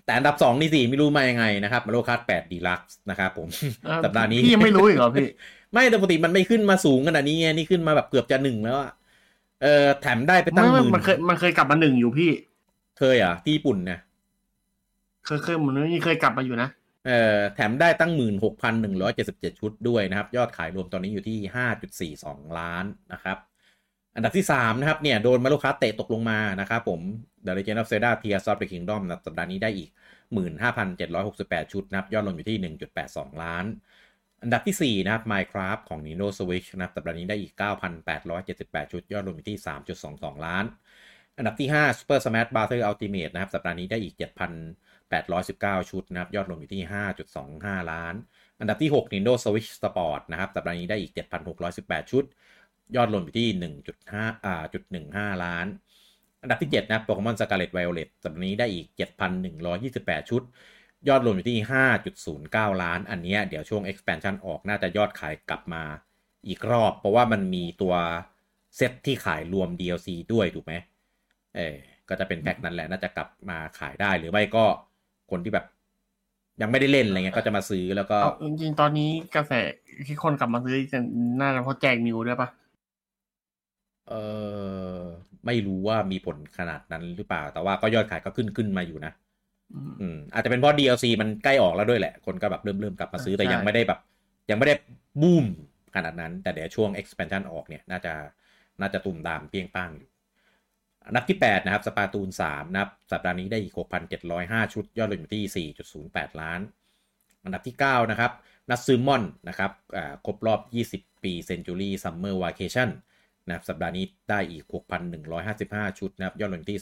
[0.05, 3.49] แต่อันดับ2นี่สิไม่รู้มายังไงนะครับมาโลคัส8ดีลักซ์นะครับผม
[3.85, 5.29] เอ่อสัปดาห์นี้พี่ยังไม่รู้อีกเหรอพี่
[5.73, 8.93] ไม่แต่ปกติมันไม่ขึ้นมาสูงขนาดนี้ไงนี่ขึ้นมาแบบเกือบจะหนึ่งแล้วอะ
[9.63, 12.31] เออแถมได้ไปตั้งไม่หไม่มื่นมันเคยมันเคยกลับมาหนึ่งอยู่พี่
[12.99, 14.01] เคยเหรอะที่ญี่ปุ่นเนี่ย
[15.25, 16.69] เคยเคยเหมือนนี่เคยกลับมาอยู่นะ
[17.07, 23.39] เออแถมได้ตั้งหมื่นหกพันหนึ่งร้อยเจ็ดสิบเจ็ดชุดด้วยนะครับ ยอดขายรวมตอนนี้อยู่ที่ห้าจุดสี่สองล้านนะครับ
[24.15, 27.01] อันดับที่3นะครับเนี่ยโดนมาลูกค้าเตะตกลงมานะครับผม
[27.45, 29.91] The Legend of Zelda Tears of the Kingdom นะสัปดาห์นี้ได้อีก
[30.81, 33.65] 15,768 ชุดนะครับ ยอดรวมอยู่ที่ 1.82 ล้าน
[34.43, 37.53] อันดับที่ 4 นะครับ Minecraft ของ Nintendo Switch นะครับสัปดาห์นี้ได้อีก
[38.23, 39.59] 9,878 ชุด ยอดรวมอยู่ที่
[40.01, 40.65] 3.22 ล้าน
[41.39, 42.85] อันดับที่ 5 Super Smash Bros.
[42.91, 44.15] Ultimate นะครับสัปดาห์นี้ได้อีก
[44.83, 46.83] 7,819 ชุดนะครับ ยอดรวมอยู่ที่
[47.37, 48.15] 5.25 ล้าน
[48.61, 51.13] อันดับที่ 6 Nintendo Switch Sport นะครับสัปดาห์นี้ได้อีก
[51.63, 52.25] 7,618 ชุด
[52.97, 53.49] ยอดรวมอยู่ที่
[53.97, 54.83] 1.5อ่าจุด
[55.15, 55.67] 15 ล้าน
[56.43, 58.87] อันดับที่ 7 นะโปเกมอนสกาเลตไวโอเลตสัปดาห์นี้ได้อีก
[59.59, 60.43] 7,128 ชุด
[61.09, 61.59] ยอดรวมอยู่ที่
[62.21, 65.83] 5.09 ล้าน อันเนี้ยเดี๋ยวช่วง expansion ออกน่าจะยอดขายกลับมา
[66.49, 67.95] อีกรอบ เพราะว่ามันมีตัว
[68.77, 70.75] เซตที่ขายรวม DLC ด้วยถูกไหม
[71.57, 71.77] เออ
[72.09, 74.65] ก็จะเป็นแพ็คนั้นแหละน่าจะกลับมาขายได้หรือไม่ก็
[75.31, 75.67] คนที่แบบ
[76.61, 79.53] ยังไม่ได้เล่นอะไรเงี้ยก็จะมาซื้อแล้วก็เอาจริงๆ ตอนนี้กระแส
[80.07, 81.03] ที่คนกลับมาซื้อกัน
[81.41, 82.49] น่าจะเพราะแจกนิวด้วยปะ
[84.09, 84.15] เอ
[84.97, 85.01] อ
[85.47, 89.13] ไม่รู้ว่ามีผลขนาดนั้นหรือเปล่า แต่ว่าก็ยอดขายก็ขึ้นขึ้นมาอยู่นะ
[89.75, 94.01] อืมอืมอาจจะเป็นเพราะ DLC มันใกล้ออกแล้วด้วยแหละ คนก็แบบเริ่มเริ่มกลับมาซื้อใช่แต่ยังไม่ได้แบบ
[94.51, 94.75] ยังไม่ได้
[95.23, 95.47] บูม
[95.95, 98.15] ขนาดนั้น แต่เดี๋ยวช่วง expansion ออกเนี่ย น่าจะ
[98.81, 100.09] น่าจะตุ่มตามเปี้ยงป้างอยู่
[101.07, 103.75] อันดับที่ 8 นะครับ สปาตูน 3นะครับ สัปดาห์นี้ได้อีก
[104.25, 105.69] 6,705 ชุด ยอดรวมอยู่ที่
[106.05, 106.61] 4.08 ล้าน
[107.45, 108.33] อันดับที่ 9 นะครับ
[108.71, 110.61] นัทซึมอนนะครับอ่าครบรอบ
[111.09, 112.89] 20 ปี Century Summer Vacation
[113.47, 114.65] นะครับสัปดาห์นี้ได้อีก
[115.33, 116.79] 6,155 ชุดนะครับ ยอดรวมที่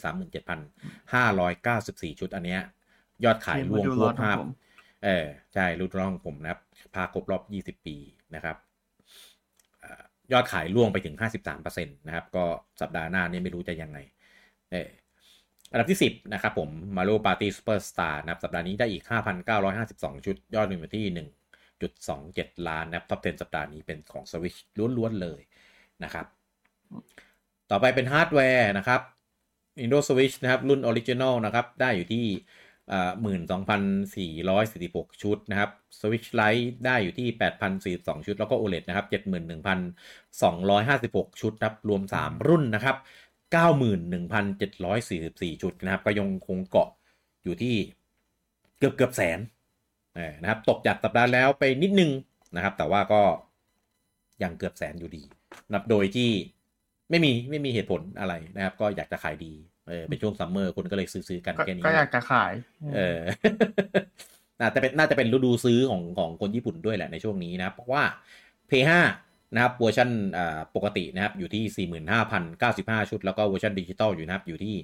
[2.13, 2.61] 37,594 ชุดอันเนี้ย
[3.25, 4.51] ยอดขายรวมดูทั่ร้วอนภาพของผม
[5.03, 6.59] เออใช่รุ่นร้องของผมนะครับ
[6.95, 7.95] ภาคครบรอบ 20 ปี
[8.35, 8.57] นะครับ
[9.79, 11.15] เอ่อยอดขายร่วงไปถึง
[11.55, 12.45] 53%นะครับ ก็
[12.81, 13.97] สัปดาห์หน้านี่ไม่รู้จะยังไง
[14.71, 14.89] เออ
[15.71, 19.03] อันดับที่ 10 นะครับผม Mario Party Superstar นะครับสัปดาห์นี้ได้อีก
[19.63, 21.05] 5,952 ชุด ยอดรวมอยู่ที่
[21.87, 24.57] 1.27 ล้านนะครับท็อป 10 สัปดาห์นี้เป็นของ Switch
[24.97, 25.41] ล้วนๆเลย
[26.03, 26.25] นะครับ
[27.71, 29.01] ต่อไปเป็นฮาร์ดแวร์นะครับ
[29.77, 32.25] Nintendo Switch นะครับ รุ่น Original นะครับ ได้อยู่ที่
[33.21, 33.81] หมื่นสองพัน
[34.15, 39.79] สี่ร้อยสี่สิบหกชุดนะครับ Switch Lite ได้อยู่ที่แปดพันสี่สองชุด แล้วก็ OLED นะครับเจ็ดหมื่นหนึ่งพัน
[40.43, 42.97] สองร้อยห้าสิบหกชุดนะครับรวมสามรุ่นนะครับ
[43.51, 46.89] เก้าหมื่นหนึ่งพันเจ็ดร้อยสี่สิบสี่ชุดนะครับก็ยังคงเกาะ
[47.43, 47.75] อยู่ที่
[48.77, 49.39] เกือบเกือบแสน
[50.41, 52.11] นะครับตกจากสัปดาห์แล้วไปนิดนึง
[52.55, 53.21] นะครับ แต่ว่าก็
[54.43, 55.23] ยังเกือบแสนอยู่ดี
[55.73, 56.31] นับโดยที่
[57.09, 59.53] ไม่มีไม่มีเหตุผลอะไรนะครับ ก็อยากจะขายดี
[59.89, 62.51] เออเป็นช่วงซัมเมอร์คนก็เลยซื้อๆกันก็แค่นี้ก็อยากจะขาย
[62.95, 63.19] เออ
[64.59, 68.03] น่าจะเป็นน่าจะเป็นฤดูซื้อของของคนญี่ปุ่นด้วยแหละในช่วงนี้นะครับเพราะว่า
[68.69, 68.91] PS5
[69.53, 71.89] นะครับเวอร์ชันอ่าปกตินะครับอยู่ที่
[72.47, 74.75] 45,095 ชุด แล้วก็เวอร์ชันดิจิตอลอยู่นะครับอยู่ที่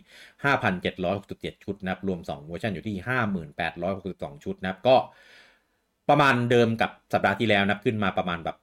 [0.98, 2.96] 5,767 ชุดนะครับรวม 2 เวอร์ชันอยู่ที่
[3.76, 4.96] 5,862 ชุดนะครับก็
[6.10, 8.58] ประมาณเดิมกับสัปดาห์ที่แล้วนะครับขึ้นมาประมาณแบบ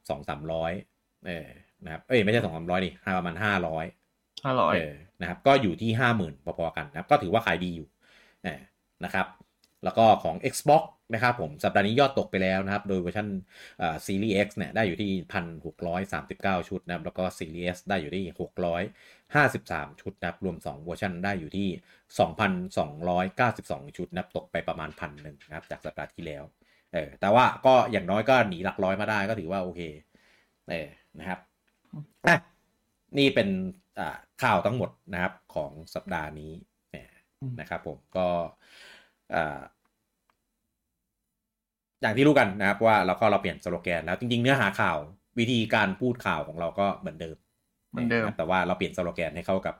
[0.60, 1.48] 2-300เออ
[1.84, 3.84] นะครับเอ้ยไม่ใช่ 2-300ดิห้าประมาณ 500ห้าร้อย
[4.74, 5.90] เออ นะครับก็อยู่ที่
[6.22, 7.88] 50,000พอๆกันนะครับก็ถือว่าขายดีอยู่
[9.04, 9.26] นะครับ
[9.84, 10.82] แล้วก็ของ Xbox
[11.14, 13.28] นะครับผมสัปดาห์นี้ยอดตกไปแล้วนะครับ โดยเวอร์ชัน
[13.82, 15.10] อ่า Series X เนี่ยได้อยู่ที่
[15.90, 18.24] 1,639 ชุดนะครับแล้วก็ Series S ได้อยู่ที่
[19.32, 21.68] 653 ชุดนะครับรวม 2 เวอร์ชันได้อยู่ที่
[22.62, 26.44] 2,292 ชุดนะครับตกไปประมาณพันหนึ่งนะครับจากสัปดาห์ที่แล้ว
[26.92, 29.80] เออแต่ว่าก็อย่างน้อยก็หนีหลักร้อยมาได้ก็ถือว่าโอเค
[30.70, 30.88] เออ
[31.18, 31.38] นะครับ
[32.26, 32.36] อะ
[33.18, 33.48] นี่เป็น
[34.42, 36.52] ข่าวทั้งหมดนะครับของสัปดาห์นี้
[36.90, 37.08] เนี่ย
[37.60, 38.28] นะครับผมก็
[39.34, 39.60] อ่า
[42.02, 44.96] อย่างที่รู้กันนะครับว่าเราก็เราเปลี่ยนสโลแกนแล้ว จริง ๆ เนื้อหาข่าว
[45.38, 47.36] วิธีการพูดข่าวของเราก็เหมือนเดิม
[47.90, 49.76] เหมือนเดิมะครับแต่ว่าเราเปลี่ยนสโลแกนให้เข้ากับ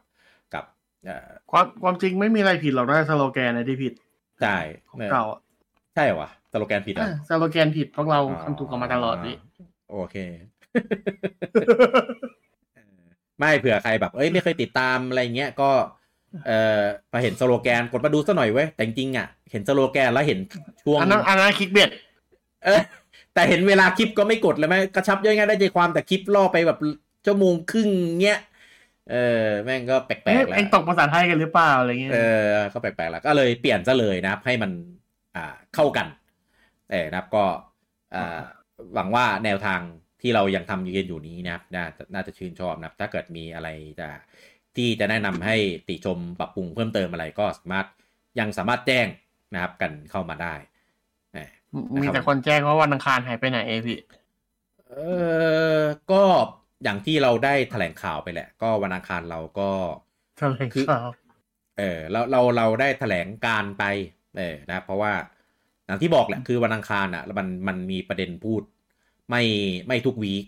[0.54, 0.64] กับ
[1.04, 3.92] เอ่อความความจริงไม่มีอะไรผิดหรอกนะสโลแกนนะที่ผิด
[4.42, 4.56] ใช่
[4.90, 5.40] ของเก่าอะ
[5.94, 9.36] ใช่เหรอวะสโลแกนผิดเหรอะอะสโลแกนผิดพวกเราทำถูกกันมาตลอดพี่
[9.90, 10.16] โอเค
[13.38, 15.70] ไม่เผื่อใครแบบ เอ้ยไม่เคยติดตามอะไรเงี้ยก็
[16.46, 16.80] เอ่อ
[17.10, 20.38] พอเห็นสโลแกนกดมาดูซะหน่อยเว้ยแต่จริงๆอะ เห็นสโลแกนแล้วเห็น
[20.84, 21.90] ช่วงอันนั้นอันนั้นคลิกเบ็ด
[22.64, 22.80] เออ
[23.34, 26.78] แต่เห็นเวลาคลิปก็ไม่กดเลยไหมกระชับย่อยง่ายได้ใจความแต่คลิปล่อไปแบบ
[27.26, 27.88] ชั่วโมงครึ่ง
[28.22, 28.38] เงี้ย
[29.10, 34.70] เออแม่งก็แปลกๆเอ๊ะแล้วเอ็งตกภาษาไทยกันหรือเปล่าอะไรเงี้ยเออก็แปลกๆแล้วก็เลยเปลี่ยนซะเลยนะครับ ให้มัน
[35.36, 36.06] อ่าเข้ากัน
[36.90, 37.44] เออนะครับก็
[38.14, 38.38] อ่า
[38.94, 39.80] หวังว่าแนวทาง
[40.26, 43.68] ที่เรายังทำอยู่กันอยู่นี้นะครับน่าจะน่าจะชื่นชอบนะครับ ถ้าเกิดมีอะไร
[44.00, 44.08] จะ
[44.76, 45.56] ที่จะแนะนำให้
[45.88, 47.86] ติชมปรับปรุงเพิ่มเติมอะไรก็สามารถ
[48.38, 49.06] ยังสามารถแจ้ง
[49.54, 50.54] นะครับกันเข้ามาได้
[51.34, 51.48] เออ
[52.02, 53.98] มีแต่คนแจ้งว่าวันอังคารหายไปไหนเอพี่
[54.88, 54.94] เอ
[55.78, 56.22] อก็
[56.84, 59.70] อย่างที่เราได้แถลงข่าวไปแหละ ก็วันอังคารเราก็
[60.38, 61.08] แถลงข่าว
[61.78, 63.84] เออเราเราเราได้แถลงการไป
[64.38, 65.12] เออนะ เพราะว่า
[65.86, 68.62] อย่างที่บอกแหละคือวันอังคารอะมันมันมีประเด็นพูด
[69.30, 69.42] ไม่
[69.86, 70.44] ไม่ทุกวีค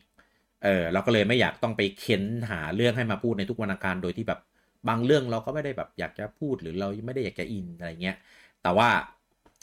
[0.65, 4.41] เออเราก็เลยไม่อยากต้องไปเค้นหาเรื่องให้มาพูดในทุกวันอังคารโดยที่แบบ
[4.89, 8.17] บางเรื่องเราก็ไม่ได้แบบอยากจะพูดหรือเราไม่ได้อยากจะอินอะไรเงี้ย
[8.63, 8.89] แต่ว่า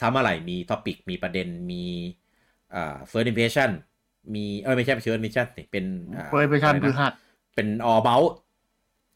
[0.00, 1.84] ถ้าเมื่อไหร่มีท็อปิกมีประเด็นมี
[2.74, 3.70] อ่า first impression
[4.34, 5.84] มีเออไม่ใช่ first impression สิเป็น
[6.16, 7.12] อ่าเปิดไปชันอะไรพฤนะหัส
[7.54, 8.32] เป็น all about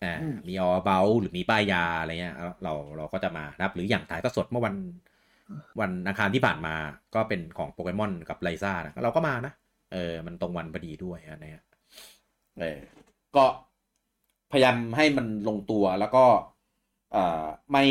[0.04, 4.74] อ่าอืมมี all about หรือมีป้ายยาอะไรเงี้ยเราเราเราก็จะมานะครับ หรืออย่างถ่ายทอดสดเมื่อวัน
[5.80, 6.74] วันอังคารที่ผ่านมา
[7.14, 9.52] ก็เป็นของโปเกมอนกับไลซ่านะเราก็มานะ
[9.92, 11.64] เออ มันตรงวันพอดีด้วยอันเนี้ย
[12.60, 12.78] เออ
[13.36, 13.44] ก็
[14.52, 16.24] พยายามให้มันลงตัวแล้วก็
[17.12, 17.84] เอ่อไม่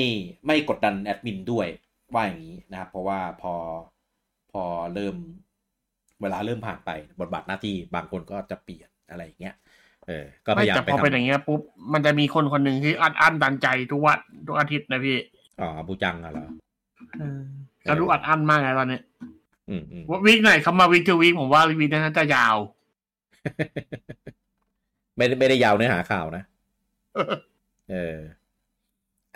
[0.46, 1.68] ไม่กดดันแอดมินด้วย
[2.14, 3.54] ว่าอย่างนี้นะครับ เพราะว่าพอ
[4.52, 5.16] พอเริ่ม
[6.22, 9.56] เวลาเริ่มผ่านไปบทบาทหน้าที่บางคนก็จะเปลี่ยนอะไรอย่างเงี้ย
[10.08, 11.62] เออ ก็พไม่ยายามแต่ไปพอเป็นอทำย่างเงี้ยปุ๊บ
[11.94, 15.18] มันจะมีคนคนหนึ่งที่อัดอั้นดันใจทุกวันทุกอาทิตย์นะพี่
[15.60, 16.48] อ๋อบูจังอะเหรอ
[17.88, 19.37] ก็รู้อัดอั้นมากเลยตอนเนี้ยอืมอืม
[20.10, 22.58] ว่าวีคไหนเขามาวีคทูวีคผมว่าวีคนั้นจะยาว
[25.18, 26.44] ไม่ได้ไม่ได้ยาวเนื้อหาข่าวนะ
[27.90, 28.18] เออ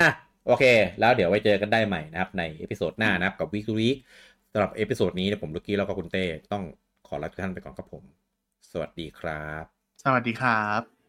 [0.01, 0.09] อะ
[0.45, 0.63] โอเค
[0.99, 3.89] แล้วเดี๋ยวไว้เจอกันได้ใหม่นะครับ ใน episode หน้านะครับ กับวิก to วี
[4.51, 6.63] สำหรับเอพิโซดนี้เนี่ยผมลูกกี้แล้วก็คุณเต้ต้อง
[7.07, 8.03] ขอลาทุกท่านไปก่อนครับผม
[8.71, 9.65] สวัสดีครับ
[10.03, 11.00] สวัสดีครับ